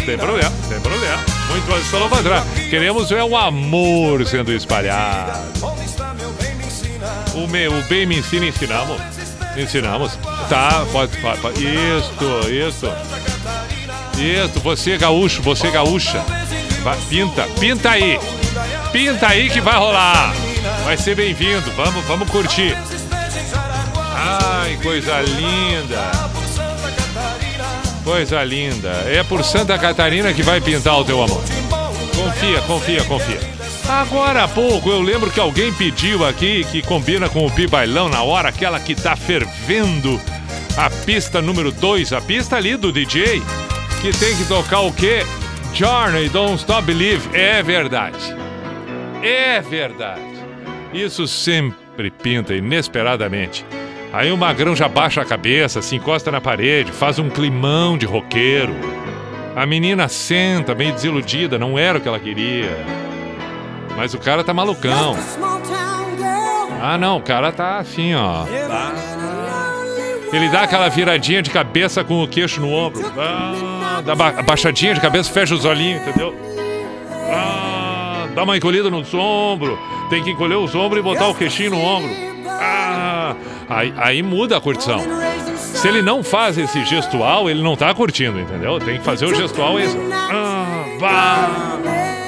Tem 0.04 0.18
problema, 0.18 0.52
tem 0.68 0.80
problema. 0.80 1.18
Muito 1.48 1.74
antes 1.74 1.88
falou 1.88 2.08
Vandrá. 2.08 2.42
Queremos 2.70 3.12
é 3.12 3.22
o 3.22 3.36
amor 3.36 4.26
sendo 4.26 4.52
espalhado. 4.52 5.38
O, 7.34 7.46
meu, 7.46 7.72
o 7.72 7.82
bem 7.84 8.06
me 8.06 8.18
ensina, 8.18 8.46
ensinamos. 8.46 9.00
Ensinamos. 9.56 10.18
Tá, 10.48 10.86
pode, 10.90 11.16
pode, 11.18 11.40
pode. 11.40 11.60
Isto, 11.62 12.50
isto. 12.50 12.92
Isto, 14.18 14.60
você 14.60 14.96
gaúcho, 14.96 15.42
você 15.42 15.70
gaúcha. 15.70 16.24
Vai, 16.82 16.98
pinta, 17.08 17.46
pinta 17.58 17.90
aí. 17.90 18.18
Pinta 18.92 19.28
aí 19.28 19.50
que 19.50 19.60
vai 19.60 19.76
rolar. 19.76 20.34
Vai 20.84 20.96
ser 20.96 21.14
bem-vindo. 21.14 21.70
Vamos, 21.72 22.04
vamos 22.06 22.28
curtir. 22.30 22.76
Ai, 24.22 24.78
coisa 24.82 25.22
linda. 25.22 26.10
Coisa 28.04 28.44
linda. 28.44 28.90
É 29.06 29.22
por 29.22 29.42
Santa 29.42 29.78
Catarina 29.78 30.34
que 30.34 30.42
vai 30.42 30.60
pintar 30.60 30.98
o 31.00 31.04
teu 31.04 31.22
amor. 31.22 31.42
Confia, 32.14 32.60
confia, 32.62 33.04
confia. 33.04 33.40
Agora 33.88 34.44
há 34.44 34.48
pouco 34.48 34.90
eu 34.90 35.00
lembro 35.00 35.30
que 35.30 35.40
alguém 35.40 35.72
pediu 35.72 36.26
aqui 36.26 36.64
que 36.64 36.82
combina 36.82 37.30
com 37.30 37.46
o 37.46 37.50
Pibailão 37.50 38.10
na 38.10 38.22
hora, 38.22 38.50
aquela 38.50 38.78
que 38.78 38.94
tá 38.94 39.16
fervendo. 39.16 40.20
A 40.76 40.90
pista 40.90 41.40
número 41.40 41.72
2, 41.72 42.12
a 42.12 42.20
pista 42.20 42.56
ali 42.56 42.76
do 42.76 42.92
DJ, 42.92 43.42
que 44.02 44.12
tem 44.18 44.36
que 44.36 44.44
tocar 44.44 44.80
o 44.80 44.92
quê? 44.92 45.24
Journey, 45.72 46.28
Don't 46.28 46.56
Stop 46.56 46.82
Believe. 46.82 47.26
É 47.32 47.62
verdade. 47.62 48.36
É 49.22 49.62
verdade. 49.62 50.20
Isso 50.92 51.26
sempre 51.26 52.10
pinta 52.10 52.54
inesperadamente. 52.54 53.64
Aí 54.12 54.32
o 54.32 54.36
magrão 54.36 54.74
já 54.74 54.88
baixa 54.88 55.22
a 55.22 55.24
cabeça, 55.24 55.80
se 55.80 55.94
encosta 55.94 56.30
na 56.30 56.40
parede, 56.40 56.90
faz 56.90 57.18
um 57.18 57.30
climão 57.30 57.96
de 57.96 58.06
roqueiro. 58.06 58.74
A 59.54 59.64
menina 59.64 60.08
senta, 60.08 60.74
meio 60.74 60.92
desiludida, 60.92 61.58
não 61.58 61.78
era 61.78 61.98
o 61.98 62.00
que 62.00 62.08
ela 62.08 62.18
queria. 62.18 62.76
Mas 63.96 64.12
o 64.14 64.18
cara 64.18 64.42
tá 64.42 64.52
malucão. 64.52 65.16
Ah, 66.82 66.96
não, 66.98 67.18
o 67.18 67.22
cara 67.22 67.52
tá 67.52 67.78
assim, 67.78 68.14
ó. 68.14 68.46
Ele 70.32 70.48
dá 70.48 70.62
aquela 70.62 70.88
viradinha 70.88 71.42
de 71.42 71.50
cabeça 71.50 72.02
com 72.02 72.22
o 72.22 72.28
queixo 72.28 72.60
no 72.60 72.72
ombro. 72.72 73.02
Ah, 73.16 74.00
dá 74.04 74.14
ba 74.14 74.42
baixadinha 74.42 74.94
de 74.94 75.00
cabeça, 75.00 75.30
fecha 75.30 75.54
os 75.54 75.64
olhinhos, 75.64 76.02
entendeu? 76.02 76.34
Ah, 77.32 78.28
dá 78.34 78.44
uma 78.44 78.56
encolhida 78.56 78.90
nos 78.90 79.12
ombros. 79.12 79.78
Tem 80.08 80.22
que 80.22 80.30
encolher 80.30 80.56
os 80.56 80.74
ombros 80.74 81.00
e 81.00 81.02
botar 81.02 81.28
o 81.28 81.34
queixinho 81.34 81.70
no 81.70 81.80
ombro. 81.80 82.29
Ah, 82.60 83.34
aí, 83.68 83.92
aí 83.96 84.22
muda 84.22 84.56
a 84.56 84.60
curtição. 84.60 85.00
Se 85.56 85.88
ele 85.88 86.02
não 86.02 86.22
faz 86.22 86.58
esse 86.58 86.84
gestual, 86.84 87.48
ele 87.48 87.62
não 87.62 87.74
tá 87.74 87.92
curtindo, 87.94 88.38
entendeu? 88.38 88.78
Tem 88.78 88.98
que 88.98 89.04
fazer 89.04 89.24
o 89.24 89.34
gestual 89.34 89.80
isso. 89.80 89.96
Ah, 90.12 90.84
bah, 91.00 91.78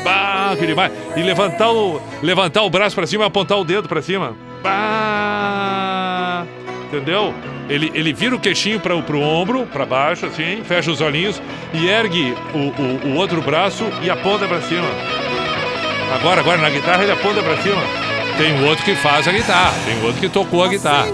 bah, 0.03 0.57
que 0.59 0.67
demais. 0.67 0.91
E 1.15 1.23
levantar 1.23 1.71
o, 1.71 2.01
levantar 2.23 2.63
o 2.63 2.71
braço 2.71 2.95
pra 2.95 3.07
cima 3.07 3.25
e 3.25 3.27
apontar 3.27 3.59
o 3.59 3.65
dedo 3.65 3.89
pra 3.89 4.01
cima. 4.01 4.35
Bah, 4.63 6.47
entendeu? 6.87 7.35
Ele, 7.69 7.91
ele 7.95 8.13
vira 8.13 8.35
o 8.35 8.41
queixinho 8.41 8.81
para 8.81 9.01
pro 9.03 9.21
ombro, 9.21 9.67
pra 9.67 9.85
baixo, 9.85 10.27
assim, 10.27 10.63
fecha 10.65 10.91
os 10.91 11.01
olhinhos 11.01 11.41
e 11.73 11.87
ergue 11.87 12.35
o, 12.55 13.09
o, 13.09 13.13
o 13.13 13.17
outro 13.17 13.41
braço 13.43 13.85
e 14.03 14.11
aponta 14.11 14.47
pra 14.47 14.61
cima. 14.63 14.87
Agora, 16.15 16.41
agora 16.41 16.59
na 16.59 16.71
guitarra 16.71 17.03
ele 17.03 17.13
aponta 17.13 17.43
pra 17.43 17.57
cima. 17.59 17.83
Tem 18.37 18.53
um 18.55 18.67
outro 18.67 18.85
que 18.85 18.95
faz 18.97 19.29
a 19.29 19.33
guitarra, 19.33 19.75
tem 19.85 19.99
um 19.99 20.05
outro 20.05 20.21
que 20.21 20.29
tocou 20.29 20.65
a 20.65 20.69
guitarra. 20.69 21.09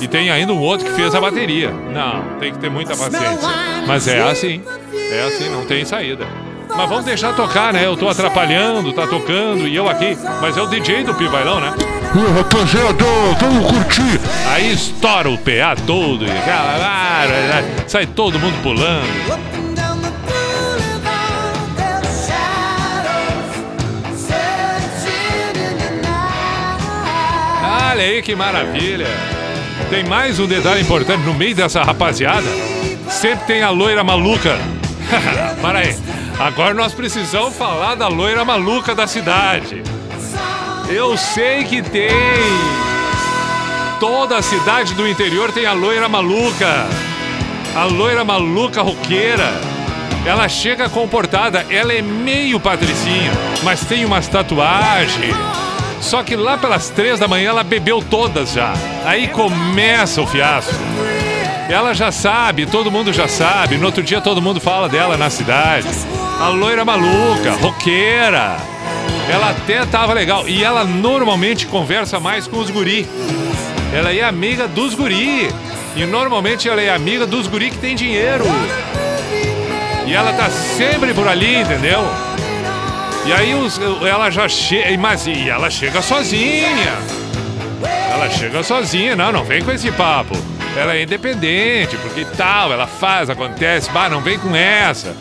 E 0.00 0.08
tem 0.08 0.30
ainda 0.30 0.52
um 0.52 0.58
outro 0.58 0.86
que 0.86 0.92
fez 0.92 1.14
a 1.14 1.20
bateria. 1.20 1.70
Não, 1.70 2.38
tem 2.38 2.52
que 2.52 2.58
ter 2.58 2.70
muita 2.70 2.96
paciência. 2.96 3.48
Mas 3.86 4.08
é 4.08 4.22
assim. 4.22 4.62
É 4.92 5.26
assim, 5.26 5.48
não 5.50 5.66
tem 5.66 5.84
saída. 5.84 6.26
Mas 6.74 6.88
vamos 6.88 7.04
deixar 7.04 7.34
tocar, 7.34 7.72
né? 7.72 7.84
Eu 7.84 7.96
tô 7.96 8.08
atrapalhando, 8.08 8.92
tá 8.92 9.06
tocando 9.06 9.66
e 9.66 9.76
eu 9.76 9.88
aqui. 9.88 10.16
Mas 10.40 10.56
é 10.56 10.62
o 10.62 10.66
DJ 10.66 11.04
do 11.04 11.14
Pibailão, 11.14 11.60
né? 11.60 11.74
Ô, 12.14 12.32
rapaziada, 12.32 13.04
vamos 13.38 13.70
curtir. 13.70 14.20
Aí 14.48 14.72
estoura 14.72 15.28
o 15.28 15.36
PA 15.36 15.76
todo 15.86 16.24
e 16.24 17.88
sai 17.90 18.06
todo 18.06 18.38
mundo 18.38 18.60
pulando. 18.62 19.59
Olha 28.00 28.08
aí 28.08 28.22
que 28.22 28.34
maravilha. 28.34 29.06
Tem 29.90 30.02
mais 30.02 30.40
um 30.40 30.46
detalhe 30.46 30.80
importante 30.80 31.22
no 31.22 31.34
meio 31.34 31.54
dessa 31.54 31.82
rapaziada. 31.82 32.48
Sempre 33.10 33.44
tem 33.44 33.62
a 33.62 33.68
loira 33.68 34.02
maluca. 34.02 34.58
Para 35.60 35.80
aí. 35.80 35.94
Agora 36.38 36.72
nós 36.72 36.94
precisamos 36.94 37.54
falar 37.54 37.96
da 37.96 38.08
loira 38.08 38.42
maluca 38.42 38.94
da 38.94 39.06
cidade. 39.06 39.82
Eu 40.88 41.14
sei 41.18 41.64
que 41.64 41.82
tem. 41.82 42.08
Toda 44.00 44.38
a 44.38 44.42
cidade 44.42 44.94
do 44.94 45.06
interior 45.06 45.52
tem 45.52 45.66
a 45.66 45.74
loira 45.74 46.08
maluca. 46.08 46.86
A 47.76 47.84
loira 47.84 48.24
maluca 48.24 48.80
roqueira. 48.80 49.52
Ela 50.24 50.48
chega 50.48 50.88
comportada, 50.88 51.66
ela 51.68 51.92
é 51.92 52.00
meio 52.00 52.58
patricinha, 52.58 53.32
mas 53.62 53.84
tem 53.84 54.06
umas 54.06 54.26
tatuagens. 54.26 55.36
Só 56.00 56.22
que 56.22 56.34
lá 56.34 56.56
pelas 56.56 56.88
três 56.88 57.18
da 57.18 57.28
manhã 57.28 57.50
ela 57.50 57.62
bebeu 57.62 58.02
todas 58.02 58.52
já. 58.52 58.72
Aí 59.04 59.28
começa 59.28 60.20
o 60.20 60.26
fiasco. 60.26 60.74
Ela 61.68 61.94
já 61.94 62.10
sabe, 62.10 62.66
todo 62.66 62.90
mundo 62.90 63.12
já 63.12 63.28
sabe. 63.28 63.76
No 63.76 63.86
outro 63.86 64.02
dia 64.02 64.20
todo 64.20 64.42
mundo 64.42 64.60
fala 64.60 64.88
dela 64.88 65.16
na 65.16 65.30
cidade. 65.30 65.86
A 66.40 66.48
loira 66.48 66.84
maluca, 66.84 67.52
roqueira. 67.60 68.56
Ela 69.30 69.50
até 69.50 69.84
tava 69.86 70.12
legal. 70.12 70.48
E 70.48 70.64
ela 70.64 70.84
normalmente 70.84 71.66
conversa 71.66 72.18
mais 72.18 72.48
com 72.48 72.58
os 72.58 72.70
guri. 72.70 73.06
Ela 73.94 74.12
é 74.12 74.22
amiga 74.22 74.66
dos 74.66 74.94
guri. 74.94 75.48
E 75.94 76.04
normalmente 76.06 76.68
ela 76.68 76.80
é 76.80 76.90
amiga 76.90 77.26
dos 77.26 77.46
guri 77.46 77.70
que 77.70 77.78
tem 77.78 77.94
dinheiro. 77.94 78.44
E 80.06 80.12
ela 80.12 80.32
tá 80.32 80.48
sempre 80.50 81.14
por 81.14 81.28
ali, 81.28 81.60
entendeu? 81.60 82.00
E 83.30 83.32
aí 83.32 83.54
os, 83.54 83.78
ela 84.04 84.28
já 84.28 84.48
chega. 84.48 84.98
Mas 84.98 85.24
e 85.24 85.48
ela 85.48 85.70
chega 85.70 86.02
sozinha. 86.02 86.98
Ela 88.12 88.28
chega 88.28 88.60
sozinha, 88.64 89.14
não, 89.14 89.30
não 89.30 89.44
vem 89.44 89.62
com 89.62 89.70
esse 89.70 89.92
papo. 89.92 90.36
Ela 90.76 90.96
é 90.96 91.04
independente, 91.04 91.96
porque 91.98 92.24
tal, 92.36 92.72
ela 92.72 92.88
faz, 92.88 93.30
acontece, 93.30 93.88
bah, 93.92 94.08
não 94.08 94.20
vem 94.20 94.36
com 94.36 94.54
essa. 94.54 95.14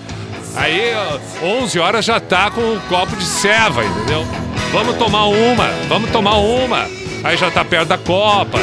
Aí, 0.56 0.92
ó, 1.44 1.46
11 1.62 1.78
horas 1.78 2.04
já 2.04 2.20
tá 2.20 2.50
com 2.50 2.62
um 2.62 2.80
copo 2.90 3.16
de 3.16 3.24
ceva, 3.24 3.86
entendeu? 3.86 4.26
Vamos 4.72 4.96
tomar 4.98 5.26
uma, 5.26 5.68
vamos 5.88 6.10
tomar 6.10 6.38
uma. 6.38 6.88
Aí 7.24 7.38
já 7.38 7.52
tá 7.52 7.64
perto 7.64 7.90
da 7.90 7.98
copa. 8.00 8.58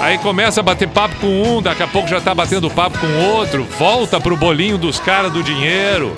Aí 0.00 0.16
começa 0.18 0.60
a 0.60 0.62
bater 0.62 0.88
papo 0.88 1.16
com 1.16 1.26
um, 1.42 1.60
daqui 1.60 1.82
a 1.82 1.86
pouco 1.86 2.08
já 2.08 2.18
tá 2.18 2.34
batendo 2.34 2.70
papo 2.70 2.96
com 2.98 3.26
outro. 3.26 3.64
Volta 3.78 4.18
pro 4.18 4.38
bolinho 4.38 4.78
dos 4.78 4.98
caras 4.98 5.30
do 5.30 5.42
dinheiro. 5.42 6.14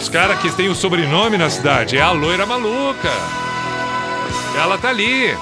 Os 0.00 0.08
caras 0.08 0.38
que 0.38 0.50
têm 0.52 0.68
o 0.68 0.74
sobrenome 0.74 1.36
na 1.36 1.50
cidade. 1.50 1.98
É 1.98 2.00
a 2.00 2.12
loira 2.12 2.46
maluca. 2.46 3.12
Ela 4.56 4.78
tá 4.78 4.90
ali. 4.90 5.36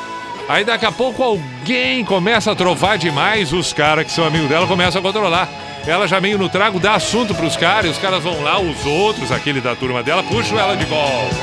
Aí 0.49 0.65
daqui 0.65 0.87
a 0.87 0.93
pouco 0.93 1.23
alguém 1.23 2.05
começa 2.05 2.51
a 2.53 2.55
trovar 2.55 2.97
demais, 2.97 3.53
os 3.53 3.73
caras 3.73 4.07
que 4.07 4.13
são 4.13 4.25
amigos 4.25 4.49
dela 4.49 4.67
começam 4.67 5.01
a 5.01 5.03
controlar. 5.03 5.49
Ela 5.87 6.07
já 6.09 6.21
meio 6.21 6.39
no 6.39 6.49
trago 6.49 6.81
dá 6.81 6.95
assunto 6.95 7.35
pros 7.35 7.57
caras, 7.57 7.87
e 7.87 7.89
os 7.91 7.99
caras 7.99 8.23
vão 8.23 8.43
lá, 8.43 8.59
os 8.59 8.85
outros, 8.87 9.31
aquele 9.31 9.61
da 9.61 9.75
turma 9.75 10.03
dela, 10.03 10.23
puxam 10.23 10.59
ela 10.59 10.77
de 10.77 10.85
volta. 10.85 11.37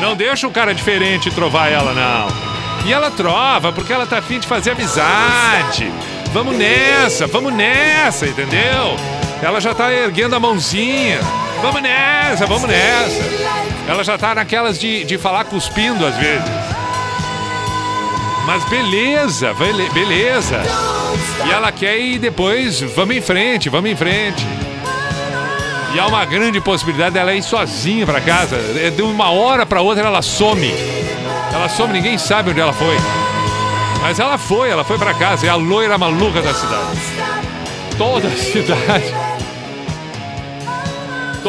Não 0.00 0.16
deixa 0.16 0.46
o 0.46 0.50
cara 0.50 0.74
diferente 0.74 1.30
trovar 1.30 1.70
ela, 1.70 1.92
não. 1.92 2.86
E 2.86 2.92
ela 2.92 3.10
trova, 3.10 3.72
porque 3.72 3.92
ela 3.92 4.06
tá 4.06 4.18
afim 4.18 4.38
de 4.38 4.46
fazer 4.46 4.70
amizade. 4.70 5.92
Vamos 6.32 6.56
nessa, 6.56 7.26
vamos 7.26 7.52
nessa, 7.52 8.26
entendeu? 8.26 8.96
Ela 9.42 9.60
já 9.60 9.74
tá 9.74 9.92
erguendo 9.92 10.34
a 10.34 10.40
mãozinha. 10.40 11.20
Vamos 11.62 11.80
nessa, 11.82 12.46
vamos 12.46 12.68
nessa. 12.68 13.22
Ela 13.88 14.02
já 14.04 14.18
tá 14.18 14.34
naquelas 14.34 14.78
de, 14.78 15.04
de 15.04 15.16
falar 15.18 15.44
cuspindo 15.44 16.04
às 16.04 16.16
vezes. 16.16 16.44
Mas 18.46 18.64
beleza, 18.64 19.52
bele- 19.54 19.88
beleza. 19.90 20.60
E 21.46 21.50
ela 21.50 21.70
quer 21.70 21.98
ir 21.98 22.18
depois, 22.18 22.80
vamos 22.80 23.16
em 23.16 23.20
frente, 23.20 23.68
vamos 23.68 23.90
em 23.90 23.96
frente. 23.96 24.44
E 25.94 25.98
há 25.98 26.06
uma 26.06 26.24
grande 26.24 26.60
possibilidade 26.60 27.14
dela 27.14 27.32
ir 27.34 27.42
sozinha 27.42 28.04
pra 28.06 28.20
casa. 28.20 28.56
É, 28.76 28.90
De 28.90 29.02
uma 29.02 29.30
hora 29.30 29.64
pra 29.64 29.80
outra 29.80 30.04
ela 30.06 30.20
some. 30.22 30.72
Ela 31.52 31.68
some, 31.68 31.92
ninguém 31.92 32.18
sabe 32.18 32.50
onde 32.50 32.60
ela 32.60 32.72
foi. 32.72 32.96
Mas 34.02 34.18
ela 34.20 34.36
foi, 34.38 34.68
ela 34.70 34.84
foi 34.84 34.98
pra 34.98 35.14
casa. 35.14 35.46
É 35.46 35.50
a 35.50 35.54
loira 35.54 35.96
maluca 35.96 36.40
da 36.42 36.52
cidade. 36.54 36.98
Toda 37.96 38.28
a 38.28 38.30
cidade. 38.36 39.14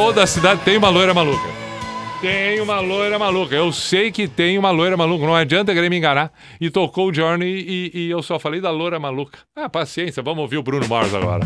Toda 0.01 0.23
a 0.23 0.27
cidade 0.27 0.61
tem 0.63 0.77
uma 0.77 0.87
loira 0.87 1.13
maluca. 1.13 1.45
Tem 2.21 2.61
uma 2.61 2.79
loira 2.79 3.19
maluca. 3.19 3.53
Eu 3.53 3.69
sei 3.73 4.13
que 4.13 4.29
tem 4.29 4.57
uma 4.57 4.71
loira 4.71 4.95
maluca. 4.95 5.25
Não 5.25 5.35
adianta 5.35 5.73
querer 5.73 5.89
me 5.89 5.97
enganar. 5.97 6.31
E 6.59 6.69
tocou 6.69 7.09
o 7.09 7.13
Journey 7.13 7.65
e, 7.67 7.91
e 7.93 8.09
eu 8.09 8.23
só 8.23 8.39
falei 8.39 8.61
da 8.61 8.71
loira 8.71 8.97
maluca. 8.97 9.39
Ah, 9.53 9.67
paciência. 9.67 10.23
Vamos 10.23 10.43
ouvir 10.43 10.57
o 10.57 10.63
Bruno 10.63 10.87
Mars 10.87 11.13
agora. 11.13 11.45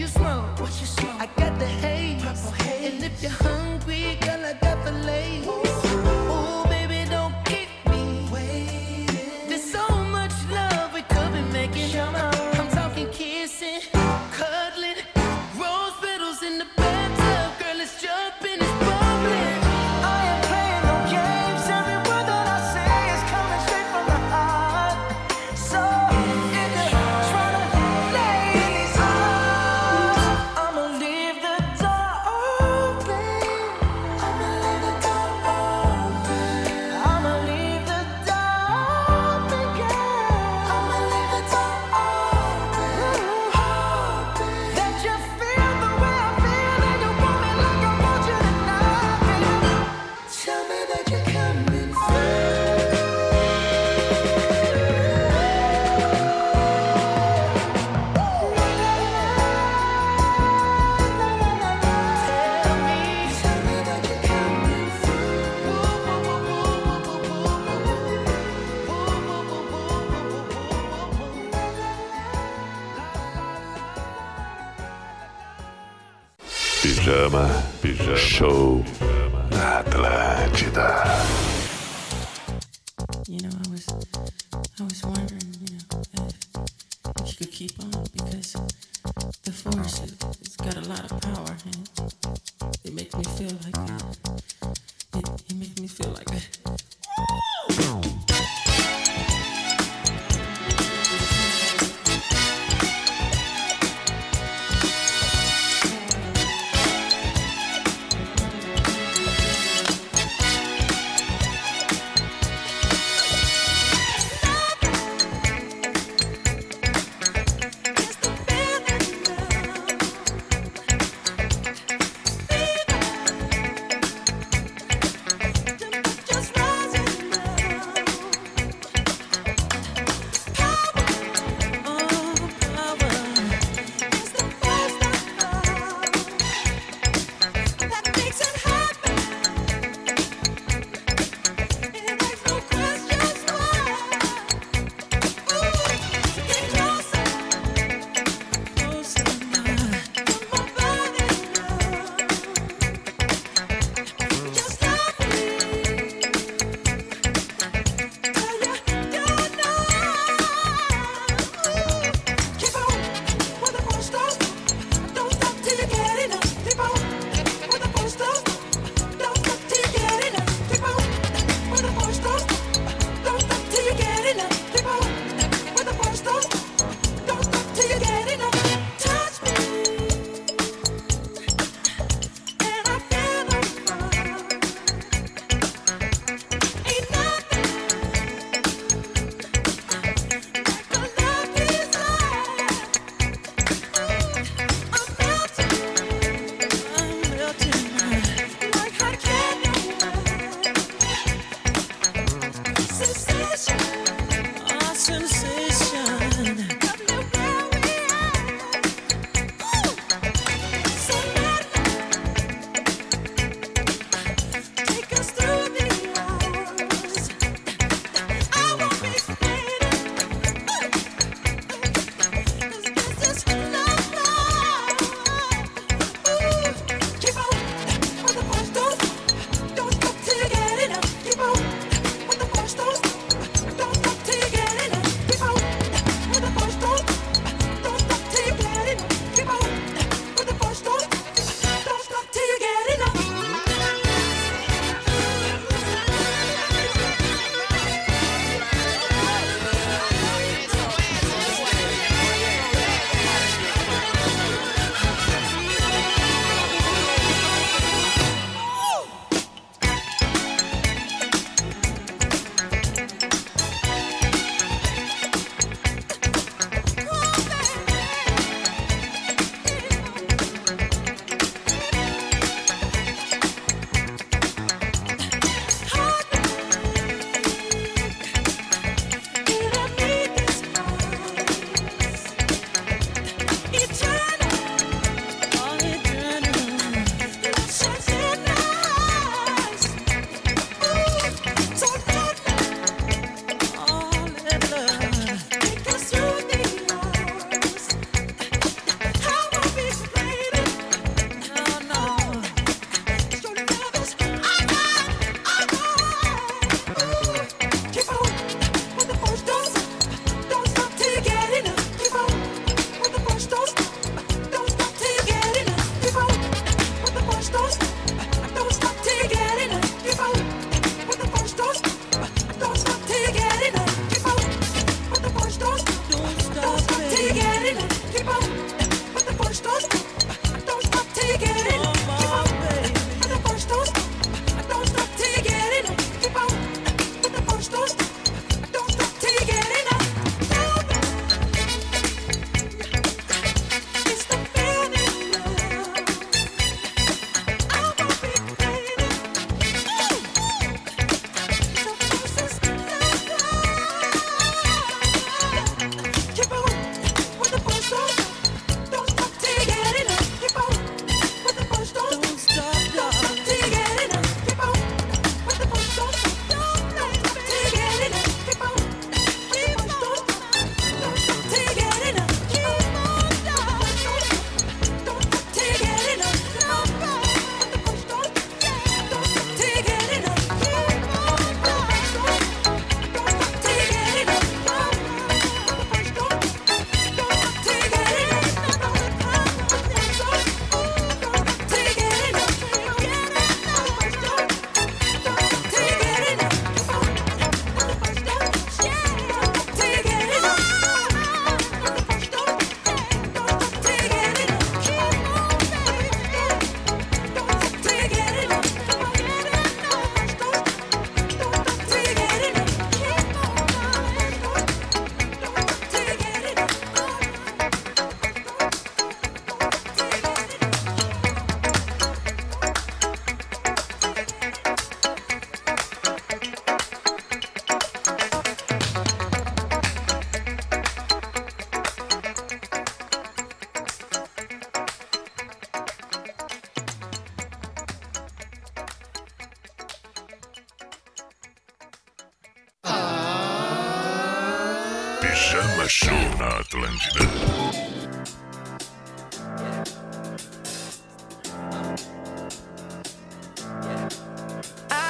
You 0.00 0.06
smoke, 0.06 0.58
what 0.58 0.70
you 0.80 0.86
smoke? 0.86 1.20
I 1.20 1.26
got 1.36 1.58
the 1.58 1.66
haze, 1.66 2.22
purple 2.22 2.52
haze. 2.64 2.94
And 2.94 3.04
if 3.04 3.22
you're 3.22 3.30
hungry, 3.32 4.16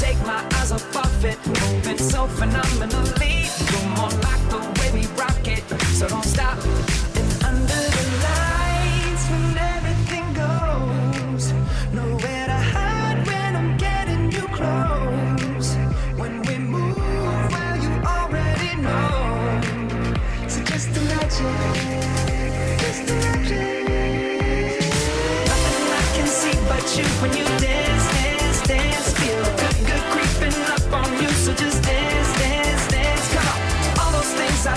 take 0.00 0.18
my 0.20 0.42
eyes 0.54 0.72
off 0.72 0.96
of 0.96 1.24
it, 1.26 1.38
moving 1.46 1.98
so 1.98 2.26
phenomenally. 2.26 3.44
You're 3.70 3.90
more 3.96 4.08
like 4.24 4.42
the 4.48 4.60
way 4.80 4.90
we 5.00 5.06
rock 5.08 5.46
it, 5.46 5.62
so 5.92 6.08
don't 6.08 6.24
stop. 6.24 6.99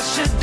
should 0.03 0.42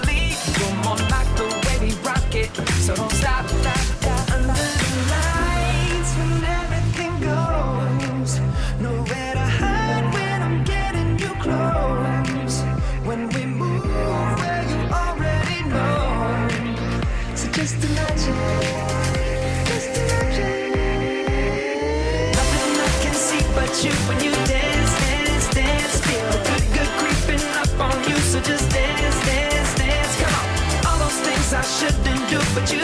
But 32.31 32.71
you 32.71 32.80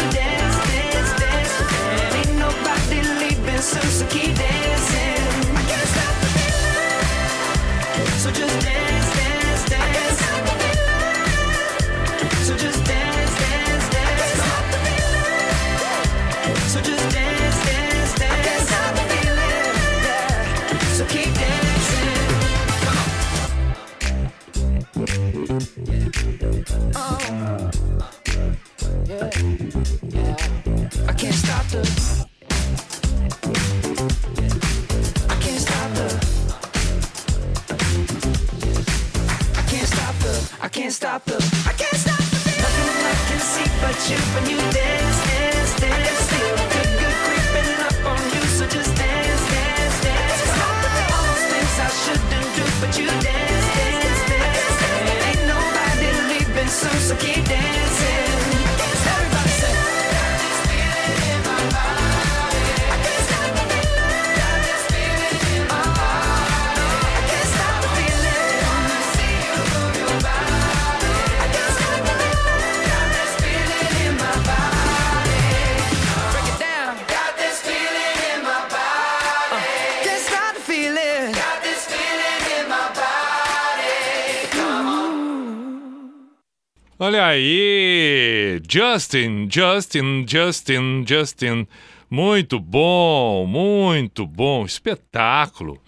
Olha 87.07 87.25
aí, 87.25 88.61
Justin, 88.69 89.47
Justin, 89.49 90.25
Justin, 90.27 91.05
Justin. 91.07 91.65
Muito 92.09 92.59
bom, 92.59 93.45
muito 93.47 94.27
bom, 94.27 94.65
espetáculo. 94.65 95.81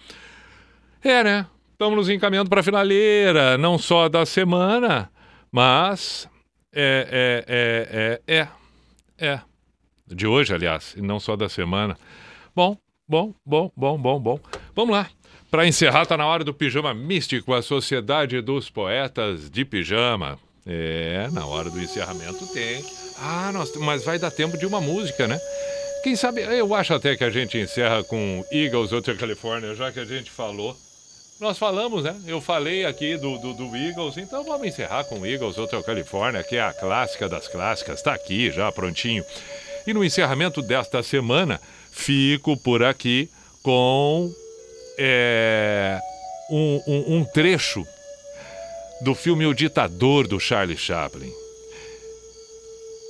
É, 1.04 1.22
né? 1.22 1.46
Estamos 1.74 1.98
nos 1.98 2.10
encaminhando 2.10 2.50
para 2.50 2.62
a 2.62 2.64
finaleira, 2.64 3.58
não 3.58 3.78
só 3.78 4.08
da 4.08 4.26
semana, 4.26 5.12
mas 5.52 6.26
é, 6.74 7.44
é, 8.26 8.30
é, 8.34 8.38
é, 8.38 8.48
é, 9.18 9.32
é. 9.34 9.42
De 10.08 10.26
hoje, 10.26 10.54
aliás, 10.54 10.96
e 10.96 11.02
não 11.02 11.20
só 11.20 11.36
da 11.36 11.50
semana. 11.50 11.98
Bom, 12.56 12.78
bom, 13.06 13.34
bom, 13.46 13.70
bom, 13.76 13.98
bom, 13.98 14.20
bom. 14.22 14.40
Vamos 14.74 14.96
lá. 14.96 15.10
Para 15.52 15.68
encerrar, 15.68 16.06
tá 16.06 16.16
na 16.16 16.26
hora 16.26 16.46
do 16.46 16.54
Pijama 16.54 16.94
Místico, 16.94 17.54
a 17.54 17.62
Sociedade 17.62 18.40
dos 18.40 18.70
Poetas 18.70 19.50
de 19.50 19.66
Pijama. 19.66 20.40
É, 20.72 21.28
na 21.32 21.48
hora 21.48 21.68
do 21.72 21.82
encerramento 21.82 22.46
tem. 22.54 22.86
Ah, 23.18 23.52
nós, 23.52 23.76
mas 23.78 24.04
vai 24.04 24.20
dar 24.20 24.30
tempo 24.30 24.56
de 24.56 24.68
uma 24.68 24.80
música, 24.80 25.28
né? 25.28 25.42
Quem 26.04 26.16
sabe, 26.16 26.42
eu 26.42 26.76
acho 26.76 26.94
até 26.94 27.18
que 27.18 27.24
a 27.24 27.30
gente 27.32 27.58
encerra 27.58 28.04
com 28.04 28.46
Eagles 28.52 28.94
Hotel 28.94 29.18
California, 29.18 29.74
já 29.74 29.92
que 29.92 30.00
a 30.00 30.06
gente 30.06 30.30
falou. 30.30 30.78
Nós 31.40 31.58
falamos, 31.58 32.04
né? 32.04 32.16
Eu 32.28 32.40
falei 32.40 32.86
aqui 32.86 33.18
do, 33.18 33.40
do, 33.40 33.54
do 33.54 33.76
Eagles, 33.76 34.18
então 34.18 34.44
vamos 34.44 34.68
encerrar 34.68 35.06
com 35.06 35.26
Eagles 35.26 35.58
Hotel 35.58 35.82
California, 35.82 36.44
que 36.44 36.58
é 36.58 36.62
a 36.62 36.72
clássica 36.72 37.28
das 37.28 37.48
clássicas, 37.48 38.02
tá 38.04 38.14
aqui 38.14 38.52
já 38.52 38.72
prontinho. 38.72 39.26
E 39.88 39.94
no 39.94 40.04
encerramento 40.04 40.62
desta 40.62 41.02
semana, 41.02 41.60
fico 41.92 42.56
por 42.58 42.84
aqui 42.84 43.28
com 43.64 44.32
é, 45.00 46.00
um, 46.52 46.82
um, 46.86 47.18
um 47.18 47.26
trecho 47.26 47.88
do 49.02 49.16
filme 49.16 49.46
O 49.46 49.54
Ditador 49.54 50.28
do 50.28 50.40
Charlie 50.40 50.78
Chaplin. 50.78 51.32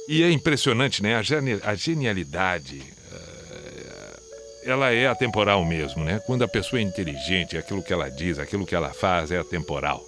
E 0.07 0.24
é 0.24 0.32
impressionante, 0.32 1.02
né? 1.03 1.16
A, 1.16 1.22
geni- 1.22 1.60
a 1.64 1.76
genialidade, 1.76 2.82
eh, 3.11 4.20
ela 4.66 4.91
é 4.91 5.07
atemporal 5.07 5.64
mesmo, 5.66 6.03
né? 6.03 6.20
Quando 6.26 6.44
a 6.44 6.48
pessoa 6.48 6.80
é 6.80 6.84
inteligente, 6.84 7.57
aquilo 7.57 7.84
que 7.84 7.94
ela 7.94 8.10
diz, 8.10 8.40
aquilo 8.40 8.66
que 8.66 8.76
ela 8.76 8.94
faz 8.94 9.32
é 9.32 9.38
atemporal. 9.38 10.03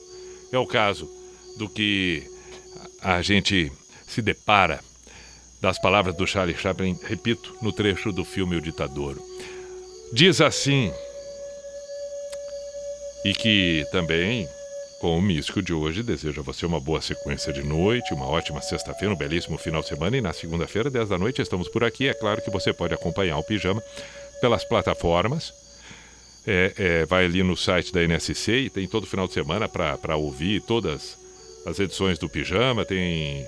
É 0.51 0.57
o 0.57 0.65
caso 0.65 1.09
do 1.57 1.69
que 1.69 2.23
a 3.01 3.21
gente 3.21 3.71
se 4.07 4.21
depara 4.21 4.79
das 5.61 5.79
palavras 5.79 6.15
do 6.15 6.25
Charlie 6.25 6.57
Chaplin, 6.57 6.97
repito, 7.03 7.55
no 7.61 7.71
trecho 7.71 8.11
do 8.11 8.25
filme 8.25 8.55
O 8.55 8.61
Ditador. 8.61 9.15
Diz 10.13 10.41
assim, 10.41 10.91
e 13.23 13.33
que 13.33 13.85
também, 13.91 14.47
com 15.01 15.17
o 15.17 15.21
místico 15.21 15.63
de 15.63 15.73
hoje, 15.73 16.03
desejo 16.03 16.41
a 16.41 16.43
você 16.43 16.63
uma 16.63 16.79
boa 16.79 17.01
sequência 17.01 17.51
de 17.51 17.63
noite, 17.63 18.13
uma 18.13 18.27
ótima 18.27 18.61
sexta-feira, 18.61 19.11
um 19.11 19.17
belíssimo 19.17 19.57
final 19.57 19.81
de 19.81 19.87
semana 19.87 20.15
e 20.15 20.21
na 20.21 20.31
segunda-feira, 20.31 20.91
10 20.91 21.09
da 21.09 21.17
noite, 21.17 21.41
estamos 21.41 21.67
por 21.67 21.83
aqui. 21.83 22.07
É 22.07 22.13
claro 22.13 22.39
que 22.39 22.51
você 22.51 22.71
pode 22.71 22.93
acompanhar 22.93 23.35
o 23.39 23.43
Pijama 23.43 23.81
pelas 24.39 24.63
plataformas. 24.63 25.51
É, 26.45 26.73
é, 26.77 27.05
vai 27.05 27.25
ali 27.25 27.41
no 27.41 27.57
site 27.57 27.91
da 27.91 28.03
NSC 28.03 28.51
e 28.51 28.69
tem 28.69 28.87
todo 28.87 29.07
final 29.07 29.27
de 29.27 29.33
semana 29.33 29.67
para 29.67 30.15
ouvir 30.15 30.61
todas 30.61 31.17
as 31.65 31.79
edições 31.79 32.19
do 32.19 32.29
Pijama. 32.29 32.85
Tem 32.85 33.43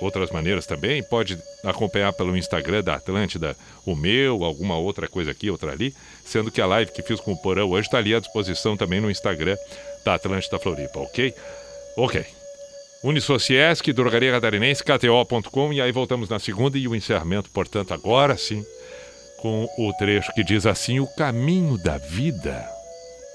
outras 0.00 0.30
maneiras 0.30 0.64
também. 0.64 1.02
Pode 1.02 1.38
acompanhar 1.62 2.14
pelo 2.14 2.34
Instagram 2.34 2.82
da 2.82 2.94
Atlântida, 2.94 3.54
o 3.84 3.94
meu, 3.94 4.44
alguma 4.44 4.78
outra 4.78 5.06
coisa 5.06 5.30
aqui, 5.30 5.50
outra 5.50 5.72
ali. 5.72 5.94
Sendo 6.24 6.50
que 6.50 6.62
a 6.62 6.66
live 6.66 6.90
que 6.90 7.02
fiz 7.02 7.20
com 7.20 7.32
o 7.32 7.36
Porão 7.42 7.68
hoje 7.68 7.86
está 7.86 7.98
ali 7.98 8.14
à 8.14 8.18
disposição 8.18 8.78
também 8.78 8.98
no 8.98 9.10
Instagram 9.10 9.58
da 10.06 10.14
Atlântida 10.14 10.58
Floripa, 10.58 11.00
ok? 11.00 11.34
Ok. 11.96 12.24
Unisociesc, 13.02 13.92
Drogaria 13.92 14.32
Catarinense, 14.32 14.82
KTO.com 14.82 15.72
e 15.72 15.80
aí 15.80 15.92
voltamos 15.92 16.28
na 16.28 16.38
segunda 16.38 16.78
e 16.78 16.88
o 16.88 16.94
encerramento, 16.94 17.50
portanto, 17.50 17.92
agora 17.92 18.36
sim, 18.36 18.64
com 19.38 19.68
o 19.76 19.92
trecho 19.94 20.32
que 20.32 20.42
diz 20.42 20.64
assim: 20.64 20.98
O 21.00 21.06
caminho 21.06 21.76
da 21.76 21.98
vida 21.98 22.66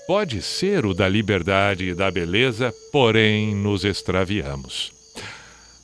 pode 0.08 0.42
ser 0.42 0.86
o 0.86 0.94
da 0.94 1.08
liberdade 1.08 1.90
e 1.90 1.94
da 1.94 2.10
beleza, 2.10 2.74
porém 2.92 3.54
nos 3.54 3.86
extraviamos. 3.86 4.92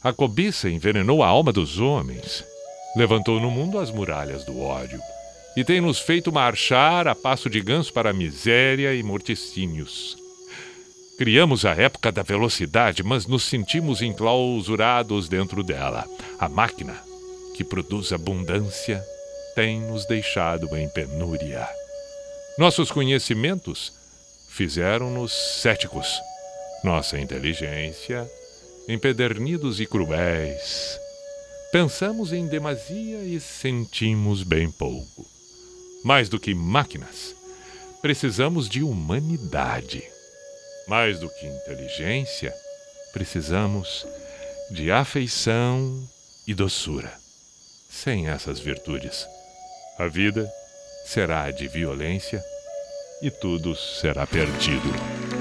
A 0.04 0.12
cobiça 0.12 0.70
envenenou 0.70 1.22
a 1.22 1.28
alma 1.28 1.52
dos 1.52 1.80
homens, 1.80 2.44
levantou 2.96 3.40
no 3.40 3.52
mundo 3.52 3.78
as 3.78 3.92
muralhas 3.92 4.44
do 4.44 4.60
ódio 4.60 5.00
e 5.56 5.64
tem 5.64 5.82
nos 5.82 6.00
feito 6.00 6.32
marchar 6.32 7.08
a 7.08 7.16
passo 7.16 7.50
de 7.50 7.60
ganso 7.62 7.92
para 7.92 8.12
a 8.12 8.14
miséria 8.14 8.94
e 8.94 9.02
morticínios. 9.02 10.27
Criamos 11.18 11.66
a 11.66 11.72
época 11.72 12.12
da 12.12 12.22
velocidade, 12.22 13.02
mas 13.02 13.26
nos 13.26 13.44
sentimos 13.44 14.04
enclausurados 14.04 15.28
dentro 15.28 15.64
dela. 15.64 16.06
A 16.38 16.48
máquina, 16.48 16.96
que 17.56 17.64
produz 17.64 18.14
abundância, 18.14 19.04
tem 19.56 19.82
nos 19.82 20.06
deixado 20.06 20.78
em 20.78 20.88
penúria. 20.90 21.68
Nossos 22.60 22.92
conhecimentos 22.92 23.92
fizeram-nos 24.50 25.32
céticos. 25.32 26.08
Nossa 26.84 27.20
inteligência, 27.20 28.30
empedernidos 28.88 29.80
e 29.80 29.88
cruéis. 29.88 31.00
Pensamos 31.72 32.32
em 32.32 32.46
demasia 32.46 33.24
e 33.24 33.40
sentimos 33.40 34.44
bem 34.44 34.70
pouco. 34.70 35.26
Mais 36.04 36.30
do 36.30 36.40
que 36.40 36.54
máquinas, 36.54 37.36
precisamos 38.04 38.70
de 38.70 38.84
humanidade. 38.84 40.17
Mais 40.88 41.20
do 41.20 41.30
que 41.30 41.46
inteligência, 41.46 42.54
precisamos 43.12 44.08
de 44.72 44.92
afeição 44.92 46.08
e 46.48 46.54
doçura. 46.54 47.12
Sem 47.90 48.30
essas 48.30 48.60
virtudes, 48.60 49.28
a 49.98 50.08
vida 50.08 50.50
será 51.06 51.52
de 51.52 51.68
violência 51.68 52.44
e 53.22 53.30
tudo 53.30 53.76
será 53.76 54.26
perdido. 54.26 55.37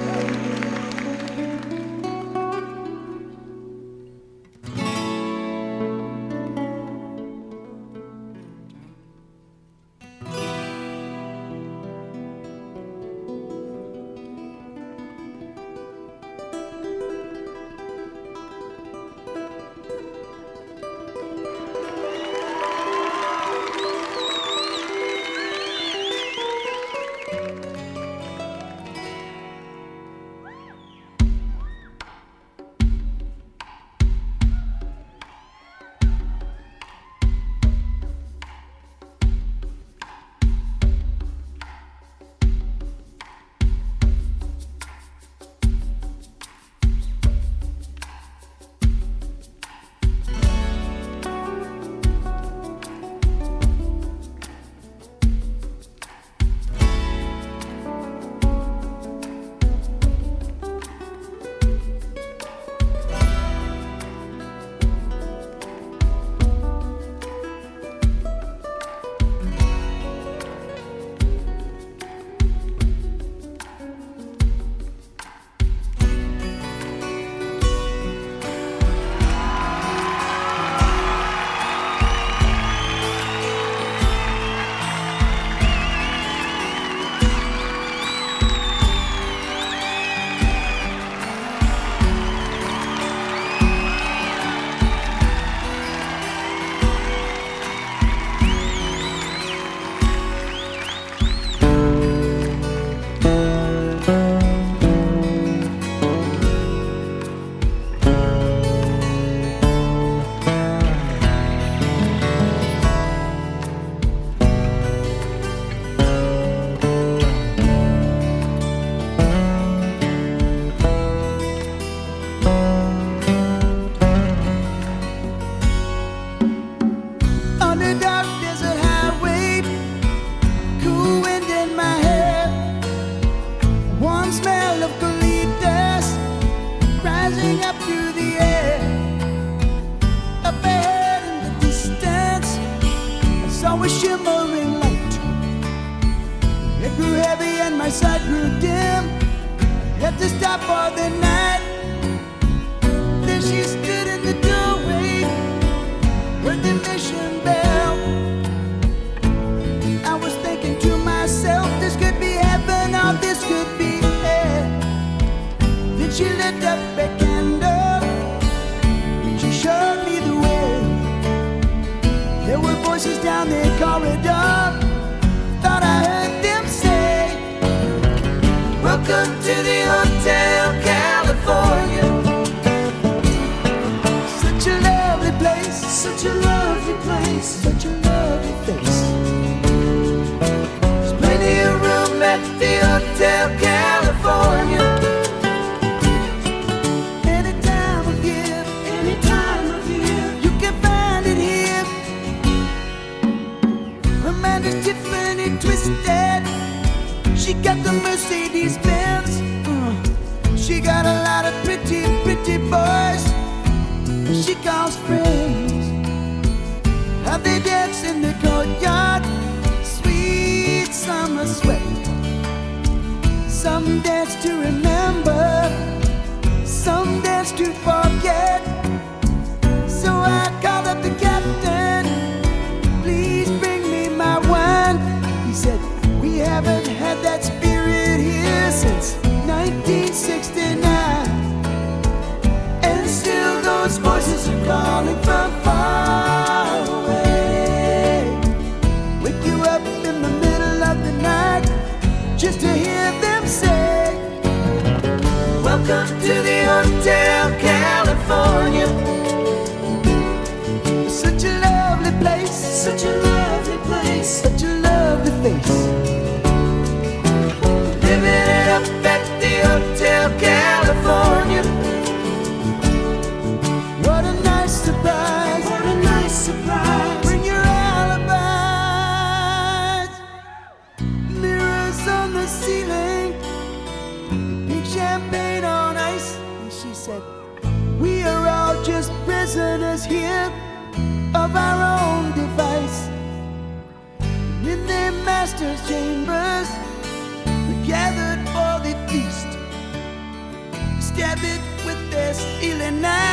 night. 303.02 303.26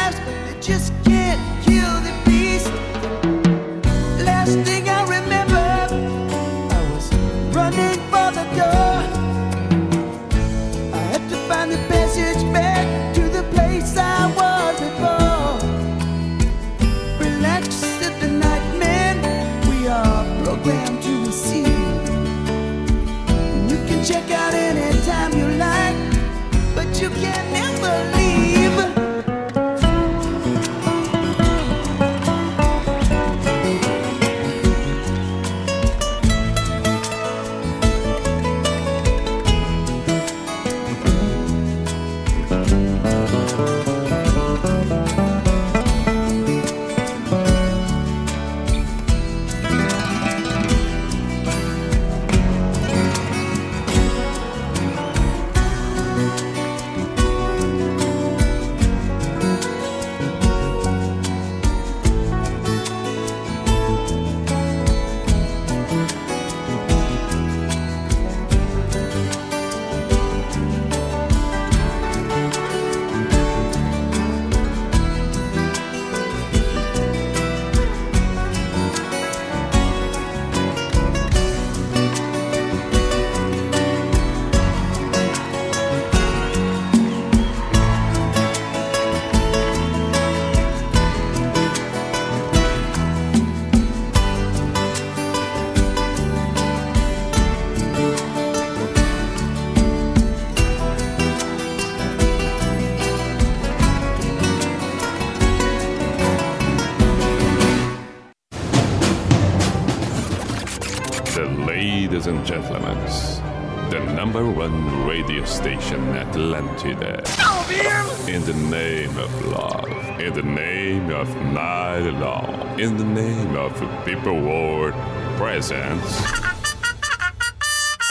humanity 116.84 116.94
there. 116.94 118.34
In 118.34 118.44
the 118.46 118.54
name 118.54 119.18
of 119.18 119.46
love. 119.46 120.20
In 120.20 120.34
the 120.34 120.44
name 120.44 121.10
of 121.12 121.28
night 121.38 122.10
law. 122.10 122.76
In 122.78 122.98
the 122.98 123.04
name 123.04 123.56
of 123.56 123.74
people 124.06 124.40
world 124.42 124.94
presence. 125.38 126.22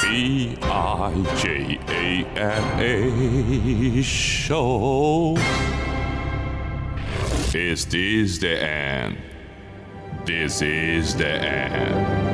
B 0.02 0.58
I 0.62 1.12
J 1.38 1.78
A 1.88 2.24
N 2.36 2.80
A 2.80 4.02
show. 4.02 5.36
Is 7.54 7.84
this 7.86 8.38
the 8.38 8.62
end? 8.62 9.18
This 10.24 10.62
is 10.62 11.14
the 11.14 11.28
end. 11.28 12.31